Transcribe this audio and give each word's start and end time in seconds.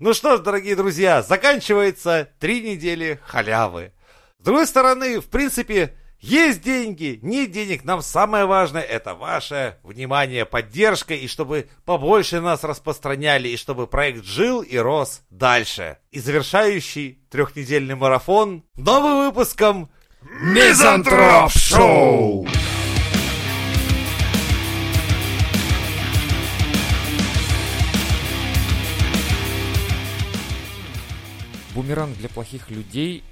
Ну 0.00 0.12
что 0.12 0.36
ж, 0.36 0.40
дорогие 0.40 0.74
друзья, 0.74 1.22
заканчивается 1.22 2.28
три 2.40 2.62
недели 2.62 3.20
халявы. 3.26 3.92
С 4.40 4.44
другой 4.44 4.66
стороны, 4.66 5.20
в 5.20 5.26
принципе, 5.26 5.94
есть 6.18 6.62
деньги, 6.62 7.20
нет 7.22 7.52
денег, 7.52 7.84
нам 7.84 8.02
самое 8.02 8.44
важное 8.44 8.82
это 8.82 9.14
ваше 9.14 9.76
внимание, 9.84 10.44
поддержка, 10.46 11.14
и 11.14 11.28
чтобы 11.28 11.68
побольше 11.84 12.40
нас 12.40 12.64
распространяли, 12.64 13.48
и 13.48 13.56
чтобы 13.56 13.86
проект 13.86 14.24
жил 14.24 14.62
и 14.62 14.76
рос 14.76 15.22
дальше. 15.30 15.98
И 16.10 16.18
завершающий 16.18 17.20
трехнедельный 17.30 17.94
марафон 17.94 18.64
новым 18.74 19.26
выпуском 19.26 19.90
Мизантроп 20.22 21.50
Шоу! 21.50 22.48
Бумеранг 31.74 32.16
для 32.16 32.28
плохих 32.28 32.70
людей, 32.70 33.24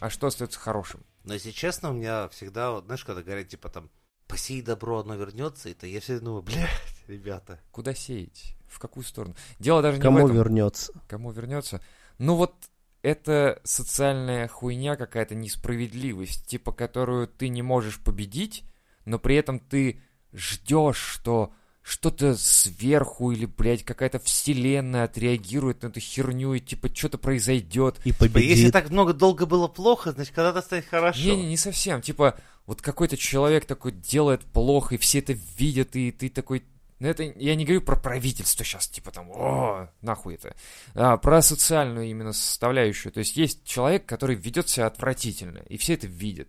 а 0.00 0.10
что 0.10 0.26
остается 0.26 0.58
хорошим? 0.58 1.04
Но 1.22 1.34
если 1.34 1.52
честно, 1.52 1.90
у 1.90 1.92
меня 1.92 2.28
всегда, 2.28 2.72
вот, 2.72 2.86
знаешь, 2.86 3.04
когда 3.04 3.22
говорят, 3.22 3.48
типа 3.48 3.68
там, 3.68 3.88
посей 4.26 4.62
добро, 4.62 5.00
оно 5.00 5.14
вернется, 5.14 5.68
это 5.68 5.86
я 5.86 6.00
всегда 6.00 6.24
думаю, 6.24 6.42
блядь, 6.42 6.68
ребята. 7.06 7.60
Куда 7.70 7.94
сеять? 7.94 8.56
В 8.66 8.78
какую 8.80 9.04
сторону? 9.04 9.36
Дело 9.60 9.80
даже 9.80 10.00
Кому 10.00 10.18
не 10.18 10.22
в 10.24 10.26
этом. 10.26 10.38
вернется? 10.38 10.92
Кому 11.06 11.30
вернется? 11.30 11.80
Ну 12.18 12.34
вот 12.34 12.54
это 13.02 13.60
социальная 13.62 14.48
хуйня, 14.48 14.96
какая-то 14.96 15.34
несправедливость, 15.34 16.46
типа 16.46 16.72
которую 16.72 17.28
ты 17.28 17.48
не 17.48 17.62
можешь 17.62 18.00
победить, 18.00 18.64
но 19.04 19.18
при 19.20 19.36
этом 19.36 19.60
ты 19.60 20.02
ждешь, 20.32 20.96
что 20.96 21.52
что-то 21.84 22.34
сверху 22.34 23.30
или, 23.30 23.44
блядь, 23.44 23.84
какая-то 23.84 24.18
вселенная 24.18 25.04
отреагирует 25.04 25.82
на 25.82 25.88
эту 25.88 26.00
херню 26.00 26.54
и 26.54 26.60
типа 26.60 26.88
что-то 26.94 27.18
произойдет. 27.18 27.98
И 28.04 28.10
Типа, 28.10 28.20
победит. 28.20 28.56
если 28.56 28.70
так 28.70 28.88
много 28.88 29.12
долго 29.12 29.44
было 29.44 29.68
плохо, 29.68 30.12
значит, 30.12 30.34
когда-то 30.34 30.62
станет 30.62 30.86
хорошо. 30.86 31.20
Не-не, 31.20 31.46
не 31.46 31.56
совсем. 31.58 32.00
Типа, 32.00 32.38
вот 32.64 32.80
какой-то 32.80 33.18
человек 33.18 33.66
такой 33.66 33.92
делает 33.92 34.40
плохо, 34.46 34.94
и 34.94 34.98
все 34.98 35.18
это 35.18 35.36
видят, 35.58 35.94
и 35.94 36.10
ты 36.10 36.30
такой... 36.30 36.64
Ну, 37.00 37.08
это 37.08 37.22
я 37.22 37.54
не 37.54 37.66
говорю 37.66 37.82
про 37.82 37.96
правительство 37.96 38.64
сейчас, 38.64 38.88
типа 38.88 39.10
там, 39.10 39.28
о, 39.30 39.90
нахуй 40.00 40.36
это. 40.36 40.54
А, 40.94 41.18
про 41.18 41.42
социальную 41.42 42.06
именно 42.08 42.32
составляющую. 42.32 43.12
То 43.12 43.18
есть 43.18 43.36
есть 43.36 43.64
человек, 43.66 44.06
который 44.06 44.36
ведет 44.36 44.70
себя 44.70 44.86
отвратительно, 44.86 45.58
и 45.68 45.76
все 45.76 45.94
это 45.94 46.06
видят. 46.06 46.48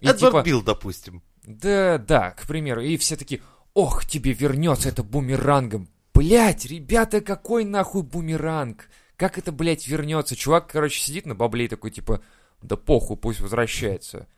И 0.00 0.06
Эдвард 0.06 0.32
типа, 0.34 0.42
Билл, 0.42 0.60
допустим. 0.62 1.22
да, 1.44 1.96
да, 1.96 2.32
к 2.32 2.46
примеру, 2.46 2.82
и 2.82 2.98
все 2.98 3.16
такие, 3.16 3.40
ох, 3.76 4.06
тебе 4.06 4.32
вернется 4.32 4.88
это 4.88 5.02
бумерангом. 5.02 5.88
Блять, 6.14 6.64
ребята, 6.64 7.20
какой 7.20 7.64
нахуй 7.64 8.02
бумеранг? 8.02 8.88
Как 9.16 9.36
это, 9.36 9.52
блядь, 9.52 9.86
вернется? 9.86 10.34
Чувак, 10.34 10.68
короче, 10.72 10.98
сидит 10.98 11.26
на 11.26 11.34
бабле 11.34 11.68
такой, 11.68 11.90
типа, 11.90 12.22
да 12.62 12.76
похуй, 12.76 13.18
пусть 13.18 13.40
возвращается. 13.40 14.28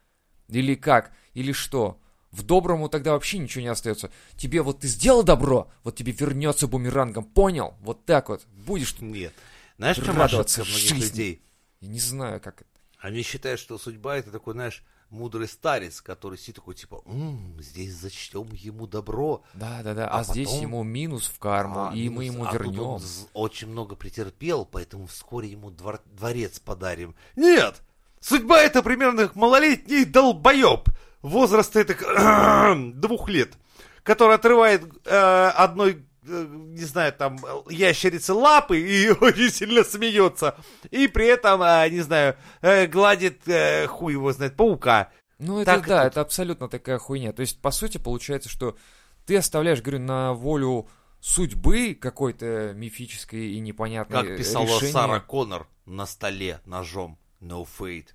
Или 0.48 0.74
как? 0.74 1.12
Или 1.34 1.52
что? 1.52 2.00
В 2.32 2.42
доброму 2.42 2.88
тогда 2.88 3.12
вообще 3.12 3.38
ничего 3.38 3.62
не 3.62 3.68
остается. 3.68 4.10
Тебе 4.36 4.60
вот 4.60 4.80
ты 4.80 4.88
сделал 4.88 5.22
добро, 5.22 5.70
вот 5.84 5.94
тебе 5.94 6.10
вернется 6.10 6.66
бумерангом, 6.66 7.24
понял? 7.24 7.74
Вот 7.80 8.04
так 8.04 8.28
вот. 8.28 8.44
Будешь 8.66 8.92
тут. 8.92 9.02
Нет. 9.02 9.32
Знаешь, 9.76 9.98
в 9.98 10.04
чем 10.04 10.18
Радоваться 10.18 10.62
многих 10.64 10.78
жизни. 10.78 11.00
людей? 11.04 11.42
Я 11.80 11.88
не 11.88 12.00
знаю, 12.00 12.40
как 12.40 12.62
это. 12.62 12.70
Они 12.98 13.22
считают, 13.22 13.60
что 13.60 13.78
судьба 13.78 14.16
это 14.16 14.32
такой, 14.32 14.54
знаешь, 14.54 14.82
мудрый 15.10 15.48
старец, 15.48 16.00
который 16.00 16.38
сидит 16.38 16.56
такой, 16.56 16.74
типа, 16.74 17.02
«М, 17.06 17.56
здесь 17.60 17.94
зачтем 17.94 18.48
ему 18.52 18.86
добро. 18.86 19.42
Да, 19.54 19.80
да, 19.82 19.94
да. 19.94 20.08
А, 20.08 20.20
А 20.20 20.24
здесь 20.24 20.48
потом- 20.48 20.62
ему 20.62 20.82
минус 20.82 21.26
в 21.26 21.38
карму, 21.38 21.88
А, 21.88 21.94
и 21.94 22.08
мы 22.08 22.24
минус, 22.24 22.34
ему 22.36 22.46
а 22.48 22.52
вернем. 22.52 22.80
он 22.82 23.02
очень 23.32 23.68
много 23.68 23.96
претерпел, 23.96 24.64
поэтому 24.66 25.06
вскоре 25.06 25.48
ему 25.48 25.70
двор- 25.70 26.00
дворец 26.06 26.58
подарим. 26.58 27.14
Нет! 27.36 27.82
Судьба 28.20 28.60
это 28.62 28.82
примерно 28.82 29.30
малолетний 29.34 30.04
долбоеб 30.04 30.88
возраста 31.22 31.80
это 31.80 31.94
двух 32.94 33.28
лет, 33.28 33.54
который 34.02 34.34
отрывает 34.34 34.82
э, 35.04 35.50
одной 35.54 36.04
не 36.28 36.84
знаю, 36.84 37.12
там, 37.12 37.38
ящерицы 37.68 38.32
лапы 38.34 38.78
и 38.80 39.10
очень 39.20 39.50
сильно 39.50 39.84
смеется. 39.84 40.56
И 40.90 41.08
при 41.08 41.26
этом, 41.26 41.62
э, 41.62 41.88
не 41.90 42.00
знаю, 42.00 42.36
э, 42.60 42.86
гладит, 42.86 43.46
э, 43.46 43.86
хуй 43.86 44.12
его 44.12 44.32
знает, 44.32 44.56
паука. 44.56 45.10
Ну, 45.38 45.60
это 45.60 45.76
Так 45.76 45.86
да, 45.86 46.06
это 46.06 46.20
абсолютно 46.20 46.68
такая 46.68 46.98
хуйня. 46.98 47.32
То 47.32 47.40
есть, 47.40 47.60
по 47.60 47.70
сути, 47.70 47.98
получается, 47.98 48.48
что 48.48 48.76
ты 49.24 49.36
оставляешь, 49.36 49.82
говорю, 49.82 50.00
на 50.00 50.34
волю 50.34 50.88
судьбы 51.20 51.94
какой-то 51.94 52.72
мифической 52.74 53.52
и 53.52 53.60
непонятной 53.60 54.28
Как 54.28 54.36
писала 54.36 54.64
решение. 54.64 54.92
Сара 54.92 55.20
Коннор 55.20 55.68
на 55.86 56.06
столе 56.06 56.60
ножом. 56.64 57.18
No 57.40 57.66
fate. 57.78 58.08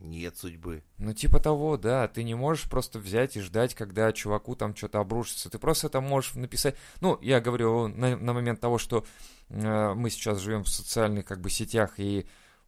Нет 0.00 0.36
судьбы. 0.38 0.82
Ну, 0.96 1.12
типа 1.12 1.40
того, 1.40 1.76
да. 1.76 2.08
Ты 2.08 2.24
не 2.24 2.34
можешь 2.34 2.68
просто 2.68 2.98
взять 2.98 3.36
и 3.36 3.40
ждать, 3.40 3.74
когда 3.74 4.10
чуваку 4.12 4.56
там 4.56 4.74
что-то 4.74 4.98
обрушится. 4.98 5.50
Ты 5.50 5.58
просто 5.58 5.88
это 5.88 6.00
можешь 6.00 6.34
написать. 6.34 6.74
Ну, 7.00 7.18
я 7.20 7.40
говорю 7.40 7.88
на, 7.88 8.16
на 8.16 8.32
момент 8.32 8.60
того, 8.60 8.78
что 8.78 9.04
э, 9.50 9.94
мы 9.94 10.08
сейчас 10.08 10.38
живем 10.40 10.64
в 10.64 10.68
социальных 10.68 11.26
как 11.26 11.40
бы 11.40 11.50
сетях, 11.50 11.94
и 11.98 12.26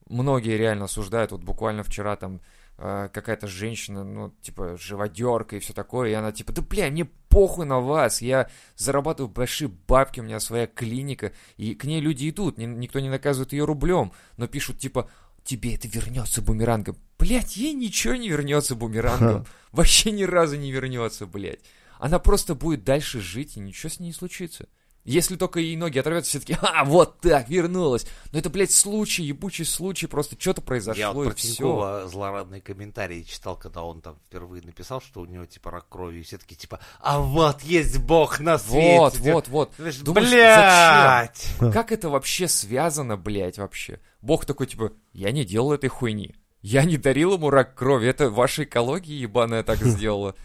многие 0.08 0.58
реально 0.58 0.84
осуждают. 0.84 1.32
Вот 1.32 1.42
буквально 1.42 1.82
вчера 1.82 2.16
там 2.16 2.42
э, 2.76 3.08
какая-то 3.10 3.46
женщина, 3.46 4.04
ну, 4.04 4.34
типа, 4.42 4.76
живодерка 4.76 5.56
и 5.56 5.60
все 5.60 5.72
такое, 5.72 6.10
и 6.10 6.14
она 6.14 6.32
типа, 6.32 6.52
да, 6.52 6.60
бля, 6.60 6.90
мне 6.90 7.06
похуй 7.28 7.64
на 7.64 7.80
вас, 7.80 8.20
я 8.20 8.50
зарабатываю 8.76 9.32
большие 9.32 9.68
бабки, 9.68 10.20
у 10.20 10.22
меня 10.22 10.38
своя 10.38 10.66
клиника, 10.66 11.32
и 11.56 11.74
к 11.74 11.84
ней 11.84 12.00
люди 12.00 12.28
идут, 12.28 12.58
ни- 12.58 12.66
никто 12.66 13.00
не 13.00 13.08
наказывает 13.08 13.54
ее 13.54 13.64
рублем, 13.64 14.12
но 14.36 14.48
пишут 14.48 14.78
типа, 14.78 15.08
тебе 15.44 15.74
это 15.74 15.88
вернется 15.88 16.42
бумерангом. 16.42 16.96
Блять, 17.18 17.56
ей 17.56 17.72
ничего 17.72 18.14
не 18.14 18.28
вернется 18.28 18.74
бумерангом. 18.74 19.46
Вообще 19.70 20.10
ни 20.10 20.24
разу 20.24 20.56
не 20.56 20.72
вернется, 20.72 21.26
блять. 21.26 21.60
Она 21.98 22.18
просто 22.18 22.54
будет 22.54 22.84
дальше 22.84 23.20
жить, 23.20 23.56
и 23.56 23.60
ничего 23.60 23.88
с 23.88 24.00
ней 24.00 24.08
не 24.08 24.12
случится. 24.12 24.68
Если 25.04 25.34
только 25.34 25.58
ей 25.58 25.76
ноги 25.76 25.98
оторвется, 25.98 26.30
все 26.30 26.40
таки 26.40 26.56
а, 26.62 26.84
вот 26.84 27.20
так, 27.20 27.48
вернулась. 27.48 28.06
Но 28.30 28.38
это, 28.38 28.50
блядь, 28.50 28.70
случай, 28.70 29.24
ебучий 29.24 29.64
случай, 29.64 30.06
просто 30.06 30.36
что-то 30.38 30.62
произошло, 30.62 31.00
Я 31.00 31.12
вот 31.12 31.22
и 31.22 31.28
про 31.30 31.36
все. 31.36 31.48
Тинькова 31.48 32.06
злорадные 32.06 32.60
комментарии 32.60 33.22
читал, 33.22 33.56
когда 33.56 33.82
он 33.82 34.00
там 34.00 34.16
впервые 34.26 34.62
написал, 34.62 35.00
что 35.00 35.20
у 35.20 35.26
него 35.26 35.44
типа 35.44 35.72
рак 35.72 35.88
крови, 35.88 36.20
и 36.20 36.22
все 36.22 36.38
таки 36.38 36.54
типа, 36.54 36.78
а 37.00 37.18
вот 37.18 37.62
есть 37.62 37.98
бог 37.98 38.38
на 38.38 38.58
свете. 38.58 38.98
Вот, 38.98 39.18
вот, 39.18 39.48
вот. 39.48 39.72
Думаешь, 40.02 40.30
блядь! 40.30 41.46
Как 41.72 41.90
это 41.90 42.08
вообще 42.08 42.46
связано, 42.46 43.16
блядь, 43.16 43.58
вообще? 43.58 43.98
Бог 44.20 44.44
такой, 44.44 44.68
типа, 44.68 44.92
я 45.12 45.32
не 45.32 45.44
делал 45.44 45.72
этой 45.72 45.88
хуйни. 45.88 46.36
Я 46.60 46.84
не 46.84 46.96
дарил 46.96 47.34
ему 47.34 47.50
рак 47.50 47.74
крови, 47.74 48.06
это 48.06 48.30
ваша 48.30 48.62
экология 48.62 49.18
ебаная 49.18 49.64
так 49.64 49.78
сделала. 49.78 50.36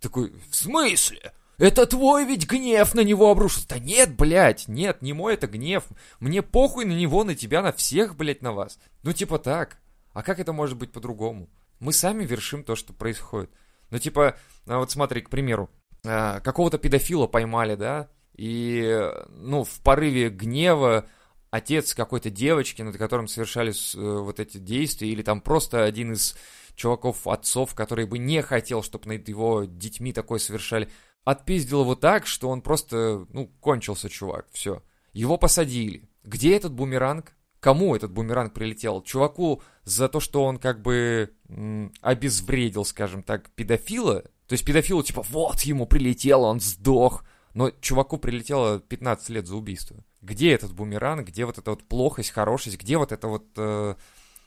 Такой, 0.00 0.32
в 0.50 0.56
смысле? 0.56 1.32
Это 1.58 1.86
твой 1.86 2.26
ведь 2.26 2.46
гнев 2.46 2.94
на 2.94 3.00
него 3.00 3.30
обрушился. 3.30 3.68
Да 3.68 3.78
нет, 3.78 4.14
блядь, 4.14 4.68
нет, 4.68 5.00
не 5.00 5.12
мой 5.12 5.34
это 5.34 5.46
гнев. 5.46 5.84
Мне 6.20 6.42
похуй 6.42 6.84
на 6.84 6.92
него, 6.92 7.24
на 7.24 7.34
тебя, 7.34 7.62
на 7.62 7.72
всех, 7.72 8.16
блядь, 8.16 8.42
на 8.42 8.52
вас. 8.52 8.78
Ну, 9.02 9.12
типа 9.12 9.38
так. 9.38 9.78
А 10.12 10.22
как 10.22 10.38
это 10.38 10.52
может 10.52 10.76
быть 10.76 10.92
по-другому? 10.92 11.48
Мы 11.80 11.92
сами 11.92 12.24
вершим 12.24 12.62
то, 12.62 12.76
что 12.76 12.92
происходит. 12.92 13.50
Ну, 13.90 13.98
типа, 13.98 14.36
а 14.66 14.78
вот 14.78 14.90
смотри, 14.90 15.22
к 15.22 15.30
примеру, 15.30 15.70
а, 16.04 16.40
какого-то 16.40 16.78
педофила 16.78 17.26
поймали, 17.26 17.74
да, 17.74 18.08
и, 18.34 19.10
ну, 19.28 19.64
в 19.64 19.80
порыве 19.80 20.28
гнева 20.28 21.06
отец 21.50 21.94
какой-то 21.94 22.30
девочки, 22.30 22.82
над 22.82 22.96
которым 22.96 23.28
совершались 23.28 23.94
э, 23.94 23.98
вот 23.98 24.40
эти 24.40 24.58
действия, 24.58 25.08
или 25.08 25.22
там 25.22 25.40
просто 25.40 25.84
один 25.84 26.12
из 26.12 26.36
чуваков, 26.74 27.26
отцов, 27.26 27.74
который 27.74 28.06
бы 28.06 28.18
не 28.18 28.42
хотел, 28.42 28.82
чтобы 28.82 29.08
над 29.08 29.28
его 29.28 29.64
детьми 29.64 30.12
такое 30.12 30.38
совершали, 30.38 30.90
отпиздил 31.26 31.82
его 31.82 31.96
так, 31.96 32.26
что 32.26 32.48
он 32.48 32.62
просто, 32.62 33.26
ну, 33.30 33.48
кончился 33.60 34.08
чувак, 34.08 34.46
все. 34.52 34.82
Его 35.12 35.36
посадили. 35.36 36.08
Где 36.22 36.56
этот 36.56 36.72
бумеранг? 36.72 37.34
Кому 37.58 37.96
этот 37.96 38.12
бумеранг 38.12 38.54
прилетел? 38.54 39.02
Чуваку 39.02 39.60
за 39.82 40.08
то, 40.08 40.20
что 40.20 40.44
он 40.44 40.58
как 40.58 40.80
бы 40.82 41.32
м, 41.48 41.92
обезвредил, 42.00 42.84
скажем 42.84 43.24
так, 43.24 43.50
педофила? 43.50 44.22
То 44.46 44.52
есть 44.52 44.64
педофилу 44.64 45.02
типа, 45.02 45.22
вот 45.28 45.62
ему 45.62 45.84
прилетело, 45.86 46.46
он 46.46 46.60
сдох. 46.60 47.24
Но 47.54 47.70
чуваку 47.80 48.18
прилетело 48.18 48.78
15 48.78 49.28
лет 49.30 49.46
за 49.48 49.56
убийство. 49.56 49.96
Где 50.22 50.52
этот 50.52 50.74
бумеранг, 50.74 51.26
где 51.26 51.44
вот 51.44 51.58
эта 51.58 51.70
вот 51.70 51.82
плохость, 51.82 52.30
хорошесть, 52.30 52.78
где 52.78 52.98
вот 52.98 53.10
это 53.10 53.26
вот 53.26 53.46
э, 53.56 53.96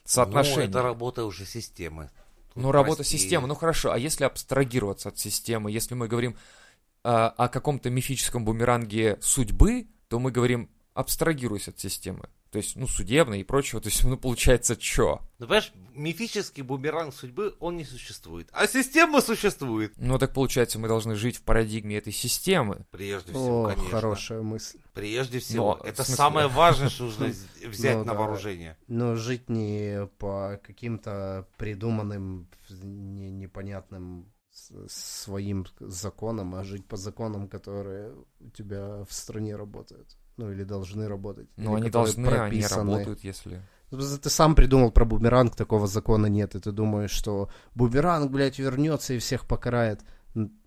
соотношение? 0.04 0.64
Ну, 0.64 0.70
это 0.70 0.82
работа 0.82 1.24
уже 1.26 1.44
системы. 1.44 2.08
Тут 2.54 2.62
Ну, 2.62 2.72
работа 2.72 2.98
прости. 2.98 3.18
системы, 3.18 3.48
ну 3.48 3.54
хорошо, 3.54 3.92
а 3.92 3.98
если 3.98 4.24
абстрагироваться 4.24 5.10
от 5.10 5.18
системы, 5.18 5.70
если 5.70 5.94
мы 5.94 6.08
говорим 6.08 6.36
о 7.02 7.48
каком-то 7.48 7.90
мифическом 7.90 8.44
бумеранге 8.44 9.18
судьбы, 9.20 9.88
то 10.08 10.18
мы 10.18 10.30
говорим 10.30 10.70
абстрагируйся 10.94 11.70
от 11.70 11.78
системы. 11.78 12.28
То 12.50 12.58
есть, 12.58 12.74
ну, 12.74 12.88
судебной 12.88 13.40
и 13.40 13.44
прочего. 13.44 13.80
То 13.80 13.88
есть, 13.88 14.02
ну, 14.02 14.16
получается, 14.16 14.74
чё? 14.76 15.20
Ну, 15.38 15.46
понимаешь, 15.46 15.72
мифический 15.94 16.64
бумеранг 16.64 17.14
судьбы, 17.14 17.54
он 17.60 17.76
не 17.76 17.84
существует. 17.84 18.48
А 18.52 18.66
система 18.66 19.20
существует. 19.20 19.92
Ну, 19.96 20.18
так 20.18 20.34
получается, 20.34 20.80
мы 20.80 20.88
должны 20.88 21.14
жить 21.14 21.36
в 21.36 21.42
парадигме 21.42 21.96
этой 21.96 22.12
системы. 22.12 22.84
Прежде 22.90 23.30
всего, 23.30 23.66
О, 23.66 23.68
конечно. 23.68 23.90
хорошая 23.90 24.42
мысль. 24.42 24.78
Прежде 24.94 25.38
всего. 25.38 25.76
Но, 25.80 25.84
это 25.88 26.02
смысле- 26.02 26.14
самое 26.16 26.46
важное, 26.48 26.88
что 26.88 27.04
нужно 27.04 27.26
взять 27.68 27.96
Ну, 27.98 28.04
на 28.04 28.12
да. 28.14 28.18
вооружение. 28.18 28.76
Но 28.88 29.14
жить 29.14 29.48
не 29.48 30.08
по 30.18 30.60
каким-то 30.64 31.46
придуманным, 31.56 32.48
не- 32.82 33.30
непонятным 33.30 34.26
своим 34.88 35.66
законам, 35.80 36.54
а 36.54 36.64
жить 36.64 36.86
по 36.86 36.96
законам, 36.96 37.48
которые 37.48 38.14
у 38.40 38.50
тебя 38.50 39.04
в 39.04 39.12
стране 39.12 39.56
работают. 39.56 40.16
Ну, 40.36 40.50
или 40.50 40.64
должны 40.64 41.06
работать. 41.08 41.48
Но 41.56 41.76
или 41.76 41.82
они 41.82 41.90
должны, 41.90 42.26
они 42.26 42.36
прописаны. 42.36 42.92
работают, 42.92 43.24
если... 43.24 43.62
Ну, 43.90 43.98
Ты 43.98 44.30
сам 44.30 44.54
придумал 44.54 44.92
про 44.92 45.04
бумеранг, 45.04 45.56
такого 45.56 45.86
закона 45.86 46.26
нет, 46.26 46.54
и 46.54 46.60
ты 46.60 46.70
думаешь, 46.70 47.10
что 47.10 47.50
бумеранг, 47.74 48.30
блядь, 48.30 48.58
вернется 48.58 49.14
и 49.14 49.18
всех 49.18 49.46
покарает. 49.46 50.00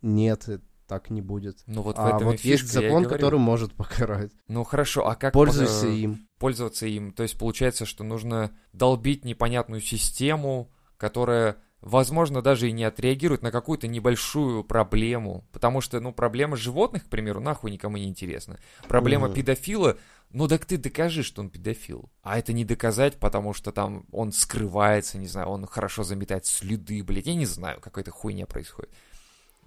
Нет, 0.01 0.49
и 0.49 0.59
так 0.87 1.09
не 1.09 1.21
будет. 1.21 1.63
Ну, 1.65 1.81
вот 1.81 1.97
в 1.97 2.01
а 2.01 2.09
этом 2.09 2.25
вот 2.25 2.41
есть 2.41 2.71
закон, 2.71 3.05
который 3.05 3.39
может 3.39 3.73
покарать. 3.73 4.31
Ну, 4.47 4.63
хорошо, 4.63 5.07
а 5.07 5.15
как... 5.15 5.33
Пользуйся 5.33 5.87
э, 5.87 5.95
им. 5.95 6.27
пользоваться 6.37 6.85
им. 6.85 7.13
То 7.13 7.23
есть 7.23 7.37
получается, 7.37 7.85
что 7.85 8.03
нужно 8.03 8.51
долбить 8.73 9.25
непонятную 9.25 9.81
систему, 9.81 10.71
которая, 10.97 11.57
возможно, 11.83 12.41
даже 12.41 12.69
и 12.69 12.71
не 12.71 12.83
отреагирует 12.85 13.41
на 13.43 13.51
какую-то 13.51 13.87
небольшую 13.87 14.63
проблему. 14.63 15.45
Потому 15.51 15.81
что, 15.81 15.99
ну, 15.99 16.13
проблема 16.13 16.55
животных, 16.57 17.05
к 17.05 17.09
примеру, 17.09 17.39
нахуй 17.39 17.71
никому 17.71 17.97
не 17.97 18.05
интересна. 18.07 18.59
Проблема 18.87 19.27
Мгм. 19.27 19.35
педофила, 19.35 19.97
ну 20.31 20.47
так 20.47 20.65
ты 20.65 20.77
докажи, 20.77 21.23
что 21.23 21.41
он 21.41 21.49
педофил. 21.49 22.09
А 22.23 22.39
это 22.39 22.53
не 22.53 22.65
доказать, 22.65 23.17
потому 23.19 23.53
что 23.53 23.71
там 23.71 24.05
он 24.11 24.31
скрывается, 24.31 25.17
не 25.17 25.27
знаю, 25.27 25.49
он 25.49 25.65
хорошо 25.67 26.03
заметает 26.03 26.45
следы, 26.45 27.03
блядь, 27.03 27.27
я 27.27 27.35
не 27.35 27.45
знаю, 27.45 27.79
какая-то 27.81 28.11
хуйня 28.11 28.45
происходит. 28.45 28.91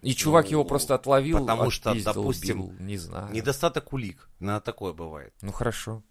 И 0.02 0.14
чувак 0.14 0.46
Ну, 0.46 0.50
его 0.52 0.64
просто 0.64 0.94
отловил, 0.94 1.40
потому 1.40 1.70
что, 1.70 1.94
допустим, 2.02 2.60
убил, 2.62 2.76
не 2.80 2.96
знаю. 2.96 3.32
Недостаток 3.32 3.92
улик. 3.92 4.28
На 4.40 4.60
такое 4.60 4.92
бывает. 4.92 5.32
Ну 5.42 5.52
хорошо. 5.52 6.02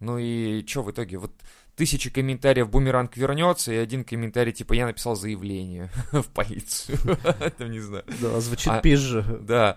Ну 0.00 0.18
и 0.18 0.64
что 0.66 0.82
в 0.82 0.90
итоге? 0.90 1.16
Вот 1.18 1.32
тысячи 1.76 2.10
комментариев 2.10 2.70
бумеранг 2.70 3.16
вернется, 3.16 3.72
и 3.72 3.76
один 3.76 4.04
комментарий 4.04 4.52
типа 4.52 4.72
я 4.74 4.86
написал 4.86 5.16
заявление 5.16 5.90
в 6.12 6.26
полицию. 6.28 6.98
Там 7.58 7.70
не 7.70 7.80
знаю. 7.80 8.04
Да, 8.20 8.40
звучит 8.40 8.72
А- 8.72 8.80
пизже, 8.80 9.22
Да, 9.42 9.76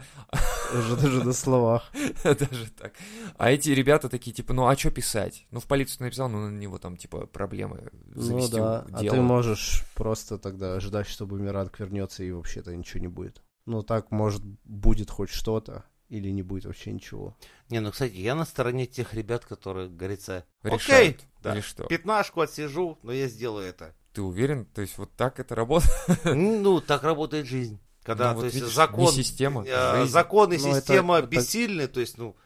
даже 0.74 1.24
на 1.24 1.34
словах. 1.34 1.92
даже 2.24 2.72
так. 2.72 2.94
А 3.38 3.52
эти 3.52 3.70
ребята 3.70 4.10
такие, 4.10 4.34
типа, 4.34 4.54
ну 4.54 4.68
а 4.68 4.76
что 4.76 4.92
писать? 4.92 5.46
Ну 5.52 5.60
в 5.60 5.66
полицию 5.66 6.04
написал, 6.06 6.30
ну 6.30 6.50
на 6.50 6.58
него 6.58 6.78
там, 6.78 6.98
типа, 6.98 7.26
проблемы 7.28 7.90
Ну 8.14 8.22
завести 8.22 8.56
да, 8.56 8.86
а 8.94 9.00
ты 9.00 9.22
можешь 9.22 9.84
просто 9.96 10.38
тогда 10.38 10.80
ждать, 10.80 11.08
что 11.08 11.26
бумеранг 11.26 11.80
вернется 11.80 12.24
и 12.24 12.32
вообще-то 12.32 12.76
ничего 12.76 13.02
не 13.02 13.08
будет. 13.08 13.42
Ну 13.66 13.84
так, 13.84 14.12
может, 14.12 14.42
будет 14.64 15.10
хоть 15.10 15.30
что-то, 15.30 15.84
или 16.10 16.30
не 16.30 16.42
будет 16.44 16.66
вообще 16.66 16.92
ничего. 16.94 17.36
Не, 17.70 17.80
ну, 17.80 17.92
кстати, 17.92 18.14
я 18.14 18.36
на 18.36 18.46
стороне 18.46 18.86
тех 18.86 19.14
ребят, 19.14 19.46
которые, 19.46 19.90
говорится, 19.90 20.46
Решают, 20.64 21.18
окей, 21.18 21.28
да, 21.44 21.54
или 21.54 21.62
что? 21.62 21.84
пятнашку 21.86 22.42
отсижу, 22.42 22.98
но 23.04 23.12
я 23.12 23.28
сделаю 23.28 23.66
это. 23.68 23.94
Ты 24.14 24.22
уверен? 24.22 24.66
То 24.66 24.82
есть 24.82 24.98
вот 24.98 25.12
так 25.16 25.40
это 25.40 25.54
работает? 25.56 25.92
Ну, 26.26 26.82
так 26.82 27.04
работает 27.04 27.46
жизнь. 27.46 27.80
Когда, 28.04 28.30
Ну, 28.30 28.36
вот 28.36 28.42
то 28.42 28.46
есть, 28.46 28.56
видишь, 28.56 28.74
закон, 28.74 29.12
система, 29.14 29.66
э, 29.68 29.98
жизнь. 30.00 30.12
закон 30.14 30.54
и 30.54 30.58
Ну, 30.58 30.68
это- 30.70 30.80
система 30.80 31.18
это- 31.18 31.28
бессильны, 31.28 31.88
то 31.88 32.00
есть, 32.00 32.18
ну, 32.18 32.38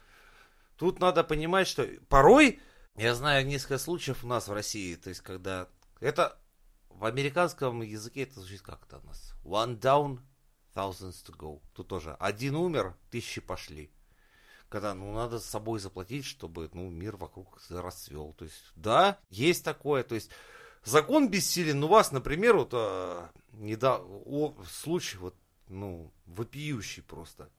тут 0.76 0.98
надо 0.98 1.22
понимать, 1.22 1.68
что 1.68 1.86
порой, 2.08 2.58
я 2.96 3.14
знаю 3.14 3.46
несколько 3.46 3.78
случаев 3.78 4.24
у 4.24 4.26
нас 4.26 4.48
в 4.48 4.52
России, 4.52 4.96
то 4.96 5.08
есть, 5.08 5.20
когда 5.20 5.68
это 6.00 6.36
в 6.90 7.04
американском 7.04 7.80
языке 7.82 8.24
это 8.24 8.40
звучит 8.40 8.62
как 8.62 8.82
это 8.86 8.98
у 8.98 9.06
нас? 9.06 9.34
One 9.44 9.78
down, 9.78 10.18
thousands 10.74 11.24
to 11.24 11.36
go. 11.36 11.60
Тут 11.74 11.88
тоже 11.88 12.16
один 12.18 12.56
умер, 12.56 12.96
тысячи 13.10 13.40
пошли. 13.40 13.90
Когда, 14.68 14.94
ну, 14.94 15.12
надо 15.12 15.38
с 15.38 15.44
собой 15.44 15.80
заплатить, 15.80 16.24
чтобы, 16.24 16.70
ну, 16.72 16.88
мир 16.88 17.16
вокруг 17.16 17.60
расцвел. 17.68 18.32
То 18.32 18.46
есть, 18.46 18.72
да, 18.74 19.18
есть 19.28 19.64
такое. 19.64 20.02
То 20.02 20.14
есть, 20.14 20.30
закон 20.82 21.28
бессилен. 21.28 21.78
Ну, 21.78 21.86
у 21.86 21.90
вас, 21.90 22.10
например, 22.10 22.56
вот, 22.56 22.70
а, 22.72 23.30
неда... 23.52 23.98
о, 23.98 24.54
случай, 24.70 25.18
вот, 25.18 25.34
ну, 25.68 26.10
вопиющий 26.24 27.02
просто. 27.02 27.50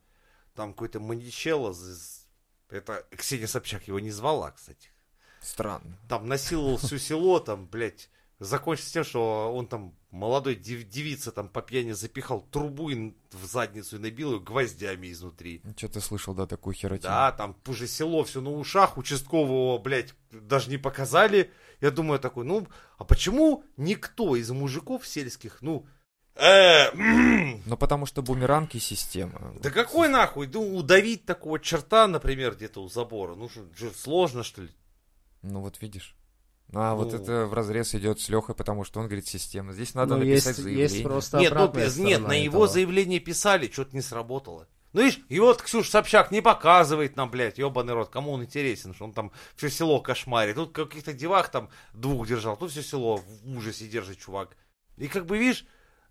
Там 0.56 0.74
какой-то 0.74 1.00
маничелло, 1.00 1.76
это 2.70 3.06
Ксения 3.12 3.48
Собчак 3.48 3.88
его 3.88 4.00
не 4.00 4.12
звала, 4.12 4.52
кстати. 4.52 4.90
Странно. 5.40 5.98
Там 6.10 6.28
насиловал 6.28 6.78
все 6.78 6.98
село, 6.98 7.40
там, 7.40 7.68
блядь, 7.68 8.10
закончилось 8.40 8.92
тем, 8.92 9.04
что 9.04 9.54
он 9.54 9.68
там 9.68 9.96
молодой 10.12 10.56
дев- 10.56 10.88
девица 10.88 11.32
там 11.32 11.48
по 11.50 11.62
пьяни 11.62 11.92
запихал 11.92 12.42
трубу 12.42 12.90
и 12.90 13.14
в 13.32 13.46
задницу 13.46 13.96
и 13.96 14.00
набил 14.00 14.34
ее 14.34 14.40
гвоздями 14.40 15.12
изнутри. 15.12 15.62
Что 15.78 15.88
ты 15.88 16.02
слышал, 16.02 16.34
да, 16.34 16.46
такую 16.46 16.74
херотину? 16.74 17.10
Да, 17.10 17.32
там 17.32 17.56
уже 17.68 17.88
село 17.88 18.24
все 18.24 18.42
на 18.42 18.52
ушах, 18.52 18.98
участкового, 18.98 19.78
блядь, 19.80 20.14
даже 20.32 20.70
не 20.70 20.78
показали. 20.78 21.52
Я 21.82 21.92
думаю 21.92 22.20
такой, 22.20 22.46
ну, 22.46 22.68
а 22.98 23.04
почему 23.04 23.64
никто 23.78 24.36
из 24.36 24.50
мужиков 24.52 25.06
сельских, 25.08 25.62
ну, 25.62 25.86
э, 26.36 26.90
м, 26.94 27.62
Ну 27.66 27.78
потому 27.78 28.06
что 28.06 28.22
бумеранг 28.22 28.74
и 28.76 28.80
система. 28.80 29.54
да 29.62 29.70
какой 29.70 30.08
нахуй, 30.10 30.48
ну, 30.48 30.76
удавить 30.78 31.26
такого 31.26 31.60
черта, 31.60 32.08
например, 32.08 32.56
где-то 32.56 32.82
у 32.84 32.88
забора, 32.90 33.36
ну, 33.36 33.50
что, 33.50 33.66
сложно, 33.96 34.44
что 34.44 34.62
ли? 34.64 34.70
Ну 35.42 35.60
вот 35.62 35.82
видишь. 35.82 36.16
А 36.72 36.96
вот 36.96 37.12
Ну. 37.12 37.20
это 37.20 37.46
в 37.46 37.54
разрез 37.54 37.94
идет 37.96 38.20
с 38.20 38.30
Лехой, 38.30 38.56
потому 38.56 38.84
что 38.84 39.00
он 39.00 39.06
говорит 39.08 39.28
система. 39.28 39.74
Здесь 39.74 39.94
надо 39.94 40.16
Ну, 40.16 40.22
написать 40.24 40.46
есть, 40.48 40.58
заявление. 40.64 40.84
есть 40.84 41.04
просто 41.04 41.38
Нет, 41.38 41.54
ну, 41.54 42.04
нет, 42.06 42.22
на 42.22 42.34
его 42.34 42.64
этого. 42.64 42.68
заявление 42.68 43.20
писали, 43.20 43.70
что-то 43.72 43.96
не 43.96 44.02
сработало. 44.02 44.68
Ну, 44.94 45.02
видишь, 45.02 45.22
и 45.28 45.40
вот 45.40 45.62
Ксюш 45.62 45.90
Собчак 45.90 46.30
не 46.32 46.42
показывает 46.42 47.16
нам, 47.16 47.30
блядь, 47.32 47.58
ебаный 47.58 47.94
рот, 47.94 48.10
кому 48.10 48.32
он 48.32 48.44
интересен, 48.44 48.94
что 48.94 49.06
он 49.06 49.14
там 49.14 49.32
все 49.56 49.70
село 49.70 50.00
кошмарит. 50.02 50.56
Тут 50.56 50.72
каких-то 50.72 51.14
девах 51.14 51.50
там 51.50 51.70
двух 51.94 52.28
держал, 52.28 52.58
тут 52.58 52.72
все 52.72 52.84
село 52.84 53.18
в 53.18 53.58
ужасе 53.58 53.88
держит 53.88 54.20
чувак. 54.20 54.56
И 54.98 55.08
как 55.08 55.26
бы, 55.26 55.38
видишь, 55.40 55.66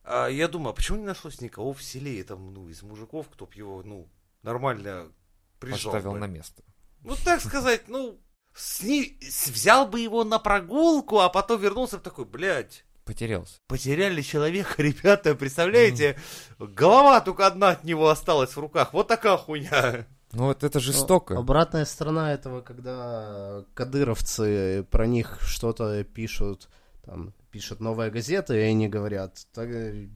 а, 0.04 0.26
я 0.28 0.49
думаю, 0.49 0.70
а 0.70 0.72
почему 0.75 0.99
не 0.99 1.04
нашлось 1.04 1.40
никого 1.40 1.72
в 1.72 1.82
селе, 1.82 2.22
там, 2.25 2.52
ну, 2.52 2.69
из 2.69 2.82
мужиков, 2.82 3.28
кто 3.28 3.46
б 3.46 3.52
его, 3.54 3.82
ну, 3.84 4.08
нормально 4.43 5.12
прижал 5.60 5.93
Поставил 5.93 6.12
бы? 6.14 6.19
на 6.19 6.26
место. 6.26 6.64
Ну, 7.02 7.14
так 7.25 7.40
сказать, 7.40 7.82
ну, 7.88 8.20
сни- 8.54 9.19
взял 9.20 9.87
бы 9.87 10.00
его 10.00 10.25
на 10.25 10.38
прогулку, 10.38 11.20
а 11.20 11.28
потом 11.28 11.60
вернулся 11.60 11.96
бы 11.99 12.02
такой, 12.02 12.25
блядь, 12.25 12.84
Потерялся. 13.04 13.54
Потеряли 13.66 14.22
человека, 14.22 14.75
ребята, 14.82 15.34
представляете? 15.34 16.16
Голова 16.60 17.20
только 17.20 17.46
одна 17.49 17.70
от 17.70 17.82
него 17.84 18.08
осталась 18.08 18.54
в 18.54 18.60
руках. 18.60 18.93
Вот 18.93 19.08
такая 19.08 19.37
хуйня. 19.37 20.06
Ну 20.32 20.44
вот 20.44 20.62
это 20.62 20.78
Ну, 20.78 20.82
жестоко. 20.82 21.37
Обратная 21.37 21.84
сторона 21.84 22.32
этого, 22.32 22.60
когда 22.60 23.64
кадыровцы 23.75 24.87
про 24.90 25.06
них 25.08 25.38
что-то 25.43 26.04
пишут, 26.04 26.69
там, 27.04 27.35
пишет 27.50 27.80
новая 27.80 28.09
газета, 28.11 28.54
и 28.54 28.61
они 28.61 28.88
говорят, 28.88 29.47
«Так, 29.52 29.68
э, 29.68 30.06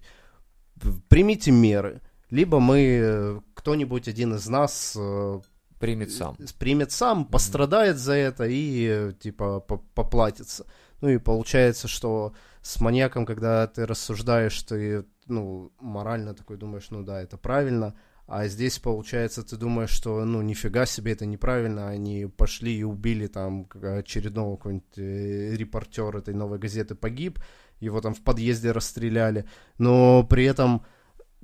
примите 1.09 1.51
меры. 1.51 2.01
Либо 2.31 2.61
мы, 2.61 2.81
э, 3.03 3.41
кто-нибудь 3.55 4.09
один 4.09 4.35
из 4.37 4.47
нас 4.47 4.95
э, 4.97 5.41
Примет 5.79 6.11
сам. 6.11 6.37
примет 6.59 6.93
сам, 6.93 7.27
пострадает 7.27 7.99
за 7.99 8.15
это 8.15 8.45
и, 8.45 8.87
э, 8.89 9.13
типа, 9.19 9.61
по- 9.61 9.79
поплатится. 9.79 10.67
Ну 11.01 11.09
и 11.11 11.19
получается, 11.19 11.87
что 11.89 12.33
с 12.63 12.81
маньяком, 12.81 13.27
когда 13.27 13.67
ты 13.67 13.87
рассуждаешь, 13.87 14.61
ты, 14.63 15.05
ну, 15.27 15.73
морально 15.79 16.35
такой 16.35 16.57
думаешь, 16.57 16.87
ну 16.91 17.03
да, 17.03 17.21
это 17.21 17.37
правильно, 17.37 17.95
а 18.27 18.49
здесь, 18.49 18.79
получается, 18.79 19.45
ты 19.45 19.57
думаешь, 19.57 19.91
что, 19.91 20.25
ну, 20.25 20.43
нифига 20.43 20.85
себе, 20.85 21.13
это 21.13 21.27
неправильно, 21.27 21.89
они 21.89 22.27
пошли 22.27 22.77
и 22.77 22.83
убили 22.83 23.29
там 23.29 23.69
очередного 23.83 24.57
какого-нибудь 24.57 24.99
э, 24.99 25.55
репортера 25.55 26.19
этой 26.19 26.35
новой 26.35 26.59
газеты 26.59 26.97
погиб, 26.97 27.39
его 27.79 28.01
там 28.01 28.15
в 28.15 28.23
подъезде 28.23 28.73
расстреляли, 28.73 29.45
но 29.79 30.25
при 30.25 30.45
этом 30.45 30.85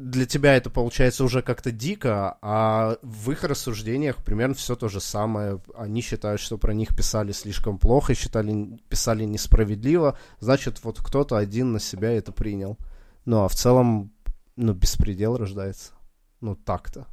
для 0.02 0.26
тебя 0.26 0.56
это 0.56 0.68
получается 0.68 1.24
уже 1.24 1.42
как-то 1.42 1.70
дико, 1.70 2.36
а 2.42 2.96
в 3.02 3.30
их 3.30 3.44
рассуждениях 3.44 4.16
примерно 4.24 4.54
все 4.54 4.74
то 4.74 4.88
же 4.88 5.00
самое. 5.00 5.60
Они 5.74 6.00
считают, 6.00 6.40
что 6.40 6.58
про 6.58 6.74
них 6.74 6.96
писали 6.96 7.32
слишком 7.32 7.78
плохо, 7.78 8.14
считали, 8.14 8.78
писали 8.88 9.24
несправедливо, 9.24 10.18
значит, 10.40 10.82
вот 10.82 10.98
кто-то 11.00 11.36
один 11.36 11.72
на 11.72 11.80
себя 11.80 12.10
это 12.12 12.32
принял. 12.32 12.76
Ну, 13.24 13.44
а 13.44 13.48
в 13.48 13.54
целом, 13.54 14.12
ну, 14.56 14.74
беспредел 14.74 15.36
рождается. 15.36 15.92
Ну, 16.40 16.56
так-то. 16.56 17.06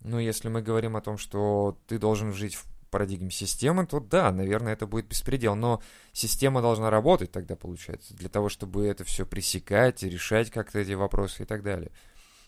Ну, 0.00 0.18
если 0.18 0.48
мы 0.48 0.60
говорим 0.60 0.96
о 0.96 1.00
том, 1.00 1.16
что 1.16 1.78
ты 1.86 1.98
должен 1.98 2.32
жить 2.32 2.56
в 2.56 2.66
парадигме 2.90 3.30
системы, 3.30 3.86
то 3.86 4.00
да, 4.00 4.32
наверное, 4.32 4.72
это 4.72 4.86
будет 4.86 5.06
беспредел. 5.06 5.54
Но 5.54 5.80
система 6.12 6.60
должна 6.62 6.90
работать 6.90 7.30
тогда, 7.30 7.54
получается, 7.56 8.14
для 8.14 8.28
того, 8.28 8.48
чтобы 8.48 8.86
это 8.86 9.04
все 9.04 9.24
пресекать, 9.24 10.02
решать 10.02 10.50
как-то 10.50 10.80
эти 10.80 10.92
вопросы 10.92 11.44
и 11.44 11.46
так 11.46 11.62
далее. 11.62 11.92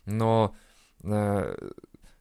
Но 0.07 0.55
э, 1.03 1.57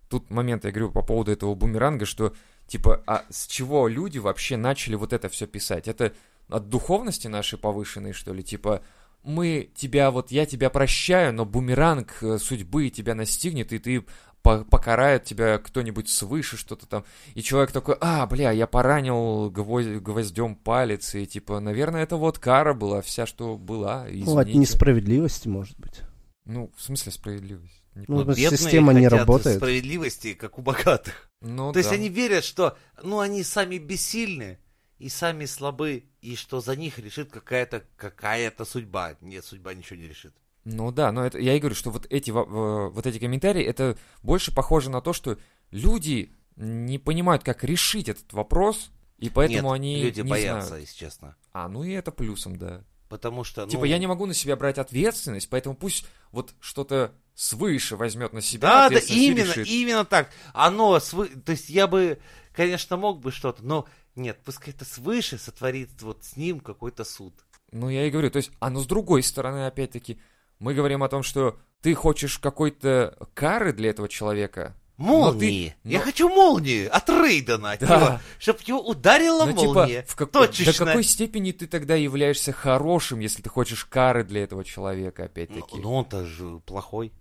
тут 0.10 0.30
момент, 0.30 0.66
я 0.66 0.72
говорю 0.72 0.92
по 0.92 1.02
поводу 1.02 1.32
этого 1.32 1.56
бумеранга, 1.56 2.06
что 2.06 2.34
Типа, 2.68 3.04
а 3.06 3.26
с 3.30 3.46
чего 3.48 3.88
люди 3.88 4.18
вообще 4.18 4.58
начали 4.58 4.96
вот 4.96 5.14
это 5.14 5.30
все 5.30 5.46
писать? 5.46 5.88
Это 5.88 6.14
от 6.50 6.70
духовности 6.70 7.28
нашей 7.28 7.60
повышенной, 7.60 8.14
что 8.14 8.34
ли? 8.34 8.44
Типа, 8.44 8.82
мы 9.24 9.70
тебя, 9.76 10.12
вот 10.12 10.32
я 10.32 10.46
тебя 10.46 10.70
прощаю, 10.70 11.34
но 11.34 11.46
бумеранг 11.46 12.18
э, 12.22 12.38
судьбы 12.40 12.90
тебя 12.90 13.14
настигнет, 13.14 13.72
и 13.72 13.80
ты 13.80 14.06
по- 14.42 14.64
покарает 14.64 15.26
тебя 15.26 15.60
кто-нибудь 15.60 16.10
свыше, 16.10 16.58
что-то 16.58 16.88
там. 16.88 17.04
И 17.36 17.44
человек 17.44 17.72
такой, 17.72 17.98
а, 18.02 18.26
бля, 18.26 18.52
я 18.52 18.66
поранил 18.68 19.50
гвоздь, 19.52 19.88
гвоздем 20.02 20.56
палец, 20.56 21.14
и 21.14 21.26
типа, 21.28 21.60
наверное, 21.60 22.02
это 22.04 22.18
вот 22.18 22.40
кара 22.40 22.74
была, 22.74 23.02
вся, 23.02 23.28
что 23.28 23.58
была, 23.58 24.06
Ну, 24.10 24.38
от 24.38 24.48
извините. 24.48 24.58
несправедливости, 24.58 25.48
может 25.48 25.80
быть. 25.80 26.02
Ну, 26.46 26.72
в 26.76 26.82
смысле 26.82 27.12
справедливость? 27.12 27.84
Не 27.96 28.06
Ну, 28.08 28.24
вот 28.24 28.38
система 28.38 28.94
не 28.94 29.08
работает. 29.08 29.58
справедливости, 29.58 30.34
как 30.34 30.60
у 30.60 30.62
богатых. 30.62 31.30
Ну, 31.42 31.72
То 31.74 31.80
есть 31.80 31.90
да. 31.90 31.96
они 31.96 32.10
верят, 32.10 32.44
что 32.44 32.78
ну 33.04 33.20
они 33.20 33.44
сами 33.44 33.78
бессильны 33.78 34.60
и 35.00 35.10
сами 35.10 35.46
слабы, 35.46 36.06
и 36.22 36.36
что 36.36 36.62
за 36.62 36.76
них 36.76 37.00
решит 37.00 37.32
какая-то 37.32 37.84
какая-то 37.98 38.66
судьба. 38.66 39.16
Нет, 39.22 39.44
судьба 39.46 39.74
ничего 39.74 39.98
не 40.00 40.08
решит. 40.08 40.34
Ну 40.66 40.92
да, 40.92 41.12
но 41.12 41.26
это, 41.26 41.38
я 41.40 41.54
и 41.56 41.60
говорю, 41.60 41.76
что 41.76 41.92
вот 41.92 42.08
эти, 42.10 42.32
во- 42.32 42.90
вот 42.90 43.06
эти 43.06 43.20
комментарии, 43.20 43.64
это 43.64 43.98
больше 44.24 44.54
похоже 44.54 44.90
на 44.90 45.00
то, 45.00 45.14
что 45.14 45.38
люди 45.72 46.32
не 46.56 46.98
понимают, 46.98 47.44
как 47.44 47.64
решить 47.64 48.10
этот 48.10 48.34
вопрос, 48.34 48.90
и 49.20 49.30
поэтому 49.30 49.70
Нет, 49.70 49.76
они 49.76 50.02
люди 50.02 50.22
не 50.22 50.30
боятся, 50.30 50.70
знают. 50.70 50.88
если 50.88 50.98
честно. 50.98 51.36
А, 51.54 51.68
ну 51.70 51.84
и 51.84 51.92
это 51.92 52.12
плюсом, 52.12 52.56
да. 52.58 52.84
Потому 53.10 53.44
что, 53.44 53.68
Типа 53.68 53.82
ну, 53.82 53.86
я 53.86 54.00
не 54.00 54.08
могу 54.08 54.26
на 54.26 54.34
себя 54.34 54.56
брать 54.56 54.80
ответственность, 54.80 55.50
поэтому 55.52 55.76
пусть 55.76 56.08
вот 56.36 56.54
что-то 56.60 57.14
свыше 57.34 57.96
возьмет 57.96 58.34
на 58.34 58.42
себя 58.42 58.68
Да, 58.68 58.90
да, 58.90 59.00
именно, 59.00 59.52
решит. 59.52 59.68
именно 59.68 60.06
так. 60.06 60.30
Оно, 60.54 60.98
свы- 60.98 61.40
то 61.42 61.54
есть 61.54 61.70
я 61.70 61.88
бы, 61.88 62.20
конечно, 62.54 62.98
мог 62.98 63.22
бы 63.22 63.32
что-то, 63.32 63.66
но 63.66 63.88
нет, 64.16 64.40
пускай 64.44 64.74
это 64.74 64.86
свыше 64.86 65.38
сотворит 65.38 66.02
вот 66.02 66.24
с 66.24 66.36
ним 66.38 66.60
какой-то 66.60 67.04
суд. 67.04 67.34
Ну, 67.72 67.90
я 67.90 68.06
и 68.06 68.12
говорю, 68.12 68.30
то 68.30 68.38
есть, 68.38 68.52
а 68.60 68.70
ну 68.70 68.80
с 68.82 68.86
другой 68.86 69.24
стороны, 69.24 69.66
опять-таки, 69.66 70.20
мы 70.60 70.74
говорим 70.74 71.04
о 71.04 71.10
том, 71.10 71.24
что 71.24 71.58
ты 71.82 71.94
хочешь 71.94 72.38
какой-то 72.38 73.18
кары 73.34 73.74
для 73.74 73.90
этого 73.90 74.08
человека. 74.08 74.76
Молнии. 74.98 75.76
Но 75.84 75.90
ты- 75.90 75.92
Я 75.94 76.00
но- 76.00 76.06
хочу 76.06 76.30
молнии 76.30 76.86
от 76.86 77.10
Рейдена, 77.10 77.72
от 77.74 77.80
Да. 77.82 77.98
него, 78.00 78.20
чтоб 78.40 78.62
его 78.62 78.80
ударила 78.82 79.46
Ну, 79.46 79.52
типа, 79.52 79.74
молния. 79.74 80.06
в 80.08 80.16
как- 80.16 80.32
Точечно. 80.32 80.72
до 80.72 80.86
какой 80.92 81.04
степени 81.04 81.52
ты 81.52 81.68
тогда 81.68 81.96
являешься 81.96 82.54
хорошим, 82.54 83.20
если 83.20 83.42
ты 83.42 83.50
хочешь 83.50 83.84
кары 83.86 84.24
для 84.24 84.44
этого 84.44 84.64
человека, 84.64 85.24
Ну, 85.24 85.26
опять-таки? 85.26 85.78
ну, 85.80 85.94
он-то 85.94 86.26
же 86.26 86.60
плохой. 86.66 87.12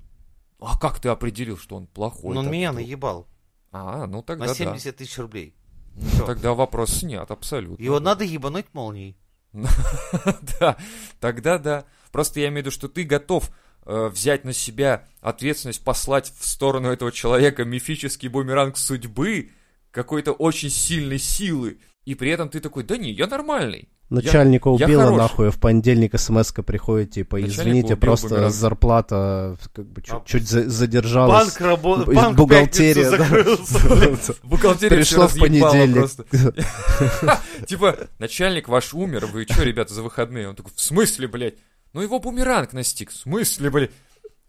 А 0.60 0.78
как 0.78 1.00
ты 1.00 1.08
определил, 1.08 1.58
что 1.58 1.76
он 1.76 1.86
плохой? 1.88 2.34
Ну, 2.34 2.40
он 2.40 2.50
меня 2.50 2.72
наебал 2.72 3.26
А, 3.72 4.06
ну 4.06 4.22
тогда 4.22 4.44
на 4.44 4.50
да. 4.52 4.54
70 4.54 4.96
тысяч 4.96 5.18
рублей. 5.18 5.54
Ну. 5.96 6.26
Тогда 6.26 6.54
вопрос 6.54 6.90
снят, 6.90 7.28
абсолютно. 7.30 7.82
Его 7.82 7.98
надо 7.98 8.22
ебануть 8.24 8.66
молнией. 8.72 9.16
Да, 10.60 10.76
тогда 11.20 11.58
да. 11.58 11.84
Просто 12.12 12.40
я 12.40 12.46
имею 12.48 12.62
в 12.62 12.66
виду, 12.66 12.70
что 12.70 12.88
ты 12.88 13.02
готов 13.04 13.50
взять 13.86 14.44
на 14.44 14.52
себя 14.52 15.04
ответственность, 15.20 15.82
послать 15.84 16.32
в 16.38 16.46
сторону 16.46 16.88
этого 16.90 17.12
человека 17.12 17.64
мифический 17.64 18.28
бумеранг 18.28 18.76
судьбы 18.78 19.50
какой-то 19.90 20.32
очень 20.32 20.70
сильной 20.70 21.18
силы. 21.18 21.78
И 22.04 22.14
при 22.14 22.30
этом 22.30 22.48
ты 22.48 22.60
такой, 22.60 22.82
да 22.84 22.96
не, 22.98 23.12
я 23.12 23.26
нормальный. 23.26 23.88
Начальника 24.10 24.68
я 24.68 24.74
убило, 24.84 25.04
хороший. 25.04 25.16
нахуй, 25.18 25.48
а 25.48 25.50
в 25.50 25.58
понедельник 25.58 26.18
смс 26.20 26.52
приходит, 26.52 27.12
типа, 27.12 27.36
Начальника 27.36 27.62
извините, 27.62 27.96
просто 27.96 28.28
бумеранг. 28.28 28.52
зарплата 28.54 29.56
как 29.72 29.86
бы 29.86 30.02
А, 30.02 30.04
чуть, 30.04 30.24
чуть 30.26 30.48
за- 30.48 30.68
задержалась. 30.68 31.44
Банк 31.46 31.60
работает, 31.62 32.08
Б- 32.08 32.14
банк 32.14 32.34
в 32.34 32.36
бухгалтерия, 32.36 33.10
да. 33.10 33.16
закрылся. 33.16 34.34
Бухгалтерия 34.42 34.96
Пришло 34.98 35.26
всё 35.26 35.36
в 35.38 35.40
понедельник. 35.40 36.10
Типа, 37.66 37.96
начальник 38.18 38.68
ваш 38.68 38.92
умер, 38.94 39.26
вы 39.26 39.46
что, 39.50 39.62
ребята, 39.62 39.94
за 39.94 40.02
выходные? 40.02 40.48
Он 40.50 40.54
такой, 40.54 40.72
в 40.74 40.80
смысле, 40.80 41.26
блядь? 41.28 41.54
Ну 41.94 42.02
его 42.02 42.18
бумеранг 42.18 42.72
настиг, 42.72 43.10
в 43.10 43.16
смысле, 43.16 43.70
блядь? 43.70 43.90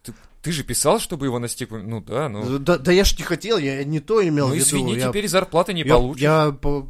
Ты, 0.03 0.13
ты 0.41 0.51
же 0.51 0.63
писал, 0.63 0.99
чтобы 0.99 1.27
его 1.27 1.39
настиг? 1.39 1.69
Ну 1.71 2.01
да, 2.01 2.27
ну... 2.27 2.59
Да, 2.59 2.77
да 2.77 2.91
я 2.91 3.03
ж 3.05 3.17
не 3.17 3.23
хотел, 3.23 3.57
я 3.59 3.83
не 3.83 3.99
то 3.99 4.27
имел 4.27 4.47
Ну 4.47 4.53
в 4.53 4.57
виду. 4.57 4.65
извини, 4.67 4.95
я, 4.95 5.09
теперь 5.09 5.27
зарплаты 5.27 5.73
не 5.73 5.83
я- 5.83 5.93
получишь. 5.95 6.21
Я 6.23 6.51
по- 6.51 6.87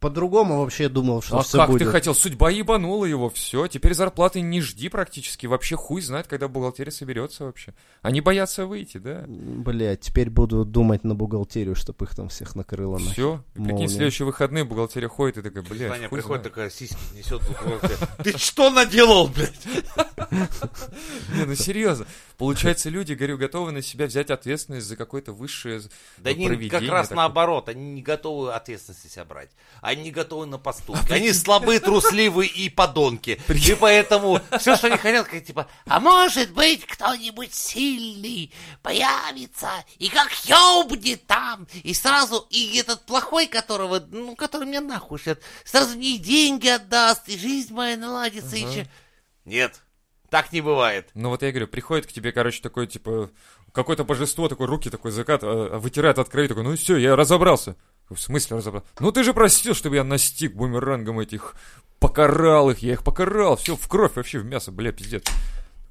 по-другому 0.00 0.60
вообще 0.60 0.88
думал, 0.88 1.22
что 1.22 1.38
А 1.38 1.42
все 1.42 1.58
как 1.58 1.70
будет. 1.70 1.80
ты 1.80 1.84
хотел? 1.86 2.14
Судьба 2.14 2.50
ебанула 2.50 3.04
его, 3.04 3.28
все. 3.30 3.66
Теперь 3.66 3.94
зарплаты 3.94 4.40
не 4.40 4.60
жди 4.60 4.88
практически. 4.88 5.46
Вообще 5.46 5.76
хуй 5.76 6.00
знает, 6.02 6.26
когда 6.26 6.46
бухгалтерия 6.48 6.92
соберется 6.92 7.44
вообще. 7.44 7.74
Они 8.02 8.20
боятся 8.20 8.66
выйти, 8.66 8.98
да. 8.98 9.24
Блять, 9.26 10.00
теперь 10.00 10.30
буду 10.30 10.64
думать 10.64 11.04
на 11.04 11.14
бухгалтерию, 11.14 11.74
чтобы 11.74 12.04
их 12.04 12.14
там 12.14 12.28
всех 12.28 12.54
накрыло. 12.54 12.98
Все. 12.98 13.42
Молния. 13.56 13.86
в 13.86 13.90
следующие 13.90 14.26
выходные 14.26 14.64
бухгалтерия 14.64 15.08
ходит 15.08 15.38
и 15.38 15.42
такая, 15.42 15.62
блядь, 15.64 15.90
хуй 16.00 16.08
приходит 16.18 16.24
знает. 16.24 16.42
такая, 16.44 16.70
сиськи 16.70 16.96
несет. 17.16 17.42
Ты 18.22 18.38
что 18.38 18.70
наделал, 18.70 19.28
блядь? 19.28 19.52
Не, 20.30 21.44
ну 21.44 21.54
серьезно. 21.54 22.06
Получается, 22.36 22.88
люди, 22.88 23.14
говорю, 23.14 23.36
готовы 23.36 23.72
на 23.72 23.82
себя 23.82 24.06
взять 24.06 24.30
ответственность 24.30 24.86
за 24.86 24.96
какое-то 24.96 25.32
высшее 25.32 25.80
Да 26.18 26.30
ну, 26.36 26.48
они 26.48 26.68
как 26.68 26.82
раз 26.88 27.08
такое. 27.08 27.16
наоборот, 27.24 27.68
они 27.68 27.90
не 27.92 28.02
готовы 28.02 28.52
ответственности 28.52 29.08
себя 29.08 29.24
брать. 29.24 29.50
Они 29.80 30.04
не 30.04 30.10
готовы 30.12 30.46
на 30.46 30.58
поступки. 30.58 31.12
Они 31.12 31.32
слабые, 31.32 31.80
трусливые 31.80 32.48
и 32.48 32.68
подонки. 32.68 33.40
И 33.48 33.74
поэтому 33.74 34.40
все, 34.58 34.76
что 34.76 34.86
они 34.86 34.96
хотят, 34.98 35.26
как 35.26 35.44
типа, 35.44 35.68
а 35.86 35.98
может 36.00 36.52
быть 36.52 36.86
кто-нибудь 36.86 37.52
сильный 37.52 38.52
появится, 38.82 39.70
и 39.98 40.08
как 40.08 40.30
ёбнет 40.44 41.26
там, 41.26 41.66
и 41.82 41.92
сразу, 41.94 42.46
и 42.50 42.76
этот 42.78 43.02
плохой, 43.04 43.46
которого, 43.46 44.00
ну, 44.10 44.36
который 44.36 44.66
меня 44.68 44.80
нахуй 44.80 45.18
шлет, 45.18 45.42
сразу 45.64 45.96
мне 45.96 46.16
и 46.16 46.18
деньги 46.18 46.68
отдаст, 46.68 47.28
и 47.28 47.36
жизнь 47.38 47.74
моя 47.74 47.96
наладится, 47.96 48.56
и 48.56 48.64
Ага. 48.64 48.72
че- 48.74 48.88
Нет, 49.44 49.80
так 50.30 50.52
не 50.52 50.60
бывает. 50.60 51.08
Ну 51.14 51.30
вот 51.30 51.42
я 51.42 51.50
говорю, 51.50 51.68
приходит 51.68 52.06
к 52.06 52.12
тебе, 52.12 52.32
короче, 52.32 52.60
такой, 52.62 52.86
типа, 52.86 53.30
какое-то 53.72 54.04
божество, 54.04 54.48
такой 54.48 54.66
руки 54.66 54.90
такой 54.90 55.10
закат, 55.10 55.42
а, 55.42 55.70
а 55.72 55.78
вытирает 55.78 56.18
от 56.18 56.28
краю, 56.28 56.48
такой, 56.48 56.64
ну 56.64 56.76
все, 56.76 56.96
я 56.96 57.16
разобрался. 57.16 57.76
В 58.08 58.18
смысле 58.18 58.56
разобрался? 58.58 58.88
Ну 59.00 59.12
ты 59.12 59.22
же 59.22 59.34
просил, 59.34 59.74
чтобы 59.74 59.96
я 59.96 60.04
настиг 60.04 60.54
бумерангом 60.54 61.20
этих, 61.20 61.54
покарал 61.98 62.70
их, 62.70 62.78
я 62.78 62.92
их 62.92 63.04
покарал, 63.04 63.56
все 63.56 63.76
в 63.76 63.88
кровь, 63.88 64.16
вообще 64.16 64.38
в 64.38 64.44
мясо, 64.44 64.72
бля, 64.72 64.92
пиздец. 64.92 65.24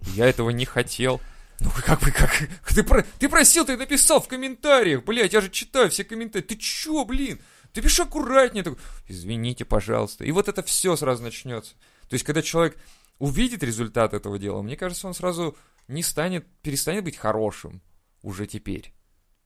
Я 0.02 0.28
этого 0.28 0.50
не 0.50 0.66
хотел. 0.66 1.22
Ну 1.60 1.72
как 1.84 2.02
бы, 2.02 2.12
как, 2.12 2.48
ты, 2.76 2.84
про- 2.84 3.06
ты 3.20 3.30
просил, 3.30 3.66
ты 3.66 3.78
написал 3.78 4.22
в 4.22 4.28
комментариях, 4.28 5.04
блядь, 5.04 5.34
я 5.34 5.42
же 5.42 5.50
читаю 5.50 5.90
все 5.90 6.04
комментарии, 6.04 6.46
ты 6.46 6.56
чё, 6.56 7.06
блин? 7.06 7.40
Ты 7.74 7.82
пиши 7.82 8.04
аккуратнее, 8.04 8.64
такой, 8.64 8.80
извините, 9.08 9.66
пожалуйста. 9.66 10.24
И 10.24 10.32
вот 10.32 10.48
это 10.48 10.64
все 10.64 10.96
сразу 10.96 11.22
начнется. 11.22 11.74
То 12.10 12.14
есть, 12.14 12.26
когда 12.26 12.42
человек 12.42 12.78
увидит 13.20 13.64
результат 13.64 14.14
этого 14.14 14.38
дела, 14.40 14.62
мне 14.62 14.76
кажется, 14.76 15.08
он 15.08 15.14
сразу 15.14 15.56
не 15.88 16.04
станет, 16.04 16.46
перестанет 16.62 17.04
быть 17.04 17.18
хорошим 17.18 17.82
уже 18.22 18.46
теперь. 18.46 18.94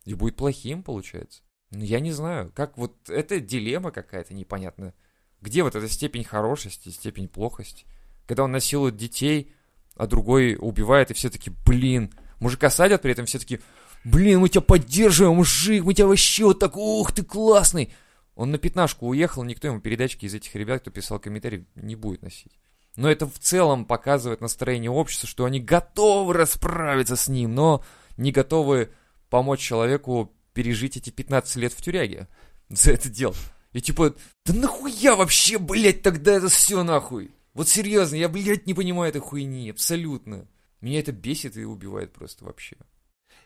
И 0.05 0.13
будет 0.13 0.35
плохим, 0.35 0.83
получается. 0.83 1.43
Ну, 1.69 1.83
я 1.83 1.99
не 1.99 2.11
знаю, 2.11 2.51
как 2.55 2.77
вот 2.77 3.09
это 3.09 3.39
дилемма 3.39 3.91
какая-то 3.91 4.33
непонятная. 4.33 4.93
Где 5.39 5.63
вот 5.63 5.75
эта 5.75 5.87
степень 5.87 6.23
хорошести, 6.23 6.89
степень 6.89 7.27
плохости? 7.27 7.85
Когда 8.27 8.43
он 8.43 8.51
насилует 8.51 8.97
детей, 8.97 9.53
а 9.95 10.07
другой 10.07 10.57
убивает, 10.59 11.11
и 11.11 11.13
все 11.13 11.29
таки 11.29 11.51
блин, 11.65 12.13
мужика 12.39 12.69
садят, 12.69 13.01
при 13.01 13.11
этом 13.11 13.25
все 13.25 13.39
таки 13.39 13.59
блин, 14.03 14.39
мы 14.39 14.49
тебя 14.49 14.61
поддерживаем, 14.61 15.37
мужик, 15.37 15.83
мы 15.83 15.93
тебя 15.93 16.07
вообще 16.07 16.45
вот 16.45 16.59
так, 16.59 16.75
ух, 16.75 17.11
ты 17.11 17.23
классный. 17.23 17.93
Он 18.35 18.51
на 18.51 18.57
пятнашку 18.57 19.07
уехал, 19.07 19.43
никто 19.43 19.67
ему 19.67 19.79
передачки 19.79 20.25
из 20.25 20.33
этих 20.33 20.55
ребят, 20.55 20.81
кто 20.81 20.91
писал 20.91 21.19
комментарий, 21.19 21.65
не 21.75 21.95
будет 21.95 22.21
носить. 22.21 22.57
Но 22.95 23.09
это 23.09 23.25
в 23.25 23.39
целом 23.39 23.85
показывает 23.85 24.41
настроение 24.41 24.91
общества, 24.91 25.27
что 25.27 25.45
они 25.45 25.59
готовы 25.59 26.33
расправиться 26.33 27.15
с 27.15 27.27
ним, 27.27 27.55
но 27.55 27.83
не 28.17 28.31
готовы 28.31 28.91
помочь 29.29 29.61
человеку 29.61 30.33
пережить 30.53 30.97
эти 30.97 31.09
15 31.09 31.55
лет 31.55 31.73
в 31.73 31.81
тюряге 31.81 32.27
за 32.69 32.91
это 32.91 33.09
дело. 33.09 33.35
И 33.73 33.81
типа, 33.81 34.15
да 34.45 34.53
нахуя 34.53 35.15
вообще, 35.15 35.57
блядь, 35.57 36.01
тогда 36.01 36.33
это 36.33 36.49
все 36.49 36.83
нахуй? 36.83 37.31
Вот 37.53 37.69
серьезно, 37.69 38.15
я, 38.15 38.29
блядь, 38.29 38.67
не 38.67 38.73
понимаю 38.73 39.09
этой 39.09 39.21
хуйни, 39.21 39.69
абсолютно. 39.69 40.47
Меня 40.81 40.99
это 40.99 41.11
бесит 41.11 41.57
и 41.57 41.63
убивает 41.63 42.11
просто 42.11 42.45
вообще. 42.45 42.75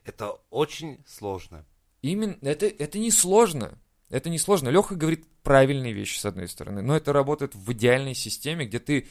Это 0.03 0.37
очень 0.49 1.03
сложно. 1.07 1.65
Именно, 2.01 2.37
это, 2.41 2.67
это 2.67 2.97
не 2.97 3.11
сложно. 3.11 3.77
Это 4.09 4.29
не 4.29 4.37
сложно. 4.37 4.69
Леха 4.69 4.95
говорит 4.95 5.25
правильные 5.43 5.93
вещи, 5.93 6.19
с 6.19 6.25
одной 6.25 6.47
стороны, 6.47 6.81
но 6.81 6.95
это 6.95 7.13
работает 7.13 7.55
в 7.55 7.71
идеальной 7.73 8.15
системе, 8.15 8.65
где 8.65 8.79
ты... 8.79 9.07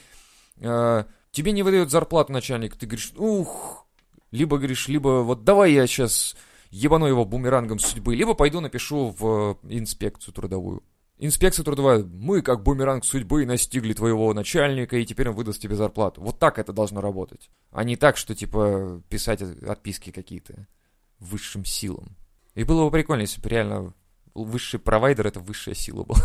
э, 0.58 1.04
тебе 1.30 1.52
не 1.52 1.62
выдает 1.62 1.90
зарплату 1.90 2.32
начальник, 2.32 2.76
ты 2.76 2.86
говоришь, 2.86 3.12
ух, 3.16 3.86
либо 4.30 4.58
говоришь, 4.58 4.88
либо 4.88 5.22
вот 5.22 5.44
давай 5.44 5.72
я 5.72 5.86
сейчас 5.86 6.36
ебану 6.70 7.06
его 7.06 7.24
бумерангом 7.24 7.78
судьбы, 7.78 8.16
либо 8.16 8.34
пойду 8.34 8.60
напишу 8.60 9.14
в 9.18 9.58
э, 9.62 9.76
инспекцию 9.76 10.34
трудовую. 10.34 10.82
Инспекция 11.16 11.62
трудовая, 11.62 12.02
мы 12.02 12.42
как 12.42 12.64
бумеранг 12.64 13.04
судьбы 13.04 13.46
настигли 13.46 13.92
твоего 13.92 14.34
начальника, 14.34 14.96
и 14.96 15.06
теперь 15.06 15.28
он 15.28 15.36
выдаст 15.36 15.62
тебе 15.62 15.76
зарплату. 15.76 16.20
Вот 16.20 16.40
так 16.40 16.58
это 16.58 16.72
должно 16.72 17.00
работать. 17.00 17.50
А 17.70 17.84
не 17.84 17.96
так, 17.96 18.16
что 18.16 18.34
типа 18.34 19.00
писать 19.08 19.40
отписки 19.40 20.10
какие-то 20.10 20.66
высшим 21.20 21.64
силам. 21.64 22.16
И 22.56 22.64
было 22.64 22.84
бы 22.84 22.90
прикольно, 22.90 23.22
если 23.22 23.40
бы 23.40 23.48
реально 23.48 23.94
высший 24.34 24.80
провайдер— 24.80 25.26
это 25.28 25.38
высшая 25.38 25.74
сила 25.74 26.02
была. 26.02 26.18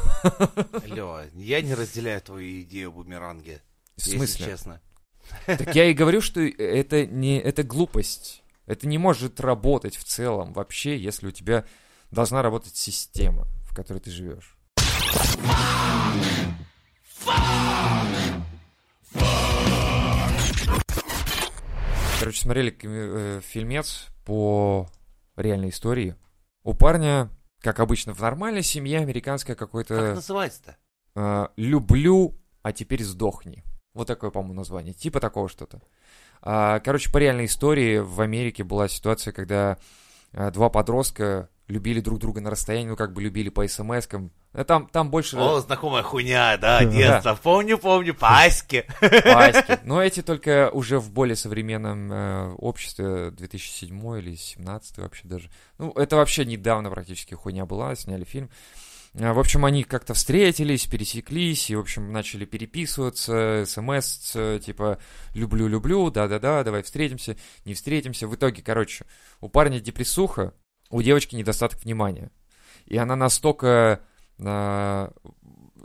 Лёва, 0.85 1.25
я 1.35 1.61
не 1.61 1.75
разделяю 1.75 2.21
твою 2.21 2.61
идею 2.61 2.91
бумеранги. 2.91 3.61
В 3.99 4.05
если 4.05 4.17
смысле? 4.17 4.45
честно. 4.45 4.81
Так 5.45 5.75
я 5.75 5.85
и 5.85 5.93
говорю, 5.93 6.21
что 6.21 6.41
это 6.41 7.05
не 7.05 7.39
это 7.39 7.63
глупость. 7.63 8.43
Это 8.65 8.87
не 8.87 8.97
может 8.97 9.39
работать 9.39 9.95
в 9.97 10.03
целом 10.03 10.53
вообще, 10.53 10.97
если 10.97 11.27
у 11.27 11.31
тебя 11.31 11.65
должна 12.11 12.41
работать 12.41 12.75
система, 12.75 13.47
в 13.69 13.75
которой 13.75 13.99
ты 13.99 14.11
живешь. 14.11 14.57
Короче, 22.19 22.41
смотрели 22.41 22.77
э, 22.83 23.41
фильмец 23.41 24.07
по 24.25 24.89
реальной 25.37 25.69
истории. 25.69 26.15
У 26.63 26.73
парня, 26.73 27.29
как 27.61 27.79
обычно, 27.79 28.13
в 28.13 28.19
нормальной 28.19 28.61
семье 28.61 28.99
американская 28.99 29.55
Как 29.55 29.67
какой-то 29.69 30.15
называется-то? 30.15 30.77
э, 31.15 31.47
«Люблю, 31.55 32.37
а 32.61 32.73
теперь 32.73 33.03
сдохни». 33.03 33.63
Вот 33.93 34.07
такое, 34.07 34.29
по-моему, 34.29 34.53
название. 34.55 34.93
Типа 34.93 35.19
такого 35.19 35.49
что-то. 35.49 35.81
А, 36.41 36.79
короче, 36.79 37.11
по 37.11 37.17
реальной 37.17 37.45
истории 37.45 37.99
в 37.99 38.21
Америке 38.21 38.63
была 38.63 38.87
ситуация, 38.87 39.33
когда 39.33 39.77
а, 40.33 40.51
два 40.51 40.69
подростка 40.69 41.49
любили 41.67 41.99
друг 42.01 42.19
друга 42.19 42.41
на 42.41 42.49
расстоянии, 42.49 42.89
ну, 42.89 42.95
как 42.95 43.13
бы 43.13 43.21
любили 43.21 43.49
по 43.49 43.63
смс-кам. 43.65 44.31
Э, 44.53 44.63
Там, 44.63 44.87
там 44.87 45.11
больше 45.11 45.37
О, 45.37 45.59
знакомая 45.59 46.01
хуйня, 46.01 46.57
да, 46.57 46.79
Да. 46.79 46.85
детство. 46.85 47.37
Помню, 47.41 47.77
помню, 47.77 48.15
паськи. 48.15 48.85
паськи. 48.99 49.79
Но 49.83 50.01
эти 50.01 50.23
только 50.23 50.71
уже 50.71 50.97
в 50.99 51.11
более 51.11 51.35
современном 51.35 52.11
э, 52.11 52.53
обществе, 52.53 53.29
2007 53.31 53.89
или 54.17 54.29
2017 54.29 54.97
вообще 54.97 55.27
даже. 55.27 55.51
Ну, 55.77 55.91
это 55.91 56.15
вообще 56.15 56.43
недавно 56.45 56.89
практически 56.89 57.35
хуйня 57.35 57.65
была, 57.67 57.93
сняли 57.95 58.23
фильм. 58.23 58.49
В 59.13 59.39
общем, 59.39 59.65
они 59.65 59.83
как-то 59.83 60.13
встретились, 60.13 60.85
пересеклись, 60.85 61.69
и, 61.69 61.75
в 61.75 61.79
общем, 61.79 62.11
начали 62.11 62.45
переписываться, 62.45 63.63
смс, 63.65 64.31
э, 64.35 64.59
типа, 64.63 64.99
люблю-люблю, 65.33 66.11
да-да-да, 66.11 66.63
давай 66.63 66.83
встретимся, 66.83 67.35
не 67.65 67.73
встретимся. 67.73 68.27
В 68.27 68.35
итоге, 68.35 68.61
короче, 68.61 69.05
у 69.41 69.49
парня 69.49 69.79
депрессуха, 69.79 70.53
у 70.91 71.01
девочки 71.01 71.35
недостаток 71.35 71.83
внимания. 71.83 72.31
И 72.85 72.97
она 72.97 73.15
настолько 73.15 74.01
а, 74.43 75.11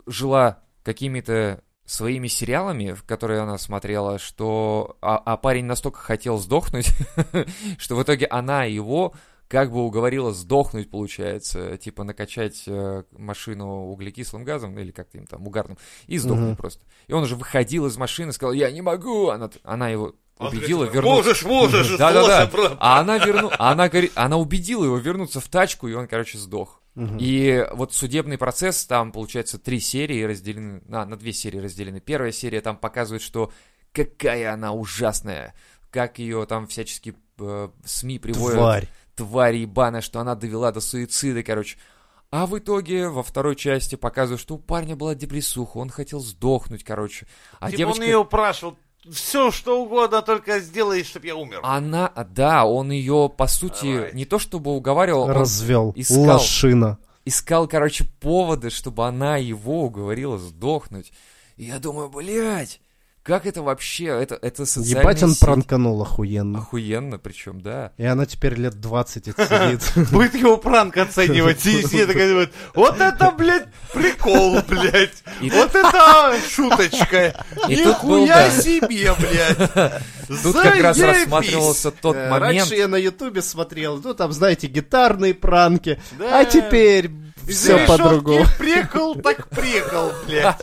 жила 0.05 0.59
какими-то 0.83 1.63
своими 1.85 2.27
сериалами, 2.27 2.95
которые 3.05 3.41
она 3.41 3.57
смотрела, 3.57 4.17
что... 4.17 4.97
А, 5.01 5.17
а 5.17 5.37
парень 5.37 5.65
настолько 5.65 5.99
хотел 5.99 6.39
сдохнуть, 6.39 6.89
что 7.77 7.95
в 7.95 8.03
итоге 8.03 8.25
она 8.25 8.63
его 8.63 9.13
как 9.47 9.71
бы 9.71 9.83
уговорила 9.85 10.33
сдохнуть, 10.33 10.89
получается, 10.89 11.77
типа 11.77 12.03
накачать 12.03 12.63
э, 12.67 13.03
машину 13.11 13.87
углекислым 13.91 14.43
газом, 14.43 14.77
или 14.79 14.91
как-то 14.91 15.17
им 15.17 15.27
там, 15.27 15.45
угарным, 15.47 15.77
и 16.07 16.17
сдохнуть 16.17 16.47
Мгм. 16.49 16.55
просто. 16.55 16.83
И 17.07 17.13
он 17.13 17.23
уже 17.23 17.35
выходил 17.35 17.85
из 17.85 17.97
машины, 17.97 18.31
сказал, 18.33 18.53
я 18.53 18.71
не 18.71 18.81
могу, 18.81 19.29
она, 19.29 19.49
она 19.63 19.89
его 19.89 20.15
Он 20.37 20.47
убедила 20.47 20.85
говорит, 20.85 20.93
вернуться. 20.95 21.15
Можешь, 21.29 21.43
можешь, 21.45 21.97
Да-да-да. 21.97 22.47
способ, 22.47 22.51
бро. 22.51 22.77
А 22.79 22.99
она 22.99 23.17
верну... 23.19 23.51
она 23.59 23.87
говорит, 23.87 24.11
она 24.15 24.37
убедила 24.37 24.83
его 24.83 24.97
вернуться 24.97 25.39
в 25.39 25.47
тачку, 25.47 25.87
и 25.87 25.93
он, 25.93 26.07
короче, 26.07 26.37
сдох. 26.37 26.81
И 27.19 27.67
вот 27.73 27.93
судебный 27.93 28.37
процесс, 28.37 28.85
там, 28.85 29.11
получается, 29.11 29.59
три 29.59 29.81
серии 29.81 30.23
разделены, 30.23 30.81
а, 30.89 31.05
на 31.05 31.17
две 31.17 31.33
серии 31.33 31.59
разделены. 31.59 31.99
Первая 31.99 32.31
серия 32.31 32.61
там 32.61 32.77
показывает, 32.77 33.21
что 33.21 33.51
какая 33.91 34.53
она 34.53 34.71
ужасная, 34.71 35.53
как 35.89 36.19
ее 36.19 36.45
там 36.45 36.67
всячески 36.67 37.13
э, 37.37 37.69
СМИ 37.83 38.19
приводят. 38.19 38.57
Тварь. 38.57 38.87
Тварь 39.15 39.55
ебаная, 39.57 40.01
что 40.01 40.19
она 40.19 40.35
довела 40.35 40.71
до 40.71 40.81
суицида, 40.81 41.43
короче. 41.43 41.77
А 42.31 42.45
в 42.47 42.57
итоге 42.57 43.07
во 43.07 43.23
второй 43.23 43.55
части 43.55 43.95
показывают, 43.95 44.41
что 44.41 44.55
у 44.55 44.57
парня 44.57 44.95
была 44.95 45.15
депрессуха, 45.15 45.77
он 45.77 45.89
хотел 45.89 46.19
сдохнуть, 46.19 46.83
короче. 46.83 47.27
А 47.59 47.67
Типа 47.67 47.77
девочка... 47.77 48.01
он 48.01 48.05
ее 48.07 48.17
упрашивал, 48.17 48.77
все 49.09 49.51
что 49.51 49.81
угодно, 49.81 50.21
только 50.21 50.59
сделай, 50.59 51.03
чтобы 51.03 51.27
я 51.27 51.35
умер. 51.35 51.59
Она, 51.63 52.11
да, 52.31 52.65
он 52.65 52.91
ее, 52.91 53.31
по 53.35 53.47
сути, 53.47 53.93
Давайте. 53.93 54.17
не 54.17 54.25
то 54.25 54.39
чтобы 54.39 54.71
уговаривал, 54.75 55.27
Развел. 55.27 55.93
искал. 55.95 56.23
Лошина. 56.23 56.97
искал, 57.23 57.67
короче, 57.67 58.05
поводы, 58.19 58.69
чтобы 58.69 59.05
она 59.05 59.37
его 59.37 59.83
уговорила 59.83 60.37
сдохнуть. 60.37 61.13
И 61.55 61.65
я 61.65 61.79
думаю, 61.79 62.09
блядь, 62.09 62.81
как 63.25 63.47
это 63.47 63.63
вообще? 63.63 64.05
Это, 64.05 64.37
это 64.39 64.67
социальная 64.67 65.01
Ебать 65.01 65.23
он 65.23 65.31
сеть. 65.31 65.39
пранканул 65.39 65.99
охуенно. 65.99 66.59
Охуенно, 66.59 67.17
причем, 67.17 67.59
да. 67.59 67.91
И 67.97 68.05
она 68.05 68.27
теперь 68.27 68.53
лет 68.53 68.79
20 68.79 69.29
отсидит. 69.29 70.09
Будет 70.11 70.35
его 70.35 70.57
пранк 70.57 70.95
оценивать, 70.97 71.65
и 71.65 71.81
все 71.83 72.05
такая 72.05 72.29
думают, 72.29 72.53
вот 72.75 73.01
это, 73.01 73.31
блядь, 73.31 73.67
прикол, 73.91 74.59
блядь. 74.67 75.23
Вот 75.41 75.73
это 75.75 76.35
шуточка. 76.49 77.43
Нихуя 77.67 78.51
себе, 78.51 79.13
блядь. 79.15 80.01
Тут 80.43 80.55
как 80.55 80.79
раз 80.81 80.99
рассматривался 80.99 81.89
тот 81.91 82.15
Э, 82.15 82.29
момент. 82.29 82.57
Раньше 82.59 82.75
я 82.75 82.87
на 82.87 82.95
ютубе 82.95 83.41
смотрел, 83.41 83.99
ну 84.03 84.13
там, 84.13 84.31
знаете, 84.31 84.67
гитарные 84.67 85.33
пранки, 85.33 85.99
Да. 86.19 86.39
а 86.39 86.45
теперь 86.45 87.09
все 87.47 87.85
по-другому. 87.87 88.45
Прикол 88.57 89.15
так 89.15 89.47
прикол, 89.49 90.11
блядь. 90.25 90.61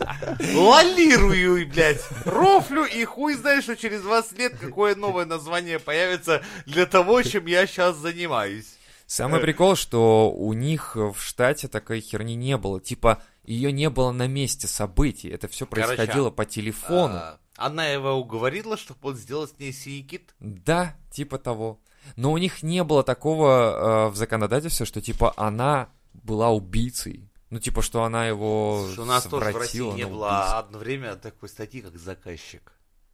Лолирую, 0.55 1.69
блядь. 1.69 2.03
Рофлю 2.25 2.85
и 2.85 3.05
хуй 3.05 3.35
знаешь, 3.35 3.65
что 3.65 3.77
через 3.77 4.03
20 4.03 4.39
лет 4.39 4.57
какое 4.59 4.95
новое 4.95 5.25
название 5.25 5.79
появится 5.79 6.43
для 6.67 6.87
того, 6.87 7.23
чем 7.23 7.47
я 7.47 7.67
сейчас 7.67 7.97
занимаюсь. 7.97 8.77
Самый 9.07 9.41
прикол, 9.41 9.77
что 9.77 10.33
у 10.33 10.55
них 10.55 10.97
в 10.97 11.17
штате 11.19 11.69
такой 11.69 12.01
херни 12.01 12.35
не 12.35 12.57
было. 12.57 12.81
Типа, 12.81 13.23
ее 13.45 13.71
не 13.71 13.91
было 13.91 14.11
на 14.13 14.27
месте 14.27 14.67
событий. 14.67 15.29
Это 15.29 15.49
все 15.49 15.67
Короче, 15.67 15.95
происходило 15.97 16.31
по 16.31 16.47
телефону. 16.47 17.17
А, 17.17 17.39
Она 17.57 17.89
его 17.89 18.13
уговорила, 18.13 18.77
чтобы 18.77 19.11
он 19.11 19.17
сделал 19.17 19.47
с 19.47 19.59
ней 19.59 19.73
сиекит. 19.73 20.35
Да, 20.41 20.97
типа 21.11 21.39
того. 21.39 21.81
Но 22.17 22.33
у 22.33 22.39
них 22.39 22.63
не 22.63 22.83
было 22.85 23.03
такого 23.03 24.07
э, 24.09 24.11
в 24.11 24.17
законодательстве, 24.17 24.87
что 24.87 25.01
типа 25.01 25.35
она 25.37 25.91
была 26.15 26.51
убийцей. 26.51 27.29
Ну, 27.51 27.59
типа, 27.59 27.83
что 27.83 28.05
она 28.05 28.27
его 28.27 28.85
Слушай, 28.87 29.01
у 29.01 29.05
нас 29.05 29.25
тоже 29.25 29.53
в 29.53 29.57
России 29.57 29.93
не 29.93 30.07
было 30.07 30.59
одно 30.59 30.79
время 30.79 31.17
такой 31.17 31.49
статьи, 31.49 31.83
как 31.83 31.99
заказчик. 31.99 32.73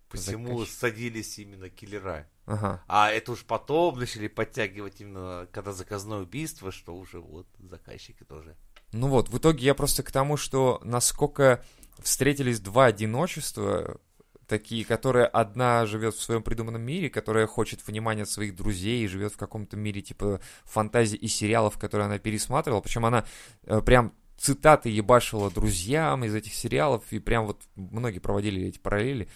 Посему 0.09 0.61
Заказчик. 0.61 0.79
садились 0.79 1.39
именно 1.39 1.69
киллера. 1.69 2.27
Ага. 2.47 2.83
А 2.87 3.11
это 3.11 3.33
уж 3.33 3.45
потом 3.45 3.99
начали 3.99 4.27
подтягивать 4.29 5.01
именно, 5.01 5.49
когда 5.53 5.73
заказное 5.73 6.19
убийство, 6.19 6.73
что 6.73 6.97
уже 6.97 7.21
вот 7.21 7.47
заказчики 7.59 8.25
тоже. 8.25 8.57
Ну 8.93 9.09
вот, 9.09 9.29
в 9.29 9.37
итоге 9.37 9.67
я 9.67 9.75
просто 9.75 10.03
к 10.03 10.11
тому, 10.11 10.37
что 10.39 10.81
насколько 10.83 11.63
встретились 11.99 12.61
два 12.61 12.87
одиночества, 12.87 14.01
такие, 14.49 14.85
которые 14.85 15.27
одна 15.27 15.87
живет 15.87 16.15
в 16.15 16.23
своем 16.23 16.43
придуманном 16.43 16.83
мире, 16.83 17.11
которая 17.11 17.47
хочет 17.47 17.87
внимания 17.87 18.23
от 18.23 18.31
своих 18.31 18.57
друзей 18.57 19.05
и 19.05 19.07
живет 19.07 19.35
в 19.35 19.37
каком-то 19.37 19.77
мире 19.77 20.03
типа 20.03 20.41
фантазий 20.65 21.17
и 21.17 21.29
сериалов, 21.29 21.79
которые 21.79 22.07
она 22.07 22.19
пересматривала. 22.19 22.81
Причем 22.81 23.07
она 23.07 23.25
э, 23.65 23.81
прям 23.83 24.13
цитаты 24.39 24.89
ебашила 24.89 25.51
друзьям 25.51 26.25
из 26.25 26.35
этих 26.35 26.55
сериалов, 26.55 27.05
и 27.11 27.19
прям 27.19 27.47
вот 27.47 27.63
многие 27.77 28.21
проводили 28.21 28.67
эти 28.67 28.79
параллели. 28.79 29.29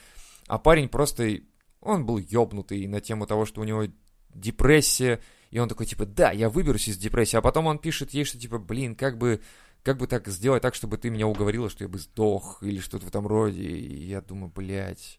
А 0.46 0.58
парень 0.58 0.88
просто, 0.88 1.38
он 1.80 2.06
был 2.06 2.18
ёбнутый 2.18 2.86
на 2.86 3.00
тему 3.00 3.26
того, 3.26 3.44
что 3.44 3.60
у 3.60 3.64
него 3.64 3.86
депрессия, 4.34 5.20
и 5.50 5.58
он 5.58 5.68
такой, 5.68 5.86
типа, 5.86 6.06
да, 6.06 6.30
я 6.30 6.48
выберусь 6.48 6.88
из 6.88 6.96
депрессии, 6.96 7.36
а 7.36 7.42
потом 7.42 7.66
он 7.66 7.78
пишет 7.78 8.12
ей, 8.12 8.24
что, 8.24 8.38
типа, 8.38 8.58
блин, 8.58 8.94
как 8.94 9.18
бы, 9.18 9.42
как 9.82 9.98
бы 9.98 10.06
так 10.06 10.28
сделать 10.28 10.62
так, 10.62 10.74
чтобы 10.74 10.96
ты 10.96 11.10
меня 11.10 11.26
уговорила, 11.26 11.68
что 11.68 11.84
я 11.84 11.88
бы 11.88 11.98
сдох, 11.98 12.62
или 12.62 12.78
что-то 12.78 13.06
в 13.06 13.08
этом 13.08 13.26
роде, 13.26 13.62
и 13.62 14.06
я 14.06 14.20
думаю, 14.20 14.52
блядь, 14.54 15.18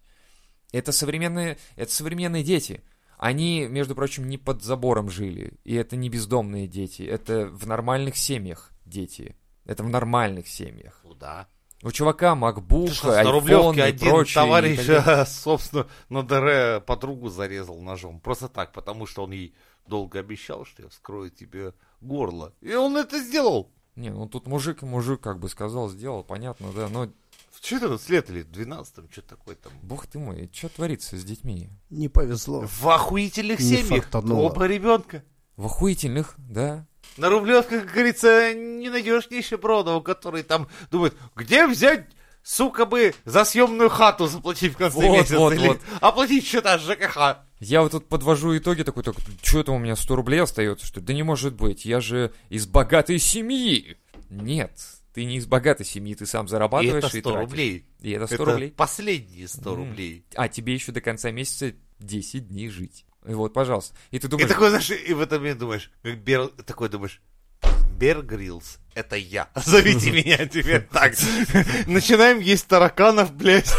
это 0.71 0.91
современные, 0.91 1.57
это 1.75 1.91
современные 1.91 2.43
дети, 2.43 2.83
они, 3.17 3.67
между 3.67 3.95
прочим, 3.95 4.27
не 4.27 4.37
под 4.37 4.63
забором 4.63 5.09
жили, 5.09 5.53
и 5.63 5.75
это 5.75 5.95
не 5.95 6.09
бездомные 6.09 6.67
дети, 6.67 7.03
это 7.03 7.47
в 7.47 7.67
нормальных 7.67 8.17
семьях 8.17 8.71
дети, 8.85 9.35
это 9.65 9.83
в 9.83 9.89
нормальных 9.89 10.47
семьях. 10.47 10.99
Ну 11.03 11.13
да. 11.13 11.47
У 11.83 11.91
чувака 11.91 12.33
на 12.33 12.45
iPhone 12.45 13.75
и 13.75 13.81
один 13.81 14.09
прочее. 14.09 14.31
и 14.31 14.45
товарищ, 14.45 14.89
а, 14.89 15.25
собственно, 15.27 15.85
на 16.07 16.23
ДР 16.23 16.81
подругу 16.81 17.27
зарезал 17.27 17.81
ножом. 17.81 18.21
Просто 18.21 18.47
так, 18.47 18.71
потому 18.71 19.05
что 19.05 19.23
он 19.25 19.31
ей 19.31 19.53
долго 19.85 20.19
обещал, 20.19 20.63
что 20.65 20.83
я 20.83 20.89
вскрою 20.89 21.29
тебе 21.29 21.73
горло. 21.99 22.53
И 22.61 22.73
он 22.73 22.95
это 22.95 23.19
сделал. 23.19 23.69
Не, 23.95 24.09
ну 24.09 24.27
тут 24.27 24.47
мужик, 24.47 24.81
мужик 24.81 25.21
как 25.21 25.39
бы 25.39 25.49
сказал, 25.49 25.89
сделал, 25.89 26.23
понятно, 26.23 26.71
да, 26.75 26.87
но 26.89 27.07
В 27.51 27.61
14 27.61 28.09
лет 28.09 28.29
или 28.29 28.41
в 28.41 28.51
12 28.51 29.11
что 29.11 29.21
такое 29.21 29.55
там. 29.55 29.71
бог 29.83 30.07
ты 30.07 30.17
мой, 30.19 30.49
что 30.53 30.69
творится 30.69 31.15
с 31.17 31.23
детьми? 31.23 31.69
Не 31.89 32.09
повезло. 32.09 32.65
В 32.67 32.89
охуительных 32.89 33.59
Не 33.59 33.65
семьях. 33.77 34.03
фартануло. 34.05 34.49
Оба 34.49 34.65
ребенка. 34.65 35.23
В 35.57 35.67
охуительных, 35.67 36.33
да. 36.37 36.85
На 37.17 37.29
Рублевке, 37.29 37.79
как 37.81 37.91
говорится, 37.93 38.53
не 38.55 38.89
найдешь 38.89 39.29
нищебродов, 39.29 40.03
который 40.03 40.41
там 40.41 40.67
думает, 40.89 41.13
где 41.35 41.67
взять, 41.67 42.07
сука 42.41 42.85
бы, 42.87 43.13
за 43.25 43.45
съемную 43.45 43.89
хату 43.91 44.25
заплатить 44.25 44.73
в 44.73 44.77
конце 44.77 44.95
Вот, 44.97 45.17
месяца, 45.17 45.37
вот, 45.37 45.53
или 45.53 45.67
вот. 45.67 45.79
оплатить 46.01 46.43
счета 46.43 46.79
ЖКХ. 46.79 47.37
Я 47.63 47.81
вот 47.81 47.91
тут 47.93 48.07
подвожу 48.09 48.57
итоги 48.57 48.83
такой, 48.83 49.03
так, 49.03 49.15
что 49.41 49.59
это 49.61 49.71
у 49.71 49.79
меня 49.79 49.95
100 49.95 50.15
рублей 50.15 50.41
остается, 50.41 50.85
что 50.85 50.99
ли? 50.99 51.05
Да 51.05 51.13
не 51.13 51.23
может 51.23 51.53
быть, 51.55 51.85
я 51.85 52.01
же 52.01 52.33
из 52.49 52.67
богатой 52.67 53.19
семьи. 53.19 53.97
Нет, 54.29 54.71
ты 55.13 55.23
не 55.23 55.37
из 55.37 55.45
богатой 55.45 55.85
семьи, 55.85 56.13
ты 56.13 56.25
сам 56.25 56.45
И 56.45 56.49
зарабатываешь 56.49 57.03
это 57.05 57.17
и 57.17 57.21
100 57.21 57.31
тратишь. 57.31 57.49
рублей. 57.49 57.85
И 58.01 58.11
это 58.11 58.27
100 58.27 58.35
это 58.35 58.45
рублей. 58.45 58.71
последние 58.71 59.47
100 59.47 59.69
М. 59.71 59.75
рублей. 59.77 60.25
А 60.35 60.49
тебе 60.49 60.73
еще 60.73 60.91
до 60.91 60.99
конца 60.99 61.31
месяца 61.31 61.73
10 61.99 62.49
дней 62.49 62.67
жить. 62.69 63.05
И 63.25 63.33
вот, 63.33 63.53
пожалуйста. 63.53 63.95
И 64.11 64.19
ты 64.19 64.27
И 64.27 64.29
думаешь, 64.29 64.49
такой, 64.49 64.69
знаешь, 64.69 64.91
и 64.91 65.13
в 65.13 65.21
этом 65.21 65.39
момент 65.39 65.59
думаешь, 65.59 65.89
как 66.01 66.17
Бер, 66.17 66.47
такой 66.65 66.89
думаешь, 66.89 67.21
Бер 67.97 68.21
Гриллс, 68.21 68.79
это 68.95 69.15
я. 69.15 69.49
Зовите 69.55 70.11
меня 70.11 70.45
теперь 70.45 70.81
так. 70.81 71.13
Начинаем 71.87 72.39
есть 72.39 72.67
тараканов, 72.67 73.33
блядь, 73.33 73.71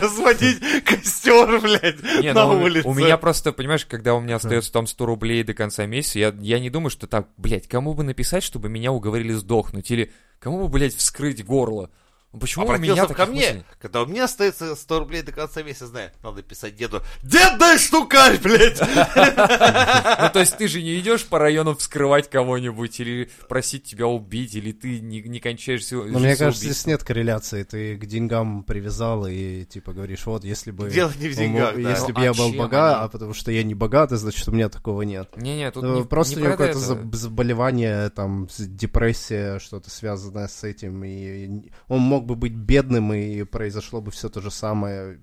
разводить 0.00 0.60
костер, 0.84 1.60
блядь, 1.60 2.02
Не, 2.22 2.32
на 2.32 2.46
ну, 2.46 2.62
улице. 2.62 2.88
у 2.88 2.94
меня 2.94 3.16
просто, 3.16 3.52
понимаешь, 3.52 3.86
когда 3.86 4.14
у 4.14 4.20
меня 4.20 4.36
остается 4.36 4.72
там 4.72 4.86
100 4.86 5.06
рублей 5.06 5.42
до 5.42 5.54
конца 5.54 5.86
месяца, 5.86 6.18
я, 6.18 6.34
я 6.40 6.58
не 6.58 6.70
думаю, 6.70 6.90
что 6.90 7.06
так, 7.06 7.28
блядь, 7.36 7.68
кому 7.68 7.94
бы 7.94 8.02
написать, 8.02 8.42
чтобы 8.42 8.68
меня 8.68 8.92
уговорили 8.92 9.32
сдохнуть, 9.32 9.90
или 9.90 10.12
кому 10.38 10.62
бы, 10.62 10.68
блядь, 10.68 10.94
вскрыть 10.94 11.44
горло. 11.44 11.90
Ну, 12.32 12.38
Почему 12.38 12.64
у 12.64 12.68
Обратился 12.70 13.02
меня 13.02 13.14
ко 13.14 13.26
мне, 13.26 13.40
мыслей? 13.40 13.64
когда 13.80 14.02
у 14.02 14.06
меня 14.06 14.24
остается 14.24 14.76
100 14.76 14.98
рублей 15.00 15.22
до 15.22 15.32
конца 15.32 15.64
месяца, 15.64 15.88
знаю, 15.88 16.12
надо 16.22 16.42
писать 16.42 16.76
деду, 16.76 17.02
дед, 17.24 17.58
дай 17.58 17.76
штукарь, 17.76 18.38
блядь. 18.38 18.80
Ну, 18.80 20.30
то 20.32 20.38
есть 20.38 20.56
ты 20.56 20.68
же 20.68 20.80
не 20.80 20.98
идешь 21.00 21.24
по 21.26 21.38
району 21.40 21.74
вскрывать 21.74 22.30
кого-нибудь, 22.30 23.00
или 23.00 23.30
просить 23.48 23.84
тебя 23.84 24.06
убить, 24.06 24.54
или 24.54 24.70
ты 24.72 25.00
не, 25.00 25.20
не 25.22 25.40
кончаешь 25.40 25.80
всю 25.82 26.04
Но 26.04 26.20
мне 26.20 26.36
кажется, 26.36 26.64
здесь 26.64 26.86
нет 26.86 27.02
корреляции. 27.02 27.64
Ты 27.64 27.96
к 27.96 28.06
деньгам 28.06 28.62
привязал 28.62 29.26
и 29.26 29.64
типа 29.64 29.92
говоришь, 29.92 30.24
вот 30.26 30.44
если 30.44 30.70
бы... 30.70 30.88
Дело 30.90 31.12
не 31.18 31.28
в 31.28 31.36
деньгах. 31.36 31.76
Если 31.76 32.08
Ну, 32.08 32.14
бы 32.14 32.20
а 32.20 32.24
я 32.24 32.32
был 32.32 32.50
чем 32.50 32.58
богат, 32.58 32.96
а 33.02 33.08
потому 33.08 33.34
что 33.34 33.50
я 33.50 33.62
не 33.64 33.74
богатый, 33.74 34.18
значит, 34.18 34.46
у 34.46 34.52
меня 34.52 34.68
такого 34.68 35.02
нет. 35.02 35.36
Не-не, 35.36 35.70
тут 35.72 35.82
Ну, 35.82 35.98
не, 35.98 36.04
Просто 36.04 36.36
не 36.36 36.42
у 36.42 36.44
него 36.44 36.56
какое-то 36.56 36.78
заболевание, 36.78 38.10
там, 38.10 38.48
депрессия, 38.56 39.58
что-то 39.58 39.90
связанное 39.90 40.48
с 40.48 40.62
этим. 40.64 41.02
И 41.04 41.70
он 41.88 42.00
мог 42.00 42.19
бы 42.26 42.36
быть 42.36 42.54
бедным, 42.54 43.12
и 43.12 43.42
произошло 43.44 44.00
бы 44.00 44.10
все 44.10 44.28
то 44.28 44.40
же 44.40 44.50
самое. 44.50 45.20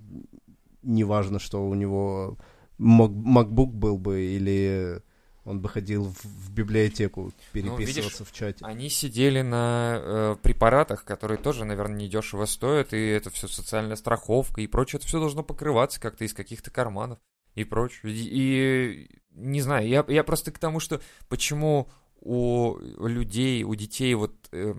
Неважно, 0.81 1.39
что 1.39 1.67
у 1.67 1.73
него 1.73 2.37
мог- 2.77 3.11
MacBook 3.11 3.71
был 3.71 3.97
бы, 3.97 4.21
или 4.21 5.01
он 5.47 5.61
бы 5.61 5.69
ходил 5.69 6.03
в, 6.03 6.25
в 6.25 6.51
библиотеку 6.51 7.31
переписываться 7.53 8.25
в 8.25 8.33
чате. 8.33 8.65
Они 8.65 8.89
сидели 8.89 9.41
на 9.41 9.97
э, 9.97 10.35
препаратах, 10.41 11.05
которые 11.05 11.37
тоже, 11.37 11.63
наверное, 11.63 12.01
недешево 12.01 12.45
стоят, 12.45 12.93
и 12.93 12.97
это 12.97 13.29
все 13.29 13.47
социальная 13.47 13.95
страховка 13.95 14.59
и 14.59 14.67
прочее. 14.67 14.99
Это 14.99 15.07
все 15.07 15.19
должно 15.19 15.43
покрываться 15.43 16.01
как-то 16.01 16.25
из 16.25 16.33
каких-то 16.33 16.69
карманов 16.69 17.19
и 17.55 17.63
прочее. 17.63 18.11
И, 18.11 19.07
и 19.09 19.21
не 19.31 19.61
знаю, 19.61 19.87
я, 19.87 20.03
я 20.09 20.23
просто 20.25 20.51
к 20.51 20.59
тому, 20.59 20.81
что 20.81 21.01
почему 21.29 21.87
у 22.19 22.77
людей, 22.99 23.63
у 23.63 23.73
детей 23.75 24.13
вот 24.15 24.33
э, 24.51 24.75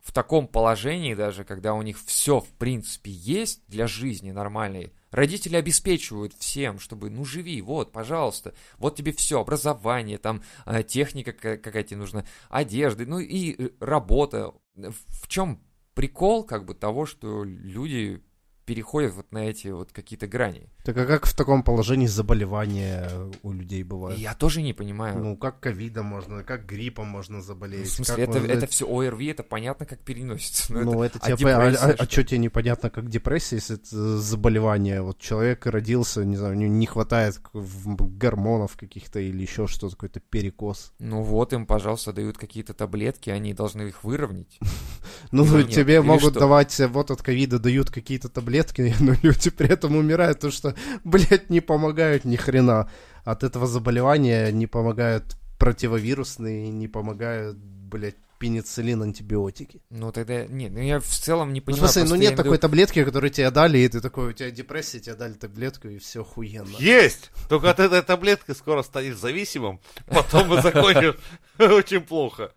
в 0.00 0.12
таком 0.12 0.48
положении 0.48 1.14
даже, 1.14 1.44
когда 1.44 1.74
у 1.74 1.82
них 1.82 1.98
все, 2.04 2.40
в 2.40 2.48
принципе, 2.54 3.10
есть 3.10 3.62
для 3.68 3.86
жизни 3.86 4.30
нормальной, 4.30 4.92
родители 5.10 5.56
обеспечивают 5.56 6.34
всем, 6.34 6.78
чтобы, 6.78 7.10
ну, 7.10 7.24
живи, 7.24 7.60
вот, 7.60 7.92
пожалуйста, 7.92 8.54
вот 8.78 8.96
тебе 8.96 9.12
все, 9.12 9.40
образование, 9.40 10.18
там, 10.18 10.42
э, 10.66 10.82
техника 10.82 11.32
ка- 11.32 11.58
какая 11.58 11.82
тебе 11.82 11.98
нужна, 11.98 12.24
одежды, 12.48 13.06
ну, 13.06 13.18
и 13.18 13.54
э, 13.58 13.70
работа. 13.80 14.52
В 14.74 15.28
чем 15.28 15.60
прикол, 15.94 16.44
как 16.44 16.64
бы, 16.64 16.74
того, 16.74 17.04
что 17.04 17.44
люди 17.44 18.22
переходят 18.70 19.14
вот 19.14 19.32
на 19.32 19.38
эти 19.50 19.66
вот 19.66 19.90
какие-то 19.90 20.28
грани? 20.28 20.68
Так 20.84 20.96
а 20.96 21.04
как 21.04 21.26
в 21.26 21.34
таком 21.34 21.64
положении 21.64 22.06
заболевания 22.06 23.10
у 23.42 23.50
людей 23.50 23.82
бывают? 23.82 24.16
Я 24.20 24.32
тоже 24.34 24.62
не 24.62 24.72
понимаю. 24.72 25.18
Ну, 25.18 25.36
как 25.36 25.58
ковидом 25.58 26.06
можно, 26.06 26.44
как 26.44 26.66
гриппом 26.66 27.08
можно 27.08 27.42
заболеть. 27.42 27.88
в 27.88 27.92
смысле, 27.92 28.22
это, 28.22 28.38
можно- 28.38 28.52
это 28.52 28.66
все 28.68 28.86
ОРВИ, 28.86 29.26
это 29.26 29.42
понятно, 29.42 29.86
как 29.86 29.98
переносится. 29.98 30.72
но 30.72 30.84
Ну, 30.84 31.02
это- 31.02 31.18
это, 31.18 31.26
а 31.26 31.36
тебе, 31.36 31.52
а, 31.52 31.64
депрессия 31.66 31.84
а, 31.86 31.94
что? 31.96 32.12
что 32.12 32.22
тебе 32.24 32.38
непонятно, 32.38 32.90
как 32.90 33.08
депрессия, 33.08 33.56
если 33.56 33.74
это 33.74 34.18
заболевание? 34.18 35.02
Вот 35.02 35.18
человек 35.18 35.66
родился, 35.66 36.24
не 36.24 36.36
знаю, 36.36 36.54
у 36.54 36.56
него 36.56 36.72
не 36.72 36.86
хватает 36.86 37.40
гормонов 37.52 38.76
каких-то 38.76 39.18
или 39.18 39.42
еще 39.42 39.66
что-то, 39.66 39.96
какой-то 39.96 40.20
перекос. 40.20 40.92
Ну 41.00 41.22
вот 41.22 41.52
им, 41.52 41.66
пожалуйста, 41.66 42.12
дают 42.12 42.38
какие-то 42.38 42.72
таблетки, 42.72 43.30
они 43.30 43.52
должны 43.52 43.88
их 43.88 44.04
выровнять. 44.04 44.60
Ну, 45.32 45.44
Ну, 45.44 45.58
нет, 45.58 45.70
тебе 45.70 46.00
могут 46.02 46.32
что? 46.32 46.40
давать, 46.40 46.78
э, 46.80 46.86
вот 46.86 47.10
от 47.10 47.22
ковида 47.22 47.58
дают 47.58 47.90
какие-то 47.90 48.28
таблетки, 48.28 48.94
но 49.00 49.14
люди 49.22 49.50
при 49.50 49.68
этом 49.68 49.96
умирают, 49.96 50.38
потому 50.38 50.52
что, 50.52 50.74
блядь, 51.04 51.50
не 51.50 51.60
помогают 51.60 52.24
ни 52.24 52.36
хрена. 52.36 52.90
От 53.24 53.42
этого 53.44 53.66
заболевания 53.66 54.50
не 54.50 54.66
помогают 54.66 55.36
противовирусные, 55.58 56.70
не 56.70 56.88
помогают, 56.88 57.56
блядь, 57.58 58.16
пенициллин, 58.38 59.02
антибиотики. 59.02 59.82
Ну 59.90 60.12
тогда, 60.12 60.46
нет, 60.46 60.72
ну 60.72 60.80
я 60.80 60.98
в 60.98 61.04
целом 61.06 61.52
не 61.52 61.60
Ну, 61.60 61.66
понимаю. 61.66 61.88
смысле, 61.92 62.02
ну 62.04 62.08
просто 62.08 62.24
я 62.24 62.30
нет 62.30 62.36
такой 62.38 62.56
таблетки, 62.56 63.04
которую 63.04 63.30
тебе 63.30 63.50
дали, 63.50 63.76
и 63.78 63.86
ты 63.88 64.00
такой, 64.00 64.30
у 64.30 64.32
тебя 64.32 64.50
депрессия, 64.50 64.98
тебе 64.98 65.14
дали 65.14 65.34
таблетку, 65.34 65.88
и 65.88 65.98
все 65.98 66.22
охуенно. 66.22 66.74
Есть! 66.78 67.30
Только 67.50 67.68
от 67.70 67.80
этой 67.80 68.00
таблетки 68.00 68.52
скоро 68.52 68.82
станешь 68.82 69.16
зависимым, 69.16 69.78
потом 70.06 70.58
и 70.58 70.62
закончишь 70.62 71.16
очень 71.58 72.00
плохо. 72.00 72.52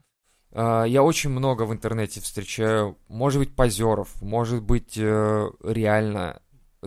А, 0.53 0.83
Я 0.85 1.03
очень 1.03 1.29
много 1.29 1.63
в 1.63 1.73
интернете 1.73 2.21
встречаю, 2.21 2.97
может 3.07 3.39
быть, 3.39 3.55
позеров, 3.55 4.21
может 4.21 4.61
быть, 4.63 4.93
э, 4.97 5.49
реально 5.63 6.41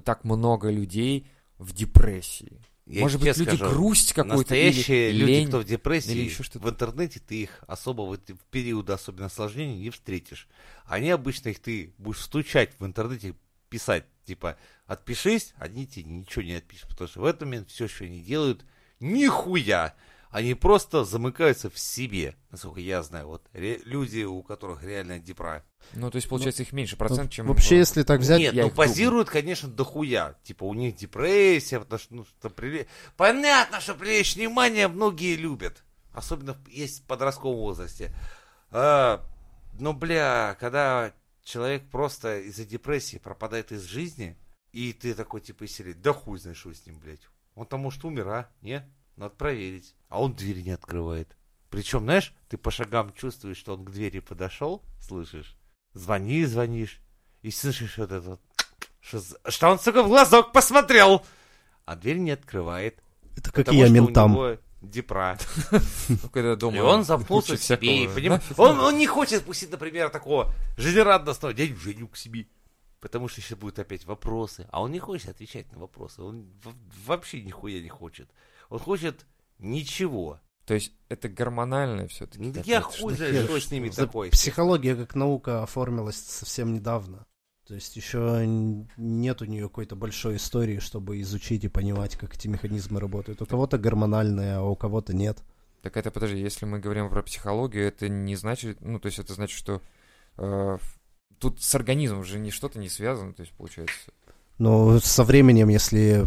так 0.05 0.24
много 0.24 0.70
людей 0.70 1.26
в 1.59 1.72
депрессии. 1.72 2.61
Я 2.87 3.00
может 3.00 3.20
быть, 3.20 3.37
люди 3.37 3.57
скажу, 3.57 3.74
грусть 3.74 4.12
какую-то 4.12 4.38
Настоящие 4.38 5.11
или 5.11 5.18
люди, 5.18 5.31
лень. 5.33 5.48
кто 5.48 5.59
в 5.59 5.64
депрессии, 5.64 6.12
или 6.12 6.22
еще 6.22 6.44
что-то. 6.44 6.64
в 6.66 6.70
интернете 6.70 7.18
ты 7.18 7.42
их 7.42 7.64
особо 7.66 8.02
в, 8.02 8.16
в 8.16 8.44
периоды 8.50 8.92
особенно 8.92 9.26
осложнений 9.26 9.79
не 9.81 9.90
встретишь. 9.90 10.46
Они 10.85 11.11
обычно 11.11 11.48
их 11.48 11.59
ты 11.59 11.92
будешь 11.98 12.20
стучать 12.20 12.70
в 12.79 12.87
интернете, 12.87 13.35
писать, 13.68 14.05
типа, 14.24 14.57
отпишись, 14.87 15.52
они 15.59 15.85
тебе 15.85 16.05
ничего 16.05 16.44
не 16.44 16.55
отпишут, 16.55 16.90
потому 16.90 17.09
что 17.09 17.20
в 17.22 17.24
этот 17.24 17.40
момент 17.42 17.70
все, 17.70 17.88
что 17.88 18.05
они 18.05 18.20
делают, 18.20 18.64
нихуя. 19.00 19.94
Они 20.37 20.53
просто 20.53 21.03
замыкаются 21.07 21.70
в 21.70 21.79
себе, 21.79 22.37
насколько 22.51 22.79
я 22.79 23.03
знаю. 23.03 23.27
Вот 23.27 23.49
ре- 23.55 23.81
люди, 23.87 24.22
у 24.22 24.42
которых 24.42 24.83
реально 24.85 25.18
депра. 25.18 25.64
Ну, 25.94 26.11
то 26.11 26.16
есть, 26.16 26.29
получается, 26.29 26.62
их 26.62 26.75
меньше 26.75 26.99
процент, 26.99 27.31
чем... 27.33 27.46
Вообще, 27.46 27.79
если 27.79 28.03
так 28.03 28.20
взять, 28.20 28.40
Нет, 28.40 28.53
ну 28.53 28.61
думаю. 28.61 28.77
позируют, 28.77 29.31
конечно, 29.31 29.66
дохуя. 29.66 30.37
Типа 30.42 30.64
у 30.64 30.75
них 30.75 30.94
депрессия, 30.94 31.81
потому 31.81 31.99
что, 31.99 32.14
ну, 32.16 32.25
что 32.27 32.51
привле- 32.51 32.87
Понятно, 33.16 33.81
что 33.81 33.94
привлечь 33.94 34.37
внимание 34.37 34.88
многие 34.88 35.37
любят. 35.37 35.83
Особенно 36.12 36.55
есть 36.68 37.05
в 37.05 37.07
подростковом 37.07 37.57
возрасте. 37.57 38.14
А, 38.70 39.25
но, 39.81 39.94
бля, 39.94 40.55
когда 40.61 41.14
человек 41.44 41.88
просто 41.88 42.40
из-за 42.40 42.66
депрессии 42.66 43.16
пропадает 43.16 43.72
из 43.72 43.85
жизни, 43.85 44.37
и 44.72 44.92
ты 44.92 45.14
такой, 45.14 45.40
типа, 45.40 45.64
из 45.64 45.72
серии, 45.75 45.94
да 45.94 46.12
хуй 46.12 46.38
знаешь, 46.38 46.59
что 46.59 46.75
с 46.75 46.85
ним, 46.85 46.99
блядь. 46.99 47.27
Он 47.55 47.64
там, 47.64 47.81
может, 47.81 48.05
умер, 48.05 48.29
а? 48.29 48.51
Не? 48.61 48.87
Надо 49.16 49.35
проверить. 49.35 49.94
А 50.09 50.21
он 50.21 50.35
двери 50.35 50.62
не 50.62 50.71
открывает. 50.71 51.37
Причем, 51.71 52.01
знаешь, 52.05 52.35
ты 52.49 52.57
по 52.57 52.71
шагам 52.71 53.12
чувствуешь, 53.12 53.57
что 53.57 53.75
он 53.75 53.85
к 53.85 53.90
двери 53.90 54.21
подошел, 54.21 54.83
слышишь? 55.01 55.57
Звонишь, 55.92 56.49
звонишь, 56.49 57.01
и 57.42 57.51
слышишь 57.51 57.99
вот 57.99 58.12
это 58.12 58.31
вот, 58.31 58.40
что, 59.01 59.21
что 59.49 59.69
он, 59.69 59.79
сука, 59.79 60.03
в 60.03 60.09
глазок 60.09 60.53
посмотрел, 60.53 61.25
а 61.85 61.97
дверь 61.97 62.19
не 62.19 62.31
открывает. 62.31 63.03
это 63.37 63.51
потому 63.51 63.64
какие 63.64 63.81
я 63.81 63.88
ментам. 63.88 64.33
него 64.33 64.59
депра. 64.83 65.38
ну, 66.09 66.71
И 66.73 66.81
он 66.81 67.05
замкнулся 67.05 67.57
в 67.57 67.62
себе. 67.62 68.05
и 68.05 68.07
всякого, 68.07 68.19
поним- 68.19 68.29
нафиг 68.31 68.59
он, 68.59 68.99
не 68.99 69.07
хочет 69.07 69.45
пустить, 69.45 69.71
например, 69.71 70.11
такого 70.11 70.53
жизнерадостного 70.77 71.55
дядю 71.55 71.77
Женю 71.77 72.09
к 72.09 72.16
себе. 72.16 72.47
Потому 73.01 73.29
что 73.29 73.40
сейчас 73.40 73.59
будут 73.59 73.79
опять 73.79 74.05
вопросы. 74.05 74.66
А 74.71 74.83
он 74.83 74.90
не 74.90 74.99
хочет 74.99 75.29
отвечать 75.29 75.71
на 75.73 75.79
вопросы. 75.79 76.23
Он 76.23 76.51
вообще 77.07 77.42
нихуя 77.42 77.81
не 77.81 77.88
хочет. 77.88 78.29
Он 78.69 78.79
хочет 78.79 79.27
ничего. 79.59 80.40
То 80.64 80.75
есть, 80.75 80.92
это 81.09 81.29
гормональное 81.29 82.09
все-таки. 82.09 82.42
Ну, 82.42 82.53
так 82.53 82.66
я 82.66 82.81
хуй 82.81 83.12
Да 83.12 83.16
знает, 83.16 83.35
хер 83.35 83.45
что 83.45 83.61
с 83.61 83.71
ними 83.71 83.88
За- 83.88 84.07
такое. 84.07 84.31
Психология 84.31 84.97
как 84.97 85.14
наука 85.14 85.62
оформилась 85.62 86.16
совсем 86.16 86.75
недавно. 86.75 87.27
То 87.66 87.75
есть 87.75 87.97
еще 87.97 88.45
нет 88.97 89.42
у 89.42 89.45
нее 89.45 89.64
какой-то 89.64 89.97
большой 89.97 90.37
истории, 90.37 90.79
чтобы 90.79 91.21
изучить 91.21 91.64
и 91.64 91.69
понимать, 91.69 92.16
как 92.16 92.35
эти 92.35 92.47
механизмы 92.47 93.01
работают. 93.01 93.42
У 93.42 93.47
кого-то 93.47 93.77
гормональные, 93.77 94.57
а 94.57 94.62
у 94.62 94.77
кого-то 94.77 95.14
нет. 95.14 95.38
Так 95.83 95.97
это, 95.97 96.11
подожди, 96.12 96.38
если 96.38 96.64
мы 96.64 96.79
говорим 96.79 97.11
про 97.11 97.23
психологию, 97.23 97.87
это 97.87 98.09
не 98.09 98.37
значит, 98.37 98.81
ну, 98.81 99.01
то 99.01 99.07
есть 99.07 99.19
это 99.19 99.35
значит, 99.35 99.57
что 99.59 99.83
э, 100.37 100.79
тут 101.38 101.61
с 101.61 101.75
организмом 101.75 102.25
же 102.25 102.38
не 102.38 102.51
что-то 102.51 102.79
не 102.79 102.88
связано, 102.88 103.33
то 103.33 103.42
есть 103.42 103.53
получается. 103.53 104.12
Но 104.59 104.99
со 105.01 105.25
временем, 105.25 105.69
если 105.69 106.27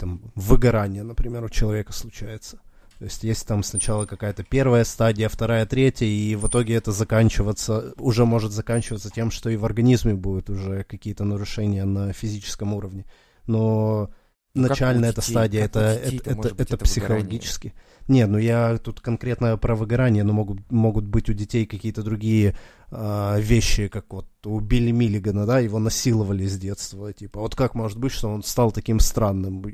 там 0.00 0.32
выгорание, 0.34 1.02
например, 1.04 1.44
у 1.44 1.48
человека 1.48 1.92
случается, 1.92 2.56
то 2.98 3.04
есть 3.04 3.24
есть 3.24 3.46
там 3.46 3.62
сначала 3.62 4.04
какая-то 4.04 4.42
первая 4.44 4.84
стадия, 4.84 5.28
вторая, 5.28 5.64
третья, 5.64 6.06
и 6.06 6.34
в 6.34 6.48
итоге 6.48 6.74
это 6.74 6.92
заканчиваться, 6.92 7.94
уже 7.96 8.26
может 8.26 8.52
заканчиваться 8.52 9.10
тем, 9.10 9.30
что 9.30 9.48
и 9.48 9.56
в 9.56 9.64
организме 9.64 10.14
будут 10.14 10.50
уже 10.50 10.84
какие-то 10.84 11.24
нарушения 11.24 11.84
на 11.84 12.12
физическом 12.12 12.74
уровне. 12.74 13.06
Но 13.46 14.10
Ну, 14.54 14.68
начальная 14.68 15.10
эта 15.10 15.22
детей? 15.22 15.32
стадия, 15.32 15.64
это, 15.64 15.80
это, 15.80 16.14
это, 16.14 16.30
это 16.30 16.32
это 16.32 16.50
выгорание? 16.50 16.78
психологически. 16.84 17.72
Не, 18.08 18.26
ну 18.26 18.36
я 18.36 18.76
тут 18.76 19.00
конкретно 19.00 19.56
про 19.56 19.76
выгорание, 19.76 20.24
но 20.24 20.32
могут, 20.32 20.70
могут 20.70 21.06
быть 21.06 21.30
у 21.30 21.32
детей 21.32 21.64
какие-то 21.64 22.02
другие 22.02 22.54
а, 22.90 23.38
вещи, 23.38 23.88
как 23.88 24.12
вот 24.12 24.26
у 24.44 24.60
Билли 24.60 24.90
Миллигана, 24.90 25.46
да, 25.46 25.60
его 25.60 25.78
насиловали 25.78 26.46
с 26.46 26.58
детства, 26.58 27.12
типа, 27.12 27.40
вот 27.40 27.54
как 27.54 27.74
может 27.74 27.98
быть, 27.98 28.12
что 28.12 28.28
он 28.28 28.42
стал 28.42 28.72
таким 28.72 29.00
странным, 29.00 29.64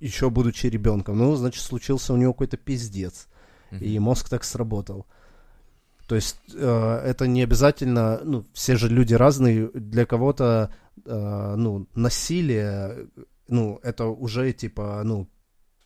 еще 0.00 0.30
будучи 0.30 0.66
ребенком? 0.66 1.18
Ну, 1.18 1.34
значит, 1.36 1.62
случился 1.62 2.12
у 2.12 2.16
него 2.16 2.32
какой-то 2.32 2.56
пиздец, 2.56 3.28
Мгм. 3.70 3.82
и 3.84 3.98
мозг 3.98 4.28
так 4.28 4.44
сработал. 4.44 5.06
То 6.06 6.14
есть 6.16 6.36
э, 6.54 7.00
это 7.04 7.26
не 7.26 7.42
обязательно, 7.42 8.20
ну, 8.24 8.44
все 8.52 8.76
же 8.76 8.88
люди 8.88 9.14
разные, 9.14 9.70
для 9.72 10.04
кого-то, 10.04 10.70
э, 11.04 11.54
ну, 11.56 11.86
насилие, 11.94 13.08
ну, 13.48 13.80
это 13.82 14.06
уже, 14.06 14.52
типа, 14.52 15.00
ну, 15.04 15.28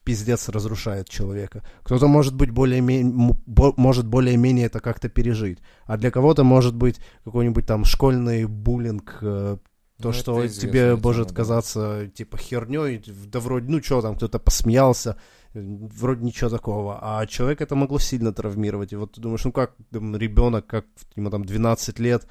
пиздец 0.04 0.48
разрушает 0.48 1.08
человека. 1.08 1.62
Кто-то 1.82 2.08
может 2.08 2.34
быть 2.34 2.50
более-менее, 2.50 3.34
может 3.76 4.06
более-менее 4.06 4.66
это 4.66 4.80
как-то 4.80 5.08
пережить, 5.08 5.58
а 5.84 5.96
для 5.98 6.10
кого-то 6.10 6.44
может 6.44 6.74
быть 6.74 6.98
какой-нибудь 7.24 7.66
там 7.66 7.84
школьный 7.84 8.46
буллинг, 8.46 9.18
э, 9.20 9.58
то, 10.00 10.08
Ну, 10.08 10.12
что 10.12 10.48
тебе 10.48 10.90
тема, 10.90 11.00
может 11.02 11.28
да. 11.28 11.34
казаться, 11.34 12.10
типа, 12.14 12.38
херней, 12.38 13.02
да 13.26 13.40
вроде, 13.40 13.68
ну, 13.70 13.82
что 13.82 14.00
там, 14.00 14.14
кто-то 14.14 14.38
посмеялся, 14.38 15.16
вроде 15.54 16.24
ничего 16.24 16.50
такого, 16.50 16.98
а 17.02 17.26
человек 17.26 17.60
это 17.60 17.74
могло 17.74 17.98
сильно 17.98 18.32
травмировать, 18.32 18.92
и 18.92 18.96
вот 18.96 19.12
ты 19.12 19.20
думаешь, 19.20 19.44
ну 19.44 19.52
как 19.52 19.74
там, 19.90 20.16
ребенок, 20.16 20.66
как 20.66 20.86
ему 21.16 21.30
там 21.30 21.44
12 21.44 21.98
лет, 21.98 22.28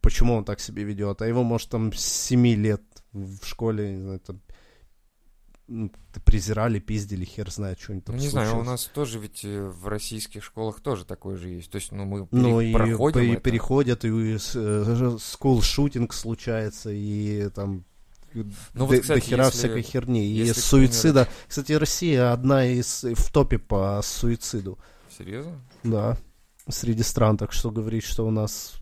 почему 0.00 0.34
он 0.34 0.44
так 0.44 0.58
себя 0.60 0.82
ведет, 0.82 1.22
а 1.22 1.26
его, 1.28 1.44
может, 1.44 1.70
там 1.70 1.92
с 1.92 2.00
7 2.00 2.46
лет 2.54 2.82
в 3.12 3.44
школе, 3.46 3.92
не 3.96 4.02
знаю, 4.02 4.20
там, 4.20 4.40
презирали, 6.24 6.78
пиздили, 6.78 7.24
хер 7.24 7.50
знает, 7.50 7.80
что-нибудь 7.80 8.06
Ну, 8.06 8.12
там 8.14 8.20
не 8.20 8.28
знаю, 8.28 8.46
у 8.46 8.50
случилось. 8.50 8.68
нас 8.68 8.84
тоже 8.94 9.18
ведь 9.18 9.44
э, 9.44 9.64
в 9.66 9.88
российских 9.88 10.44
школах 10.44 10.80
тоже 10.80 11.04
такое 11.04 11.36
же 11.36 11.48
есть. 11.48 11.70
То 11.70 11.76
есть, 11.76 11.90
ну, 11.92 12.04
мы 12.04 12.28
Ну 12.30 12.60
и 12.60 12.72
проходим 12.72 13.20
пе- 13.20 13.32
это. 13.32 13.40
переходят, 13.40 14.04
и 14.04 14.36
скул-шутинг 14.38 16.12
случается, 16.12 16.90
и 16.92 17.48
там 17.50 17.84
Ну 18.34 18.44
вот, 18.74 19.00
кстати, 19.00 19.20
до 19.20 19.26
хера 19.26 19.44
если- 19.46 19.58
всякой 19.58 19.82
херни. 19.82 20.24
И 20.26 20.34
если, 20.34 20.60
к 20.60 20.64
суицида. 20.64 21.28
Кстати, 21.48 21.72
Россия 21.72 22.32
одна 22.32 22.64
из 22.66 23.02
в 23.04 23.32
топе 23.32 23.58
по 23.58 24.00
суициду. 24.04 24.78
Серьезно? 25.16 25.52
Да. 25.82 26.16
Среди 26.68 27.02
стран, 27.02 27.36
так 27.38 27.52
что 27.52 27.70
говорить, 27.70 28.04
что 28.04 28.26
у 28.26 28.30
нас 28.30 28.74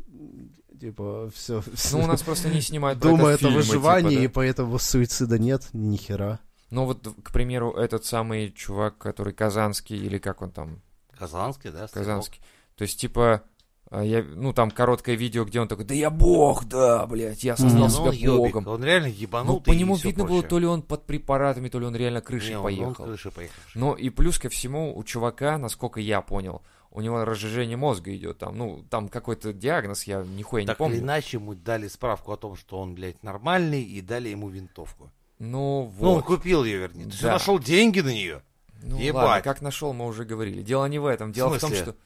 типа 0.81 1.31
все, 1.35 1.63
Ну, 1.93 2.01
у 2.05 2.07
нас 2.07 2.23
просто 2.23 2.49
не 2.51 2.61
снимают 2.61 3.01
про 3.01 3.31
это 3.31 3.49
выживании, 3.49 4.11
типа, 4.11 4.21
и 4.23 4.27
да. 4.27 4.33
поэтому 4.35 4.79
суицида 4.79 5.39
нет, 5.39 5.69
ни 5.73 5.97
хера. 5.97 6.41
Ну 6.75 6.87
вот, 6.87 7.07
к 7.23 7.33
примеру, 7.33 7.71
этот 7.73 8.05
самый 8.05 8.51
чувак, 8.51 8.99
который 8.99 9.33
казанский, 9.33 9.97
или 9.97 10.19
как 10.19 10.43
он 10.43 10.51
там, 10.51 10.81
Казанский, 11.17 11.71
да? 11.71 11.87
казанский. 11.87 12.41
То 12.75 12.83
есть, 12.83 12.99
типа, 13.01 13.43
а, 13.91 14.03
я, 14.03 14.25
ну, 14.25 14.53
там 14.53 14.73
короткое 14.73 15.15
видео, 15.15 15.45
где 15.45 15.61
он 15.61 15.69
такой, 15.69 15.85
да 15.85 15.95
я 15.95 16.11
бог, 16.11 16.65
да, 16.65 17.07
блядь, 17.07 17.45
я 17.45 17.55
Мгм. 17.57 17.77
Ну, 17.77 17.85
он 17.85 17.91
себя 17.91 18.11
ёбик, 18.11 18.55
богом. 18.55 18.67
Он 18.67 18.83
реально 18.83 19.07
Ну, 19.07 19.15
ебанутый 19.15 19.73
по 19.73 19.77
и 19.77 19.79
нему 19.79 19.95
видно 19.95 20.25
было, 20.25 20.41
прочее. 20.41 20.49
то 20.49 20.59
ли 20.59 20.67
он 20.67 20.83
под 20.83 21.07
препаратами, 21.07 21.69
то 21.69 21.79
ли 21.79 21.87
он 21.87 21.95
реально 21.95 22.21
крышей 22.21 22.51
Не, 22.51 22.57
он- 22.57 22.65
поехал. 22.65 23.05
Он 23.05 23.09
крышей 23.11 23.31
поехавший. 23.31 23.81
Но 23.81 23.95
и 23.95 24.11
плюс 24.11 24.41
ко 24.41 24.49
всему, 24.49 24.99
у 24.99 25.05
чувака, 25.05 25.59
насколько 25.59 26.01
я 26.01 26.23
понял, 26.23 26.63
у 26.91 27.01
него 27.01 27.25
разжижение 27.25 27.77
мозга 27.77 28.13
идет 28.17 28.39
там, 28.39 28.59
ну, 28.59 28.85
там 28.91 29.09
какой-то 29.09 29.53
диагноз, 29.53 30.05
я 30.05 30.25
нихуя 30.25 30.63
не 30.63 30.67
так 30.67 30.79
помню. 30.79 30.97
или 30.97 31.05
иначе, 31.05 31.37
ему 31.37 31.55
дали 31.55 31.87
справку 31.87 32.33
о 32.33 32.37
том, 32.37 32.57
что 32.57 32.81
он, 32.81 32.97
блядь, 32.97 33.23
нормальный, 33.23 33.83
и 33.83 34.01
дали 34.01 34.29
ему 34.31 34.49
винтовку. 34.49 35.13
Ну, 35.51 35.93
Ну, 35.99 36.09
он 36.09 36.15
вот. 36.17 36.25
купил 36.27 36.65
ее, 36.65 36.79
вернее. 36.79 37.05
То 37.05 37.11
есть 37.11 37.23
он 37.23 37.29
Да. 37.29 37.33
нашел 37.35 37.59
деньги 37.59 38.01
на 38.01 38.09
нее. 38.13 38.43
Ну, 38.83 38.99
Ебать. 38.99 39.25
ладно, 39.25 39.43
как 39.43 39.63
нашел, 39.63 39.93
мы 39.93 40.07
уже 40.07 40.25
говорили. 40.25 40.63
Дело 40.63 40.85
не 40.87 40.99
в 40.99 41.07
этом. 41.07 41.33
Дело 41.33 41.51
в, 41.57 41.59
том, 41.61 41.71
смысле? 41.71 41.85
что... 41.93 41.97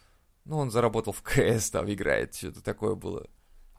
Ну, 0.44 0.58
он 0.58 0.70
заработал 0.70 1.12
в 1.12 1.22
КС, 1.22 1.70
там 1.70 1.90
играет, 1.92 2.34
что-то 2.34 2.62
такое 2.62 2.94
было. 2.94 3.26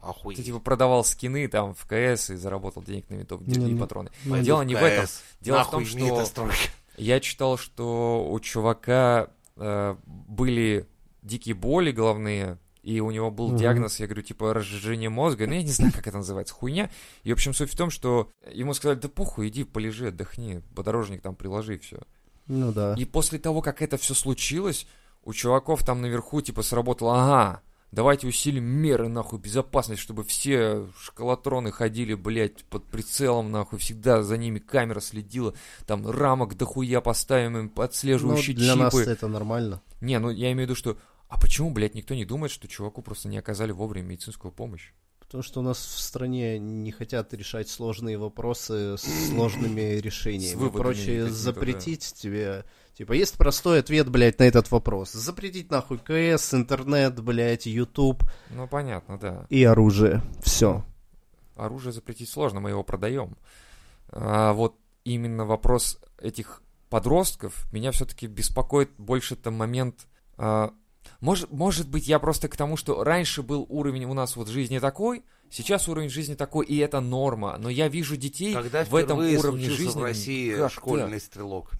Охуеть. 0.00 0.38
Ты, 0.38 0.44
типа, 0.44 0.60
продавал 0.60 1.04
скины 1.04 1.46
там 1.48 1.74
в 1.74 1.84
КС 1.86 2.30
и 2.30 2.36
заработал 2.36 2.82
денег 2.82 3.08
на 3.10 3.14
винтовки 3.14 3.44
Не, 3.48 3.72
и 3.72 3.78
патроны. 3.78 4.10
ну, 4.24 4.38
Дело 4.42 4.62
не 4.62 4.74
в 4.74 4.82
этом. 4.82 5.06
Дело 5.40 5.56
в 5.56 5.58
Нахуй 5.58 5.84
том, 5.84 6.00
мне 6.00 6.24
что-. 6.24 6.50
Я 6.96 7.20
читал, 7.20 7.56
что 7.58 8.26
у 8.30 8.38
чувака 8.40 9.28
э, 9.56 9.96
были 10.06 10.86
дикие 11.22 11.54
боли 11.54 11.92
головные, 11.92 12.58
и 12.82 13.00
у 13.00 13.10
него 13.10 13.30
был 13.30 13.54
диагноз, 13.54 14.00
я 14.00 14.06
говорю, 14.06 14.22
типа 14.22 14.54
разжижение 14.54 15.10
мозга, 15.10 15.46
ну 15.46 15.54
я 15.54 15.62
не 15.62 15.70
знаю, 15.70 15.92
как 15.92 16.06
это 16.06 16.16
называется, 16.18 16.54
хуйня. 16.54 16.90
И, 17.22 17.30
в 17.30 17.34
общем, 17.34 17.52
суть 17.54 17.70
в 17.72 17.76
том, 17.76 17.90
что 17.90 18.30
ему 18.52 18.72
сказали, 18.74 18.98
да 18.98 19.08
похуй, 19.08 19.48
иди 19.48 19.64
полежи, 19.64 20.08
отдохни, 20.08 20.62
подорожник 20.74 21.20
там 21.22 21.34
приложи, 21.34 21.78
все. 21.78 21.98
Ну 22.46 22.72
да. 22.72 22.94
И 22.96 23.04
после 23.04 23.38
того, 23.38 23.62
как 23.62 23.82
это 23.82 23.96
все 23.96 24.14
случилось, 24.14 24.86
у 25.24 25.32
чуваков 25.32 25.84
там 25.84 26.00
наверху, 26.00 26.40
типа, 26.40 26.62
сработало, 26.62 27.22
ага, 27.22 27.62
давайте 27.92 28.26
усилим 28.26 28.64
меры, 28.64 29.08
нахуй, 29.08 29.38
безопасности, 29.38 30.02
чтобы 30.02 30.24
все 30.24 30.86
шкалатроны 30.98 31.70
ходили, 31.72 32.14
блядь, 32.14 32.64
под 32.64 32.86
прицелом, 32.86 33.50
нахуй, 33.50 33.78
всегда 33.78 34.22
за 34.22 34.36
ними 34.36 34.58
камера 34.58 35.00
следила, 35.00 35.54
там 35.86 36.08
рамок 36.08 36.56
дохуя 36.56 37.00
поставим 37.00 37.58
им, 37.58 37.72
Ну, 37.76 37.82
отслеживающие 37.82 38.56
для 38.56 38.74
нас 38.74 38.94
чипы. 38.94 39.10
это 39.10 39.28
нормально. 39.28 39.82
Не, 40.00 40.18
ну 40.18 40.30
я 40.30 40.50
имею 40.52 40.66
в 40.66 40.70
виду, 40.70 40.74
что, 40.74 40.96
а 41.30 41.38
почему, 41.38 41.70
блядь, 41.70 41.94
никто 41.94 42.14
не 42.14 42.24
думает, 42.24 42.50
что 42.50 42.66
чуваку 42.66 43.02
просто 43.02 43.28
не 43.28 43.38
оказали 43.38 43.70
вовремя 43.70 44.08
медицинскую 44.08 44.50
помощь? 44.52 44.92
Потому 45.20 45.44
что 45.44 45.60
у 45.60 45.62
нас 45.62 45.78
в 45.78 46.00
стране 46.00 46.58
не 46.58 46.90
хотят 46.90 47.32
решать 47.32 47.68
сложные 47.68 48.18
вопросы 48.18 48.96
с 48.98 49.28
сложными 49.28 50.00
решениями. 50.00 50.56
выводами 50.56 50.82
Проще 50.82 51.28
запретить 51.28 52.14
тебе... 52.14 52.64
Типа, 52.94 53.12
есть 53.12 53.38
простой 53.38 53.78
ответ, 53.78 54.10
блядь, 54.10 54.40
на 54.40 54.42
этот 54.42 54.72
вопрос. 54.72 55.12
Запретить 55.12 55.70
нахуй 55.70 55.98
КС, 55.98 56.52
интернет, 56.52 57.22
блядь, 57.22 57.66
YouTube 57.66 58.24
Ну, 58.50 58.66
понятно, 58.66 59.18
да. 59.18 59.46
и 59.48 59.62
оружие. 59.62 60.22
Все. 60.42 60.84
оружие 61.54 61.92
запретить 61.92 62.28
сложно, 62.28 62.58
мы 62.58 62.70
его 62.70 62.82
продаем. 62.82 63.36
А 64.08 64.52
вот 64.52 64.74
именно 65.04 65.44
вопрос 65.44 66.00
этих 66.20 66.60
подростков 66.88 67.72
меня 67.72 67.92
все-таки 67.92 68.26
беспокоит 68.26 68.90
больше 68.98 69.36
там 69.36 69.54
момент. 69.54 70.08
а, 70.36 70.74
может, 71.20 71.50
может 71.50 71.88
быть, 71.88 72.06
я 72.08 72.18
просто 72.18 72.48
к 72.48 72.56
тому, 72.56 72.76
что 72.76 73.04
раньше 73.04 73.42
был 73.42 73.66
уровень 73.68 74.04
у 74.04 74.14
нас 74.14 74.36
вот 74.36 74.48
жизни 74.48 74.78
такой, 74.78 75.24
сейчас 75.50 75.88
уровень 75.88 76.08
жизни 76.08 76.34
такой, 76.34 76.66
и 76.66 76.76
это 76.78 77.00
норма. 77.00 77.56
Но 77.58 77.68
я 77.68 77.88
вижу 77.88 78.16
детей 78.16 78.54
Когда 78.54 78.84
в 78.84 78.94
этом 78.94 79.18
уровне 79.18 79.70
жизни. 79.70 80.00
в 80.00 80.02
России 80.02 80.50
как-то- 80.50 80.68
школьный 80.68 81.20
стрелок? 81.20 81.72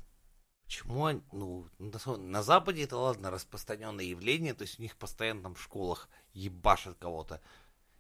Почему 0.65 1.07
они, 1.07 1.21
ну, 1.33 1.67
на 1.79 2.43
Западе 2.45 2.85
это, 2.85 2.97
ладно, 2.97 3.31
распространенное 3.31 4.05
явление, 4.05 4.55
то 4.55 4.63
есть 4.63 4.79
у 4.79 4.83
них 4.83 4.97
постоянно 4.97 5.43
там 5.43 5.55
в 5.57 5.63
школах 5.63 6.09
ебашат 6.33 6.97
кого-то. 6.99 7.41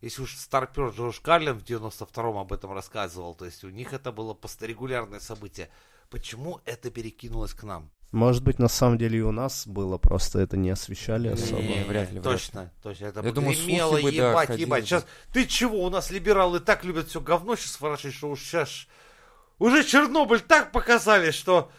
Если 0.01 0.23
уж 0.23 0.37
старпер 0.37 0.91
Джордж 0.91 1.21
Карлин 1.21 1.59
в 1.59 1.65
92-м 1.65 2.39
об 2.39 2.53
этом 2.53 2.73
рассказывал, 2.73 3.35
то 3.35 3.45
есть 3.45 3.65
у 3.65 3.71
них 3.71 3.93
это 3.93 4.13
было 4.13 4.39
регулярное 4.61 5.21
событие. 5.21 5.69
Почему 6.11 6.61
это 6.65 6.91
перекинулось 6.91 7.53
к 7.55 7.65
нам? 7.65 7.91
Может 8.12 8.42
быть, 8.42 8.59
на 8.59 8.66
самом 8.66 8.99
деле 8.99 9.20
и 9.20 9.23
у 9.23 9.31
нас 9.31 9.68
было, 9.68 9.96
просто 9.96 10.40
это 10.40 10.57
не 10.57 10.70
освещали 10.70 11.29
особо. 11.29 11.62
Не, 11.62 11.85
вряд 11.85 12.11
ли, 12.11 12.18
вряд 12.18 12.25
Точно, 12.25 12.73
точно. 12.83 13.07
Это 13.07 13.20
Я 13.23 13.33
думаю, 13.33 13.57
гремело, 13.57 13.90
слухи 13.90 14.05
бы, 14.05 14.16
да, 14.16 14.31
ебать, 14.31 14.46
ходили 14.49 14.66
ебать. 14.66 14.85
Сейчас, 14.85 15.07
ты 15.33 15.46
чего, 15.46 15.85
у 15.85 15.90
нас 15.90 16.11
либералы 16.11 16.59
так 16.59 16.85
любят 16.85 17.09
все 17.09 17.20
говно 17.20 17.55
сейчас 17.55 17.81
ворошить, 17.81 18.14
что 18.14 18.31
уж 18.31 18.40
сейчас... 18.40 18.88
Уже 19.61 19.85
Чернобыль 19.85 20.40
так 20.40 20.73
показали, 20.73 21.31
что... 21.31 21.70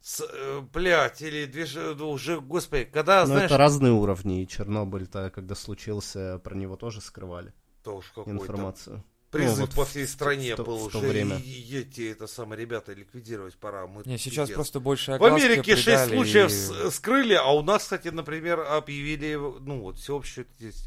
С, 0.00 0.20
э, 0.20 0.60
блядь, 0.72 1.22
или 1.22 1.46
движ... 1.46 1.74
ну, 1.74 2.10
уже, 2.10 2.40
господи, 2.40 2.84
когда, 2.84 3.20
Но 3.20 3.26
знаешь... 3.26 3.44
это 3.46 3.56
разные 3.56 3.92
уровни, 3.92 4.42
и 4.42 4.48
Чернобыль-то, 4.48 5.30
когда 5.30 5.54
случился, 5.54 6.40
про 6.40 6.54
него 6.54 6.76
тоже 6.76 7.00
скрывали 7.00 7.54
То 7.84 7.96
уж 7.96 8.06
какой-то 8.08 8.30
информацию. 8.30 9.04
Призыв 9.32 9.58
Ну, 9.58 9.64
вот 9.66 9.74
по 9.74 9.84
в- 9.84 9.88
всей 9.88 10.06
в- 10.06 10.10
стране 10.10 10.52
в 10.54 10.56
то- 10.58 10.64
был 10.64 10.88
в 10.88 10.92
то 10.92 10.98
уже. 10.98 11.08
время. 11.08 11.36
И, 11.38 11.50
и 11.50 11.78
эти, 11.78 12.12
это 12.12 12.26
самое, 12.28 12.60
ребята, 12.60 12.92
ликвидировать 12.92 13.56
пора. 13.56 13.86
Мы 13.88 14.02
Не, 14.04 14.18
сейчас 14.18 14.48
пиздец. 14.48 14.54
просто 14.54 14.78
больше 14.78 15.18
В 15.18 15.24
Америке 15.24 15.74
шесть 15.74 16.08
случаев 16.10 16.50
и- 16.52 16.90
скрыли, 16.90 17.34
а 17.34 17.50
у 17.52 17.62
нас, 17.62 17.82
кстати, 17.82 18.08
например, 18.08 18.60
объявили, 18.60 19.34
ну, 19.34 19.80
вот 19.80 19.98
всеобщую, 19.98 20.46
здесь, 20.58 20.84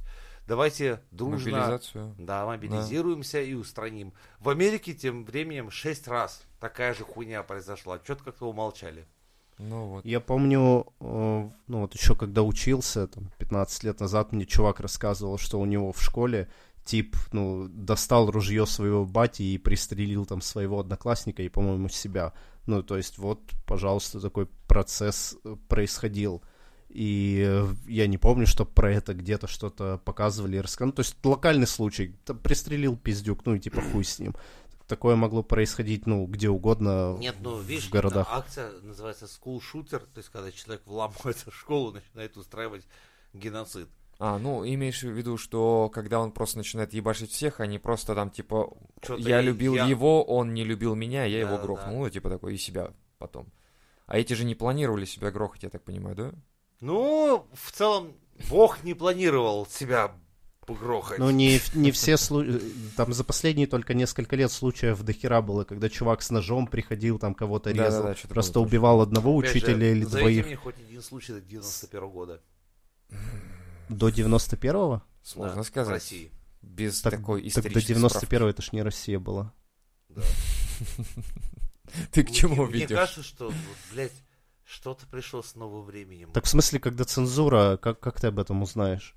давайте 0.48 1.02
дружно, 1.12 1.52
Мобилизацию. 1.52 2.16
да, 2.20 2.46
мобилизируемся 2.46 3.42
и 3.42 3.54
устраним. 3.56 4.14
В 4.40 4.50
Америке 4.50 4.94
тем 4.94 5.26
временем 5.26 5.72
шесть 5.72 6.08
раз 6.08 6.44
такая 6.60 6.94
же 6.94 7.04
хуйня 7.04 7.44
произошла. 7.44 8.00
Что-то 8.04 8.24
как-то 8.24 8.48
умолчали. 8.50 9.06
Ну 9.58 9.86
вот. 9.88 10.06
Я 10.06 10.20
помню, 10.20 10.86
э, 11.00 11.50
ну 11.68 11.80
вот 11.80 11.94
еще 11.96 12.14
когда 12.14 12.44
учился, 12.44 13.08
там, 13.08 13.32
15 13.38 13.84
лет 13.86 14.02
назад, 14.02 14.34
мне 14.34 14.46
чувак 14.46 14.82
рассказывал, 14.82 15.38
что 15.38 15.60
у 15.62 15.66
него 15.66 15.94
в 15.94 16.02
школе 16.02 16.50
тип, 16.86 17.18
ну, 17.32 17.68
достал 17.68 18.30
ружье 18.30 18.66
своего 18.66 19.06
бати 19.06 19.42
и 19.42 19.58
пристрелил 19.58 20.26
там 20.26 20.42
своего 20.42 20.80
одноклассника 20.80 21.42
и, 21.42 21.50
по-моему, 21.50 21.90
себя. 21.90 22.34
Ну, 22.68 22.84
то 22.84 22.96
есть 22.96 23.18
вот, 23.18 23.42
пожалуйста, 23.66 24.22
такой 24.22 24.48
процесс 24.68 25.36
э, 25.44 25.56
происходил. 25.68 26.44
И 26.90 27.44
э, 27.46 27.68
я 27.88 28.08
не 28.08 28.18
помню, 28.18 28.48
что 28.48 28.66
про 28.66 28.92
это 28.92 29.14
где-то 29.14 29.48
что-то 29.48 30.00
показывали 30.06 30.58
и 30.58 30.62
рассказывали. 30.62 30.92
Ну, 30.92 30.96
то 30.96 31.02
есть 31.02 31.18
локальный 31.26 31.68
случай. 31.68 32.16
Там 32.24 32.38
пристрелил 32.38 32.96
пиздюк, 32.96 33.46
ну 33.46 33.56
и 33.56 33.60
типа 33.60 33.82
хуй 33.82 34.06
с 34.06 34.20
ним. 34.20 34.36
такое 34.88 35.16
могло 35.16 35.42
происходить, 35.42 36.06
ну, 36.06 36.26
где 36.28 36.50
угодно. 36.50 37.18
Нет, 37.20 37.36
ну, 37.42 37.60
видишь, 37.60 37.88
в 37.88 37.92
городах. 37.92 38.28
акция 38.30 38.72
называется 38.82 39.26
school 39.26 39.60
shooter, 39.60 40.00
то 40.00 40.18
есть, 40.18 40.30
когда 40.30 40.52
человек 40.52 40.84
вламывается 40.86 41.50
в 41.50 41.56
школу, 41.60 41.92
начинает 41.92 42.38
устраивать 42.38 42.86
геноцид. 43.34 43.90
А, 44.18 44.40
ну, 44.40 44.66
имеешь 44.66 45.02
в 45.04 45.10
виду, 45.10 45.38
что 45.38 45.90
когда 45.94 46.20
он 46.22 46.32
просто 46.32 46.58
начинает 46.58 46.94
ебашить 46.94 47.32
всех, 47.32 47.60
они 47.60 47.80
просто 47.80 48.16
там, 48.16 48.30
типа, 48.30 48.70
Чё-то 49.02 49.22
я 49.22 49.42
и- 49.42 49.46
любил 49.46 49.76
я- 49.76 49.86
его, 49.86 50.24
он 50.24 50.54
не 50.54 50.64
любил 50.64 50.96
меня, 50.96 51.26
я 51.26 51.40
его 51.40 51.58
Да, 51.58 51.64
грохнул. 51.64 51.96
да. 51.96 52.04
Ну, 52.06 52.10
типа 52.10 52.30
такой, 52.30 52.56
и 52.56 52.58
себя 52.58 52.92
потом. 53.18 53.52
А 54.06 54.18
эти 54.18 54.34
же 54.34 54.46
не 54.46 54.56
планировали 54.56 55.04
себя 55.06 55.32
грохать, 55.32 55.64
я 55.64 55.70
так 55.70 55.84
понимаю, 55.84 56.16
да? 56.16 56.32
Ну, 56.80 57.46
в 57.54 57.72
целом, 57.72 58.14
Бог 58.50 58.84
не 58.84 58.94
планировал 58.94 59.66
себя 59.66 60.12
грохать. 60.68 61.20
Ну, 61.20 61.30
не, 61.30 61.60
не 61.76 61.92
все 61.92 62.16
случаи... 62.18 62.62
Там 62.96 63.14
за 63.14 63.24
последние 63.26 63.68
только 63.68 63.94
несколько 63.94 64.36
лет 64.38 64.52
случаев 64.52 65.02
до 65.04 65.12
хера 65.14 65.42
было, 65.42 65.64
когда 65.66 65.90
чувак 65.90 66.22
с 66.22 66.32
ножом 66.32 66.68
приходил, 66.68 67.20
там 67.20 67.36
кого-то 67.36 67.72
Да-да-да, 67.72 67.88
резал. 67.88 68.16
что-то 68.16 68.34
просто 68.34 68.54
было 68.60 68.64
убивал 68.66 69.02
одного 69.02 69.38
Опять 69.38 69.52
же, 69.52 69.58
учителя 69.58 69.92
или 69.92 70.04
назовите 70.06 70.20
двоих. 70.42 70.46
мне 70.46 70.56
хоть 70.56 70.76
один 70.80 71.02
случай 71.02 71.34
до 71.34 71.42
91 71.42 72.10
года. 72.10 72.42
До 73.90 74.10
91-го? 74.10 75.02
Сложно 75.24 75.56
Да, 75.58 75.62
В 75.64 75.68
сказать. 75.68 75.94
России. 75.94 76.32
Без 76.62 77.02
Так, 77.02 77.14
такой 77.16 77.42
так 77.50 77.64
до 77.64 77.70
исторической 77.80 77.94
91-го 77.94 78.48
это 78.48 78.62
ж 78.62 78.72
не 78.72 78.82
Россия 78.82 79.20
была. 79.20 79.54
Да. 80.10 80.22
Ты 82.12 82.24
к 82.24 82.30
Мне- 82.30 82.36
чему 82.36 82.66
Мне 82.66 82.82
ведешь? 82.82 82.98
кажется, 82.98 83.24
что, 83.24 83.46
вот, 83.48 83.56
блядь, 83.92 84.12
что-то 84.64 85.06
пришло 85.08 85.42
с 85.44 85.56
новым 85.56 85.86
временем. 85.86 86.32
Так 86.32 86.46
в 86.46 86.48
смысле, 86.48 86.80
когда 86.80 87.04
цензура, 87.04 87.78
как, 87.78 88.00
как 88.00 88.20
ты 88.20 88.28
об 88.28 88.40
этом 88.40 88.62
узнаешь? 88.64 89.16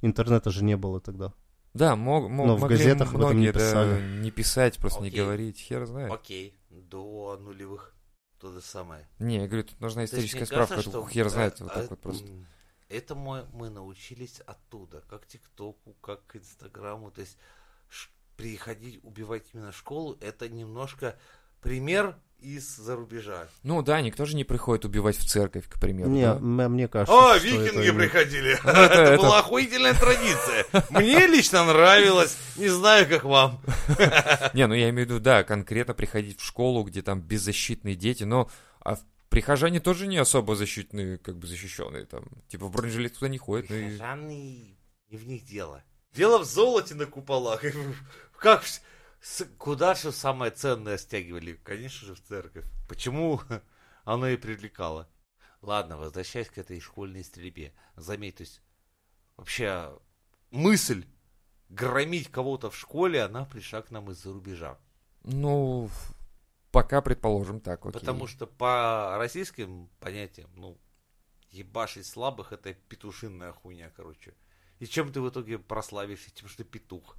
Интернета 0.00 0.50
же 0.50 0.64
не 0.64 0.76
было 0.76 1.00
тогда. 1.00 1.32
Да, 1.74 1.94
мог, 1.96 2.30
мог- 2.30 2.46
Но 2.46 2.56
в 2.56 2.66
газетах 2.66 3.14
об 3.14 3.20
этом 3.20 3.38
не 3.38 3.52
да, 3.52 3.58
писали. 3.58 4.20
не 4.20 4.30
писать, 4.30 4.78
просто 4.78 5.02
не 5.02 5.08
Окей. 5.08 5.20
говорить, 5.20 5.58
хер 5.58 5.84
знает. 5.86 6.10
Окей, 6.10 6.58
до 6.70 7.36
нулевых 7.40 7.94
то 8.40 8.50
же 8.52 8.60
самое. 8.62 9.06
Не, 9.18 9.36
я 9.42 9.46
говорю, 9.46 9.64
тут 9.64 9.80
нужна 9.80 9.96
То 9.96 10.00
есть 10.02 10.12
историческая 10.14 10.38
мне 10.38 10.46
справка, 10.46 10.74
кажется, 10.76 10.90
что, 10.90 11.06
хер 11.08 11.28
знает, 11.28 11.60
вот 11.60 11.70
э, 11.72 11.74
так 11.74 11.90
вот 11.90 12.00
просто. 12.00 12.26
М, 12.90 12.96
Это 12.96 13.14
мы, 13.14 13.46
мы 13.52 13.70
научились 13.70 14.40
оттуда, 14.46 15.02
как 15.08 15.26
ТикТоку, 15.26 15.94
как 16.00 16.26
к 16.26 16.36
Инстаграму. 16.36 17.10
То 17.10 17.20
есть 17.22 17.36
приходить, 18.36 19.00
убивать 19.02 19.44
именно 19.52 19.72
школу, 19.72 20.16
это 20.20 20.48
немножко 20.48 21.18
пример 21.60 22.16
из-за 22.38 22.94
рубежа. 22.94 23.48
Ну 23.64 23.82
да, 23.82 24.00
никто 24.00 24.24
же 24.24 24.36
не 24.36 24.44
приходит 24.44 24.84
убивать 24.84 25.16
в 25.16 25.28
церковь, 25.28 25.68
к 25.68 25.80
примеру. 25.80 26.08
Не, 26.10 26.22
да? 26.34 26.38
мне 26.68 26.86
кажется, 26.86 27.12
О, 27.12 27.36
что 27.36 27.48
это 27.48 27.64
викинги 27.64 27.86
именно- 27.88 27.98
приходили. 27.98 28.58
Ну, 28.64 28.70
это- 28.70 28.80
Это 28.94 29.02
это- 29.14 29.22
была 29.22 29.38
охуительная 29.40 29.94
традиция. 29.94 30.64
Мне 30.90 31.26
лично 31.26 31.64
нравилось. 31.64 32.36
Не 32.56 32.68
знаю, 32.68 33.08
как 33.08 33.24
вам. 33.24 33.60
Не, 34.54 34.68
ну 34.68 34.74
я 34.74 34.88
имею 34.90 35.08
в 35.08 35.10
виду, 35.10 35.18
да, 35.20 35.42
конкретно 35.42 35.94
приходить 35.94 36.38
в 36.40 36.44
школу, 36.44 36.84
где 36.84 37.02
там 37.02 37.20
беззащитные 37.20 37.96
дети, 37.96 38.22
но 38.22 38.48
а 38.78 38.94
в- 38.94 39.00
прихожане 39.28 39.80
тоже 39.80 40.06
не 40.06 40.16
особо 40.18 40.54
защитные, 40.56 41.18
как 41.18 41.36
бы 41.38 41.46
защищенные 41.46 42.06
там. 42.06 42.24
Типа 42.48 42.66
в 42.66 42.70
бронежилет 42.70 43.14
туда 43.14 43.28
не 43.28 43.38
ходят. 43.38 43.68
ну 43.70 43.76
и- 43.76 43.84
Прихожаны, 43.90 44.78
не 45.10 45.16
в 45.16 45.26
них 45.26 45.44
дело. 45.44 45.82
Дело 46.12 46.38
в 46.38 46.44
золоте 46.44 46.94
на 46.94 47.06
куполах. 47.06 47.62
Как 48.38 48.64
куда 49.58 49.94
же 49.94 50.12
самое 50.12 50.50
ценное 50.52 50.96
стягивали? 50.98 51.54
Конечно 51.64 52.06
же, 52.06 52.14
в 52.14 52.22
церковь. 52.22 52.64
Почему 52.88 53.40
оно 54.04 54.28
и 54.28 54.36
привлекало? 54.36 55.08
Ладно, 55.60 55.96
возвращаясь 55.96 56.48
к 56.48 56.58
этой 56.58 56.80
школьной 56.80 57.24
стрельбе. 57.24 57.74
Заметь, 57.96 58.36
то 58.36 58.42
есть 58.42 58.62
вообще 59.36 59.98
мысль 60.50 61.04
громить 61.68 62.30
кого-то 62.30 62.70
в 62.70 62.76
школе, 62.76 63.22
она 63.22 63.44
пришла 63.44 63.82
к 63.82 63.90
нам 63.90 64.10
из-за 64.12 64.32
рубежа. 64.32 64.78
Ну, 65.24 65.90
пока 66.70 67.00
предположим 67.00 67.60
так, 67.60 67.84
окей. 67.86 68.00
Потому 68.00 68.26
что 68.26 68.46
по 68.46 69.16
российским 69.18 69.88
понятиям, 70.00 70.50
ну, 70.56 70.78
ебашить 71.50 72.06
слабых 72.06 72.52
это 72.52 72.74
петушинная 72.74 73.52
хуйня, 73.52 73.90
короче. 73.96 74.34
И 74.78 74.86
чем 74.86 75.12
ты 75.12 75.20
в 75.20 75.28
итоге 75.28 75.58
прославишься? 75.58 76.30
Тем, 76.30 76.48
что 76.48 76.58
ты 76.58 76.64
петух. 76.64 77.16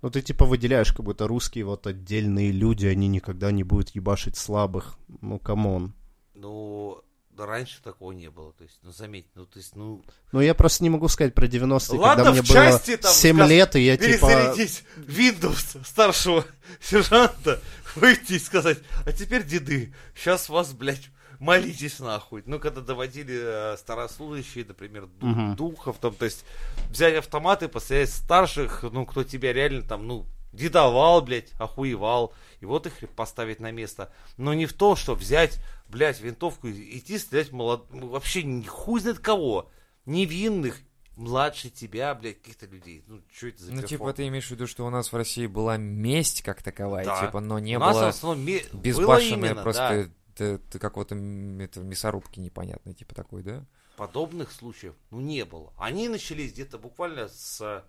Ну, 0.00 0.10
ты 0.10 0.22
типа 0.22 0.44
выделяешь, 0.44 0.92
как 0.92 1.04
будто 1.04 1.26
русские 1.26 1.64
вот 1.64 1.86
отдельные 1.86 2.52
люди, 2.52 2.86
они 2.86 3.08
никогда 3.08 3.50
не 3.50 3.64
будут 3.64 3.90
ебашить 3.90 4.36
слабых. 4.36 4.96
Ну, 5.20 5.38
come 5.38 5.70
on. 5.70 5.94
Ну, 6.34 7.02
раньше 7.46 7.82
такого 7.82 8.12
не 8.12 8.30
было. 8.30 8.52
То 8.52 8.64
есть, 8.64 8.78
ну, 8.82 8.92
заметь, 8.92 9.26
ну, 9.34 9.46
то 9.46 9.58
есть, 9.58 9.76
ну, 9.76 10.04
Ну, 10.32 10.40
я 10.40 10.54
просто 10.54 10.82
не 10.84 10.90
могу 10.90 11.08
сказать 11.08 11.34
про 11.34 11.46
90-е, 11.46 11.98
Ладно, 11.98 12.24
когда 12.24 12.30
мне 12.32 12.42
в 12.42 12.46
было 12.48 12.54
части 12.54 12.96
там 12.96 13.12
7 13.12 13.36
сказ- 13.36 13.48
лет, 13.48 13.76
и 13.76 13.80
я 13.80 13.96
типа... 13.96 14.54
Windows 14.96 15.84
старшего 15.84 16.44
сержанта, 16.80 17.60
выйти 17.96 18.34
и 18.34 18.38
сказать, 18.38 18.78
а 19.06 19.12
теперь 19.12 19.44
деды, 19.44 19.94
сейчас 20.16 20.48
вас, 20.48 20.72
блядь, 20.72 21.08
молитесь 21.38 21.98
нахуй. 22.00 22.42
Ну, 22.46 22.58
когда 22.58 22.80
доводили 22.80 23.72
э, 23.74 23.76
старослужащие, 23.78 24.64
например, 24.66 25.06
ду- 25.06 25.26
Мгм. 25.26 25.56
духов, 25.56 25.96
там, 26.00 26.14
то 26.14 26.24
есть, 26.24 26.44
взять 26.90 27.14
автоматы, 27.16 27.68
пострелять 27.68 28.10
старших, 28.10 28.82
ну, 28.90 29.06
кто 29.06 29.24
тебя 29.24 29.52
реально 29.52 29.82
там, 29.82 30.06
ну, 30.06 30.26
дедовал, 30.52 31.20
блядь, 31.22 31.52
охуевал, 31.58 32.32
и 32.60 32.66
вот 32.66 32.86
их 32.86 32.94
поставить 33.10 33.60
на 33.60 33.70
место. 33.70 34.10
Но 34.36 34.54
не 34.54 34.66
в 34.66 34.72
то, 34.72 34.96
что 34.96 35.14
взять, 35.14 35.58
блядь, 35.88 36.20
винтовку 36.20 36.70
идти 36.70 37.18
стрелять 37.18 37.52
молод... 37.52 37.86
ну, 37.92 38.08
вообще 38.08 38.62
хуй 38.66 39.00
знает 39.00 39.18
кого. 39.18 39.70
Невинных, 40.06 40.80
младше 41.16 41.70
тебя, 41.70 42.14
блядь, 42.14 42.38
каких-то 42.40 42.66
людей. 42.66 43.04
Ну, 43.06 43.22
что 43.32 43.48
это 43.48 43.62
за 43.62 43.72
Ну, 43.74 43.82
типа, 43.82 44.12
ты 44.12 44.26
имеешь 44.28 44.46
в 44.46 44.50
виду, 44.52 44.66
что 44.66 44.86
у 44.86 44.90
нас 44.90 45.12
в 45.12 45.16
России 45.16 45.46
была 45.46 45.76
месть 45.76 46.42
как 46.42 46.62
таковая, 46.62 47.04
Да. 47.04 47.26
типа, 47.26 47.40
но 47.40 47.58
не 47.58 47.76
У 47.76 47.80
нас 47.80 47.94
было 47.94 48.08
основном 48.08 48.44
ме- 48.44 48.64
было 48.72 48.80
безбашенная 48.80 49.50
именно, 49.50 49.62
просто 49.62 50.10
да. 50.38 50.78
какого-то 50.78 51.14
это, 51.14 51.80
мясорубки 51.80 52.40
непонятной, 52.40 52.94
типа 52.94 53.14
такой, 53.14 53.42
да? 53.42 53.64
Подобных 53.96 54.52
случаев, 54.52 54.94
ну, 55.10 55.20
не 55.20 55.44
было. 55.44 55.72
Они 55.76 56.08
начались 56.08 56.52
где-то 56.52 56.78
буквально 56.78 57.28
с 57.28 57.84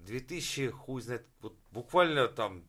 2000, 0.00 0.70
хуй 0.70 1.00
знает, 1.02 1.26
вот 1.40 1.56
буквально 1.70 2.28
там 2.28 2.64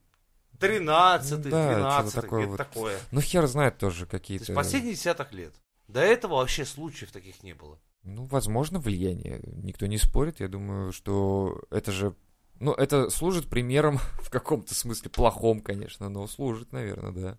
13 0.59 1.31
Ну 1.31 1.49
да, 1.49 1.75
12 1.75 2.11
что-то 2.11 2.21
такое 2.21 2.47
вот. 2.47 2.57
такое. 2.57 2.99
Ну, 3.11 3.21
хер 3.21 3.47
знает 3.47 3.77
тоже 3.77 4.05
То 4.05 4.11
какие-то... 4.11 4.43
есть 4.43 4.55
последних 4.55 4.95
десятых 4.95 5.31
лет. 5.31 5.53
До 5.87 6.01
этого 6.01 6.35
вообще 6.35 6.65
случаев 6.65 7.11
таких 7.11 7.41
не 7.43 7.53
было. 7.53 7.79
Ну, 8.03 8.25
возможно, 8.25 8.79
влияние. 8.79 9.41
Никто 9.43 9.87
не 9.87 9.97
спорит. 9.97 10.39
Я 10.39 10.47
думаю, 10.47 10.91
что 10.91 11.61
это 11.71 11.91
же... 11.91 12.15
Ну, 12.59 12.73
это 12.73 13.09
служит 13.09 13.49
примером 13.49 13.97
в 14.21 14.29
каком-то 14.29 14.75
смысле 14.75 15.09
плохом, 15.09 15.61
конечно, 15.61 16.09
но 16.09 16.27
служит, 16.27 16.71
наверное, 16.71 17.11
да. 17.11 17.37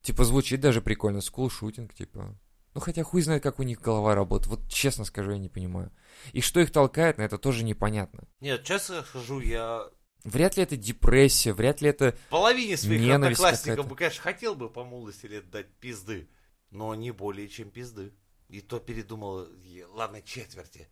Типа, 0.00 0.24
звучит 0.24 0.60
даже 0.60 0.80
прикольно. 0.80 1.20
School 1.20 1.50
shooting, 1.50 1.94
типа. 1.94 2.36
Ну, 2.74 2.80
хотя 2.80 3.04
хуй 3.04 3.22
знает, 3.22 3.42
как 3.42 3.58
у 3.58 3.62
них 3.62 3.80
голова 3.80 4.14
работает. 4.14 4.48
Вот 4.48 4.68
честно 4.68 5.04
скажу, 5.04 5.32
я 5.32 5.38
не 5.38 5.48
понимаю. 5.48 5.92
И 6.32 6.40
что 6.40 6.60
их 6.60 6.70
толкает 6.72 7.18
на 7.18 7.22
это, 7.22 7.38
тоже 7.38 7.64
непонятно. 7.64 8.24
Нет, 8.40 8.64
честно 8.64 9.02
скажу, 9.02 9.40
я 9.40 9.88
Вряд 10.24 10.56
ли 10.56 10.62
это 10.62 10.76
депрессия, 10.76 11.52
вряд 11.52 11.80
ли 11.80 11.88
это... 11.88 12.16
половине 12.30 12.76
своих 12.76 13.12
одноклассников 13.12 13.88
бы, 13.88 13.96
конечно, 13.96 14.22
хотел 14.22 14.54
бы 14.54 14.70
по 14.70 14.84
молодости 14.84 15.26
лет 15.26 15.50
дать 15.50 15.68
пизды, 15.74 16.28
но 16.70 16.94
не 16.94 17.10
более 17.10 17.48
чем 17.48 17.70
пизды. 17.70 18.12
И 18.48 18.60
то 18.60 18.78
передумал, 18.78 19.48
ладно, 19.94 20.20
четверти. 20.22 20.88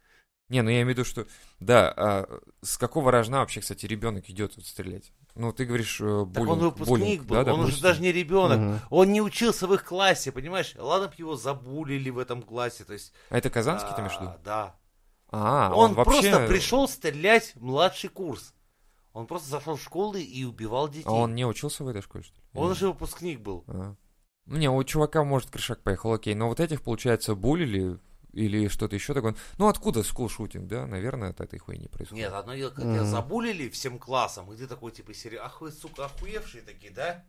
Не, 0.49 0.63
ну 0.63 0.71
я 0.71 0.83
имею 0.83 0.87
в 0.87 0.91
виду, 0.91 1.05
что... 1.05 1.27
Да, 1.61 1.93
а 1.97 2.41
с 2.63 2.77
какого 2.77 3.13
рожна 3.13 3.39
вообще, 3.39 3.61
кстати, 3.61 3.87
ребенок 3.87 4.29
идет 4.29 4.57
вот 4.57 4.67
стрелять? 4.67 5.13
Ну, 5.37 5.53
ты 5.53 5.65
говоришь, 5.65 6.01
э, 6.01 6.27
Так 6.35 6.43
буллинг. 6.43 6.51
он 6.51 6.59
выпускник 6.59 6.89
буллинг, 6.89 7.23
был, 7.23 7.45
да, 7.45 7.55
он 7.55 7.61
уже 7.61 7.81
даже 7.81 8.03
не 8.03 8.11
ребенок. 8.11 8.59
Мгм. 8.59 8.81
Он 8.91 9.13
не 9.13 9.23
учился 9.23 9.69
в 9.69 9.75
их 9.75 9.85
классе, 9.85 10.33
понимаешь? 10.33 10.75
Ладно 10.77 11.07
бы 11.07 11.15
его 11.17 11.37
забулили 11.37 12.11
в 12.11 12.19
этом 12.19 12.43
классе, 12.43 12.83
то 12.83 12.95
есть... 12.95 13.13
А 13.29 13.39
это 13.39 13.49
Казанский 13.49 13.95
ты 13.95 14.01
имеешь 14.01 14.17
в 14.17 14.21
а, 14.21 14.23
виду? 14.23 14.35
Да. 14.45 14.77
А, 15.31 15.73
он 15.73 15.95
вообще... 15.95 16.21
просто 16.21 16.47
пришел 16.49 16.89
стрелять 16.89 17.55
в 17.55 17.63
младший 17.63 18.11
курс. 18.11 18.53
Он 19.13 19.27
просто 19.27 19.49
зашел 19.51 19.77
в 19.77 19.83
школу 19.83 20.15
и 20.15 20.45
убивал 20.45 20.89
детей. 20.89 21.05
А 21.07 21.13
он 21.13 21.35
не 21.35 21.45
учился 21.45 21.83
в 21.85 21.89
этой 21.89 22.03
школе, 22.03 22.25
что 22.25 22.35
ли? 22.37 22.41
Он 22.55 22.67
Или- 22.67 22.73
уже 22.73 22.89
выпускник 22.89 23.41
был. 23.41 23.65
А. 23.67 23.95
Не, 24.47 24.69
у 24.71 24.83
чувака, 24.85 25.25
может, 25.25 25.51
крышак 25.51 25.83
поехал, 25.83 26.13
окей. 26.13 26.35
Но 26.35 26.49
вот 26.49 26.61
этих, 26.61 26.83
получается, 26.83 27.35
булили 27.35 27.99
или 28.33 28.69
что-то 28.69 28.95
еще 28.95 29.13
такое. 29.15 29.35
Ну, 29.59 29.67
откуда 29.69 30.03
скулшутинг, 30.05 30.67
да? 30.69 30.87
Наверное, 30.87 31.31
от 31.31 31.41
этой 31.41 31.59
хуйни 31.59 31.89
происходит. 31.89 32.25
Нет, 32.25 32.33
одно 32.33 32.55
дело, 32.55 32.71
когда 32.71 32.87
Мгм. 32.91 32.95
тебя 32.99 33.05
забулили 33.05 33.69
всем 33.69 33.99
классом, 33.99 34.53
и 34.53 34.57
ты 34.57 34.67
такой, 34.69 34.93
типа, 34.93 35.13
серии, 35.15 35.39
ах 35.39 35.61
вы, 35.61 35.73
сука, 35.73 36.05
охуевшие 36.07 36.63
такие, 36.63 36.93
да? 36.93 37.25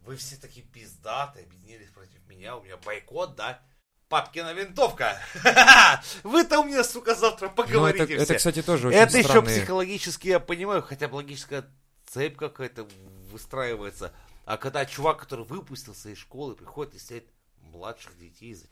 Вы 0.00 0.16
все 0.16 0.36
такие 0.36 0.64
пиздатые, 0.64 1.44
объединились 1.44 1.90
против 1.90 2.26
меня, 2.26 2.56
у 2.56 2.62
меня 2.62 2.78
бойкот, 2.78 3.36
да? 3.36 3.60
Папкина 4.08 4.54
винтовка! 4.54 5.18
Вы-то 6.22 6.60
у 6.60 6.64
меня, 6.64 6.82
сука, 6.82 7.14
завтра 7.14 7.48
Ну, 7.48 7.54
поговорите 7.54 8.04
это, 8.04 8.12
все. 8.14 8.22
это, 8.22 8.34
кстати, 8.36 8.62
тоже 8.62 8.88
очень 8.88 8.98
Это 8.98 9.18
еще 9.18 9.28
странные... 9.28 9.56
психологически 9.58 10.28
я 10.28 10.40
понимаю, 10.40 10.82
хотя 10.82 11.08
бы 11.08 11.16
логическая 11.16 11.66
цепь 12.06 12.36
какая-то 12.36 12.86
выстраивается. 13.30 14.12
А 14.46 14.56
когда 14.56 14.86
чувак, 14.86 15.18
который 15.18 15.44
выпустился 15.44 16.08
из 16.08 16.16
школы, 16.18 16.54
приходит 16.54 16.94
и 16.94 16.98
стреляет 16.98 17.26
младших 17.70 18.18
детей. 18.18 18.54
за- 18.54 18.64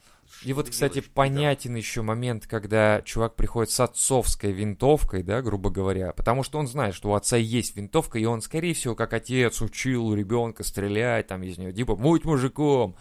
И 0.43 0.47
что 0.47 0.55
вот, 0.55 0.71
кстати, 0.71 0.95
делаешь, 0.95 1.11
понятен 1.13 1.75
еще 1.77 2.01
момент, 2.01 2.47
когда 2.47 3.03
чувак 3.03 3.37
приходит 3.37 3.71
с 3.71 3.79
отцовской 3.81 4.53
винтовкой, 4.53 5.23
да, 5.23 5.43
грубо 5.43 5.69
говоря, 5.69 6.13
потому 6.15 6.43
что 6.45 6.59
он 6.59 6.67
знает, 6.67 6.95
что 6.95 7.11
у 7.11 7.15
отца 7.15 7.37
есть 7.37 7.77
винтовка, 7.77 8.19
и 8.19 8.25
он, 8.25 8.41
скорее 8.41 8.73
всего, 8.73 8.95
как 8.95 9.13
отец, 9.13 9.61
учил 9.61 10.15
ребенка 10.15 10.65
стрелять 10.65 11.27
там 11.27 11.43
из 11.43 11.59
нее, 11.59 11.75
типа, 11.75 11.95
будь 11.95 12.25
мужиком. 12.25 12.97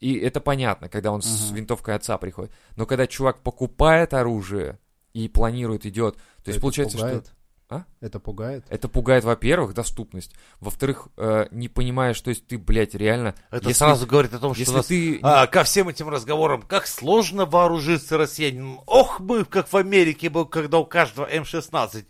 И 0.00 0.14
это 0.18 0.40
понятно, 0.40 0.88
когда 0.88 1.12
он 1.12 1.20
с 1.22 1.48
Мгм. 1.48 1.56
винтовкой 1.56 1.94
отца 1.94 2.16
приходит. 2.18 2.52
Но 2.76 2.86
когда 2.86 3.06
чувак 3.06 3.40
покупает 3.42 4.14
оружие 4.14 4.78
и 5.12 5.28
планирует, 5.28 5.84
идет, 5.86 6.16
то 6.16 6.22
есть 6.46 6.56
Это 6.56 6.60
получается, 6.60 6.96
пугает? 6.96 7.26
что... 7.26 7.34
А? 7.72 7.84
Это 8.00 8.18
пугает? 8.18 8.64
Это 8.68 8.88
пугает, 8.88 9.22
во-первых, 9.22 9.74
доступность. 9.74 10.32
Во-вторых, 10.58 11.06
э, 11.16 11.46
не 11.52 11.68
понимаешь, 11.68 12.20
то 12.20 12.30
есть 12.30 12.44
ты, 12.48 12.58
блядь, 12.58 12.94
реально... 12.96 13.36
Это 13.50 13.68
если- 13.68 13.78
сразу 13.78 14.08
говорит 14.08 14.34
о 14.34 14.40
том, 14.40 14.54
что 14.54 14.60
Если 14.60 14.72
у 14.72 14.76
нас 14.78 14.86
ты... 14.86 15.20
А, 15.22 15.46
ко 15.46 15.62
всем 15.62 15.88
этим 15.88 16.08
разговорам, 16.08 16.62
как 16.62 16.88
сложно 16.88 17.44
вооружиться 17.46 18.18
россиянином. 18.18 18.80
Ох, 18.86 19.20
мы, 19.20 19.44
как 19.44 19.68
в 19.68 19.76
Америке 19.76 20.30
был, 20.30 20.46
когда 20.46 20.78
у 20.78 20.84
каждого 20.84 21.26
М-16. 21.30 22.06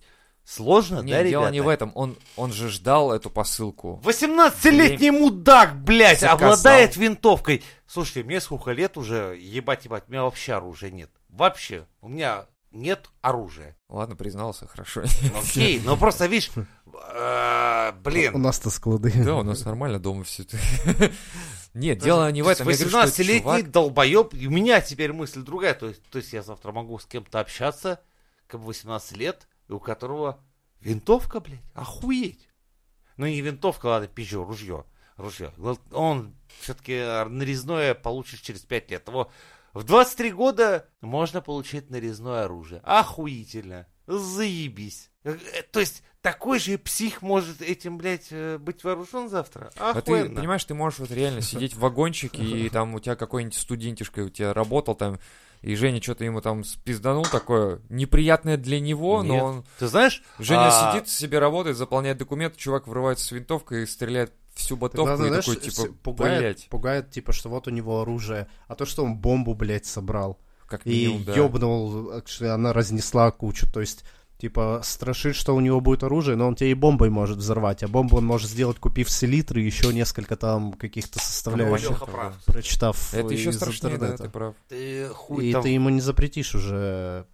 Сложно, 0.50 1.00
Не, 1.00 1.12
да, 1.12 1.22
дело 1.22 1.42
ребята? 1.42 1.52
не 1.52 1.60
в 1.60 1.68
этом. 1.68 1.92
Он, 1.94 2.16
он 2.34 2.52
же 2.52 2.70
ждал 2.70 3.12
эту 3.12 3.30
посылку. 3.30 4.00
18-летний 4.02 5.12
мудак, 5.12 5.80
блядь, 5.80 6.18
Заказал. 6.18 6.50
обладает 6.50 6.96
винтовкой. 6.96 7.62
Слушайте, 7.86 8.24
мне 8.24 8.40
сколько 8.40 8.72
лет 8.72 8.96
уже, 8.96 9.38
ебать, 9.40 9.84
ебать, 9.84 10.04
у 10.08 10.10
меня 10.10 10.24
вообще 10.24 10.54
оружия 10.54 10.90
нет. 10.90 11.08
Вообще, 11.28 11.86
у 12.00 12.08
меня 12.08 12.46
нет 12.72 13.10
оружия. 13.20 13.76
Ладно, 13.88 14.16
признался, 14.16 14.66
хорошо. 14.66 15.04
Ну, 15.22 15.38
Окей, 15.38 15.80
но 15.84 15.96
просто, 15.96 16.26
видишь, 16.26 16.50
э, 17.14 17.92
У 17.92 18.00
блин, 18.02 18.42
нас-то 18.42 18.70
склады. 18.70 19.12
Да, 19.24 19.36
у 19.36 19.44
нас 19.44 19.64
нормально 19.64 20.00
дома 20.00 20.24
все 20.24 20.42
это. 20.42 20.58
Нет, 21.74 22.00
дело 22.00 22.28
не 22.32 22.42
в 22.42 22.48
этом. 22.48 22.68
Я 22.68 22.74
говорю, 22.74 22.90
что 22.90 23.04
18-летний 23.04 23.40
чувак... 23.42 23.70
долбоеб, 23.70 24.34
и 24.34 24.48
у 24.48 24.50
меня 24.50 24.80
теперь 24.80 25.12
мысль 25.12 25.42
другая, 25.42 25.74
то 25.74 25.86
есть, 25.86 26.02
то 26.10 26.18
есть 26.18 26.32
я 26.32 26.42
завтра 26.42 26.72
могу 26.72 26.98
с 26.98 27.06
кем-то 27.06 27.38
общаться, 27.38 28.00
как 28.48 28.62
18 28.62 29.16
лет, 29.16 29.46
и 29.70 29.72
у 29.72 29.78
которого 29.78 30.40
винтовка, 30.80 31.40
блядь, 31.40 31.60
охуеть. 31.74 32.48
Ну 33.16 33.26
не 33.26 33.40
винтовка, 33.40 33.86
ладно, 33.86 34.08
пизжу, 34.08 34.44
ружье, 34.44 34.84
ружье. 35.16 35.52
Он 35.92 36.34
все-таки 36.60 37.00
нарезное 37.28 37.94
получишь 37.94 38.40
через 38.40 38.62
5 38.62 38.90
лет. 38.90 39.08
Его 39.08 39.30
в 39.72 39.84
23 39.84 40.32
года 40.32 40.88
можно 41.00 41.40
получить 41.40 41.90
нарезное 41.90 42.44
оружие. 42.44 42.80
Охуительно. 42.84 43.86
Заебись. 44.08 45.10
Э, 45.22 45.38
э, 45.54 45.62
То 45.70 45.78
есть, 45.78 46.02
такой 46.20 46.58
же 46.58 46.76
псих 46.76 47.22
может 47.22 47.62
этим, 47.62 47.96
блядь, 47.96 48.28
э, 48.30 48.58
быть 48.58 48.82
вооружен 48.82 49.28
завтра? 49.28 49.70
А 49.76 49.92
ты 49.94 49.98
Охуенно. 50.00 50.34
понимаешь, 50.34 50.64
ты 50.64 50.74
можешь 50.74 50.98
вот 50.98 51.12
реально 51.12 51.42
сидеть 51.42 51.74
в 51.74 51.78
вагончике, 51.78 52.42
и 52.42 52.68
там 52.68 52.94
у 52.94 52.98
тебя 52.98 53.14
какой-нибудь 53.14 53.56
студентишка 53.56 54.20
у 54.20 54.28
тебя 54.28 54.52
работал 54.52 54.96
там, 54.96 55.20
и 55.62 55.74
Женя 55.74 56.00
что-то 56.00 56.24
ему 56.24 56.40
там 56.40 56.64
спизданул 56.64 57.24
такое 57.24 57.80
неприятное 57.88 58.56
для 58.56 58.80
него, 58.80 59.22
Нет. 59.22 59.28
но 59.28 59.44
он... 59.44 59.64
Ты 59.78 59.88
знаешь, 59.88 60.22
Женя 60.38 60.68
а, 60.68 60.92
сидит, 60.92 61.08
себе 61.08 61.38
работает, 61.38 61.76
заполняет 61.76 62.18
документы, 62.18 62.58
чувак 62.58 62.88
врывается 62.88 63.26
с 63.26 63.32
винтовкой 63.32 63.82
и 63.82 63.86
стреляет 63.86 64.32
всю 64.54 64.76
ботовку, 64.76 65.06
главное, 65.06 65.26
и 65.26 65.28
знаешь, 65.28 65.44
такой, 65.44 65.60
типа, 65.60 65.94
пугает, 66.02 66.38
блядь, 66.40 66.68
пугает, 66.68 67.10
типа, 67.10 67.32
что 67.32 67.48
вот 67.50 67.66
у 67.68 67.70
него 67.70 68.00
оружие, 68.00 68.48
а 68.68 68.74
то, 68.74 68.84
что 68.86 69.04
он 69.04 69.16
бомбу, 69.16 69.54
блядь, 69.54 69.86
собрал. 69.86 70.38
как 70.66 70.86
И 70.86 71.06
минимум, 71.06 71.24
да. 71.24 71.34
ёбнул, 71.34 72.22
что 72.26 72.54
она 72.54 72.72
разнесла 72.72 73.30
кучу, 73.30 73.70
то 73.70 73.80
есть, 73.80 74.04
типа, 74.40 74.80
страшит, 74.82 75.36
что 75.36 75.54
у 75.54 75.60
него 75.60 75.80
будет 75.80 76.02
оружие, 76.02 76.36
но 76.36 76.48
он 76.48 76.54
тебе 76.56 76.70
и 76.72 76.74
бомбой 76.74 77.10
может 77.10 77.38
взорвать, 77.38 77.82
а 77.82 77.88
бомбу 77.88 78.16
он 78.16 78.24
может 78.24 78.50
сделать, 78.50 78.78
купив 78.78 79.10
селитры 79.10 79.62
и 79.62 79.66
еще 79.66 79.92
несколько 79.94 80.36
там 80.36 80.72
каких-то 80.72 81.18
составляющих, 81.20 81.90
Лёха 81.90 82.06
прав. 82.06 82.34
прочитав 82.46 83.14
Это 83.14 83.32
еще 83.32 83.50
из 83.50 83.56
страшнее, 83.56 83.90
да, 83.98 84.06
интернета. 84.06 84.24
ты 84.24 84.30
прав. 84.30 84.54
Ты 84.68 85.08
хуй 85.08 85.46
И 85.46 85.52
там... 85.52 85.62
ты 85.62 85.68
ему 85.68 85.88
не 85.90 86.00
запретишь 86.00 86.54
уже 86.54 87.26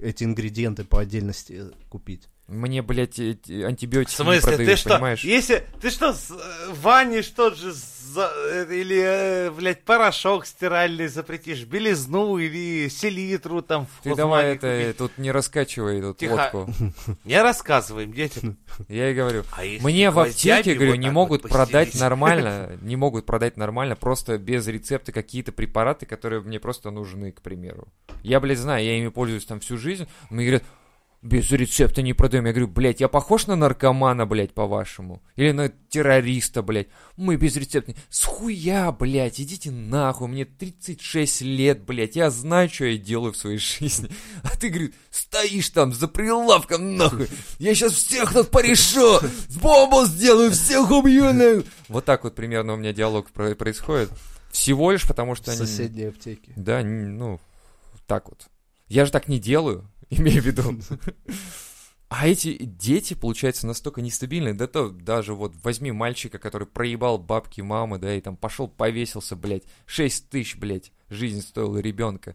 эти 0.00 0.22
ингредиенты 0.24 0.84
по 0.84 1.00
отдельности 1.00 1.64
купить. 1.88 2.28
Мне, 2.46 2.82
блядь, 2.82 3.18
эти 3.18 3.62
В 3.62 3.66
антибиотики 3.66 4.10
не 4.20 4.24
смысле, 4.24 4.40
продают, 4.42 4.70
ты 4.70 4.76
что, 4.76 4.90
понимаешь? 4.94 5.22
если, 5.24 5.64
ты 5.80 5.90
что, 5.90 6.12
с- 6.12 6.30
э, 6.32 6.72
ванишь 6.82 7.28
тот 7.28 7.56
же, 7.56 7.72
за- 8.10 8.32
э, 8.34 8.66
или, 8.74 9.00
э, 9.00 9.50
блядь, 9.50 9.84
порошок 9.84 10.46
стиральный 10.46 11.08
запретишь, 11.08 11.64
белизну 11.64 12.38
или 12.38 12.88
селитру 12.88 13.62
там 13.62 13.86
в 13.86 14.02
Ты 14.02 14.14
давай 14.14 14.56
это, 14.56 14.94
тут 14.96 15.18
не 15.18 15.30
раскачивай 15.30 16.00
тут 16.00 16.18
Тихо. 16.18 16.50
водку. 16.52 16.72
Не 17.24 17.40
рассказываем 17.42 18.12
детям. 18.12 18.56
Я 18.88 19.10
и 19.10 19.14
говорю. 19.14 19.44
А 19.52 19.62
Мне 19.82 20.10
в 20.10 20.18
аптеке, 20.18 20.74
говорю, 20.74 20.96
не 20.96 21.10
могут 21.10 21.42
вот 21.42 21.52
продать 21.52 21.94
нормально, 22.00 22.70
не 22.82 22.96
могут 22.96 23.26
продать 23.26 23.56
нормально, 23.56 23.96
просто 23.96 24.38
без 24.38 24.66
рецепта 24.66 25.12
какие-то 25.12 25.52
препараты, 25.52 26.06
которые 26.06 26.40
мне 26.42 26.58
просто 26.60 26.90
нужны, 26.90 27.32
к 27.32 27.40
примеру. 27.42 27.88
Я, 28.22 28.40
блядь, 28.40 28.58
знаю, 28.58 28.84
я 28.84 28.98
ими 28.98 29.08
пользуюсь 29.08 29.44
там 29.46 29.60
всю 29.60 29.76
жизнь, 29.78 30.06
мне 30.30 30.44
говорят, 30.46 30.64
без 31.22 31.50
рецепта 31.50 32.00
не 32.02 32.14
продаем. 32.14 32.46
Я 32.46 32.52
говорю, 32.52 32.68
блядь, 32.68 33.00
я 33.00 33.08
похож 33.08 33.46
на 33.46 33.54
наркомана, 33.54 34.24
блядь, 34.26 34.54
по-вашему? 34.54 35.22
Или 35.36 35.52
на 35.52 35.68
террориста, 35.68 36.62
блядь? 36.62 36.88
Мы 37.16 37.36
без 37.36 37.56
рецепта. 37.56 37.94
Схуя, 38.08 38.90
блядь, 38.90 39.38
идите 39.40 39.70
нахуй, 39.70 40.28
мне 40.28 40.46
36 40.46 41.42
лет, 41.42 41.82
блядь, 41.84 42.16
я 42.16 42.30
знаю, 42.30 42.70
что 42.70 42.86
я 42.86 42.96
делаю 42.96 43.32
в 43.32 43.36
своей 43.36 43.58
жизни. 43.58 44.08
А 44.42 44.56
ты, 44.56 44.68
говорит, 44.70 44.94
стоишь 45.10 45.68
там 45.70 45.92
за 45.92 46.08
прилавком, 46.08 46.96
нахуй. 46.96 47.26
Я 47.58 47.74
сейчас 47.74 47.92
всех 47.92 48.32
тут 48.32 48.50
порешу, 48.50 49.20
бомбу 49.60 50.06
сделаю, 50.06 50.50
всех 50.52 50.90
убью, 50.90 51.32
нахуй. 51.34 51.66
Вот 51.88 52.04
так 52.06 52.24
вот 52.24 52.34
примерно 52.34 52.74
у 52.74 52.76
меня 52.76 52.92
диалог 52.94 53.30
про- 53.30 53.54
происходит. 53.54 54.10
Всего 54.52 54.90
лишь 54.90 55.06
потому, 55.06 55.34
что 55.34 55.50
В 55.50 55.54
они... 55.54 55.58
соседней 55.58 56.04
аптеке. 56.04 56.52
Да, 56.56 56.82
ну, 56.82 57.38
так 58.06 58.28
вот. 58.28 58.46
Я 58.88 59.04
же 59.04 59.12
так 59.12 59.28
не 59.28 59.38
делаю, 59.38 59.88
имею 60.10 60.42
в 60.42 60.46
виду. 60.46 60.64
А 62.12 62.26
эти 62.26 62.56
дети, 62.56 63.14
получается, 63.14 63.68
настолько 63.68 64.02
нестабильные. 64.02 64.52
Да 64.52 64.66
то 64.66 64.90
даже 64.90 65.32
вот 65.32 65.54
возьми 65.62 65.92
мальчика, 65.92 66.40
который 66.40 66.66
проебал 66.66 67.18
бабки 67.18 67.60
мамы, 67.60 67.98
да, 67.98 68.12
и 68.12 68.20
там 68.20 68.36
пошел 68.36 68.66
повесился, 68.66 69.36
блядь. 69.36 69.62
6 69.86 70.28
тысяч, 70.28 70.56
блядь, 70.56 70.90
жизнь 71.08 71.40
стоила 71.40 71.78
ребенка. 71.78 72.34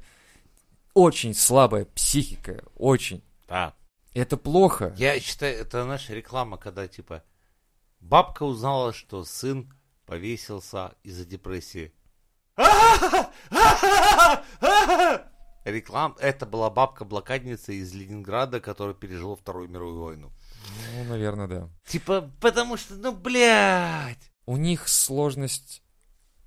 Очень 0.94 1.34
слабая 1.34 1.84
психика, 1.84 2.64
очень. 2.78 3.22
Да. 3.50 3.76
Это 4.14 4.38
плохо. 4.38 4.94
Я 4.96 5.20
считаю, 5.20 5.58
это 5.58 5.84
наша 5.84 6.14
реклама, 6.14 6.56
когда, 6.56 6.88
типа, 6.88 7.22
бабка 8.00 8.44
узнала, 8.44 8.94
что 8.94 9.26
сын 9.26 9.74
повесился 10.06 10.96
из-за 11.04 11.26
депрессии. 11.26 11.92
Реклам, 15.66 16.16
это 16.20 16.46
была 16.46 16.70
бабка-блокадница 16.70 17.72
из 17.74 17.94
Ленинграда, 17.94 18.60
которая 18.60 18.94
пережила 18.96 19.36
Вторую 19.36 19.68
мировую 19.70 20.00
войну. 20.04 20.32
Ну, 20.96 21.04
наверное, 21.06 21.48
да. 21.48 21.70
Типа, 21.86 22.32
потому 22.40 22.78
что, 22.78 22.96
ну, 22.96 23.12
блядь. 23.16 24.32
У 24.46 24.58
них 24.58 24.88
сложность... 24.88 25.82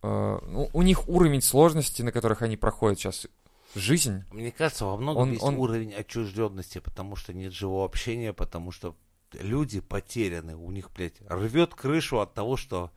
э, 0.02 0.38
ну, 0.42 0.70
у 0.72 0.82
них 0.82 1.08
уровень 1.08 1.42
сложности, 1.42 2.02
на 2.02 2.12
которых 2.12 2.42
они 2.42 2.56
проходят 2.56 2.98
сейчас 2.98 3.26
жизнь, 3.74 4.24
Мне 4.32 4.50
кажется, 4.52 4.86
во 4.86 4.96
многом 4.96 5.22
Он- 5.24 5.32
есть 5.32 5.42
он- 5.42 5.56
уровень 5.58 5.92
отчужденности, 5.92 6.78
потому 6.78 7.16
что 7.16 7.32
нет 7.34 7.52
живого 7.52 7.84
общения, 7.84 8.32
потому 8.32 8.70
что 8.72 8.96
люди 9.32 9.80
потеряны, 9.80 10.56
у 10.56 10.70
них, 10.70 10.90
блядь, 10.92 11.20
рвет 11.28 11.74
крышу 11.74 12.20
от 12.20 12.34
того, 12.34 12.56
что 12.56 12.92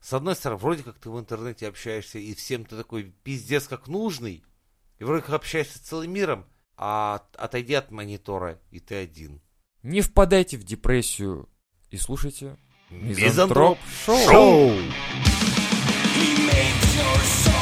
с 0.00 0.12
одной 0.12 0.36
стороны, 0.36 0.60
вроде 0.60 0.82
как 0.82 0.98
ты 0.98 1.08
в 1.10 1.18
интернете 1.18 1.66
общаешься, 1.66 2.18
и 2.18 2.34
всем 2.34 2.64
ты 2.66 2.76
такой 2.76 3.04
пиздец 3.24 3.66
как 3.66 3.88
нужный, 3.88 4.44
и 5.04 5.06
вроде 5.06 5.20
как 5.20 5.34
общаешься 5.34 5.76
с 5.76 5.82
целым 5.82 6.12
миром, 6.12 6.46
а 6.78 7.26
отойди 7.36 7.74
от 7.74 7.90
монитора, 7.90 8.58
и 8.70 8.80
ты 8.80 8.94
один. 8.94 9.42
Не 9.82 10.00
впадайте 10.00 10.56
в 10.56 10.64
депрессию 10.64 11.46
и 11.90 11.98
слушайте 11.98 12.56
Мизантроп 12.88 13.78
Шоу. 14.06 14.16
Шоу. 14.30 14.70
He 16.16 16.46
makes 16.46 16.96
your 16.96 17.20
soul 17.44 17.53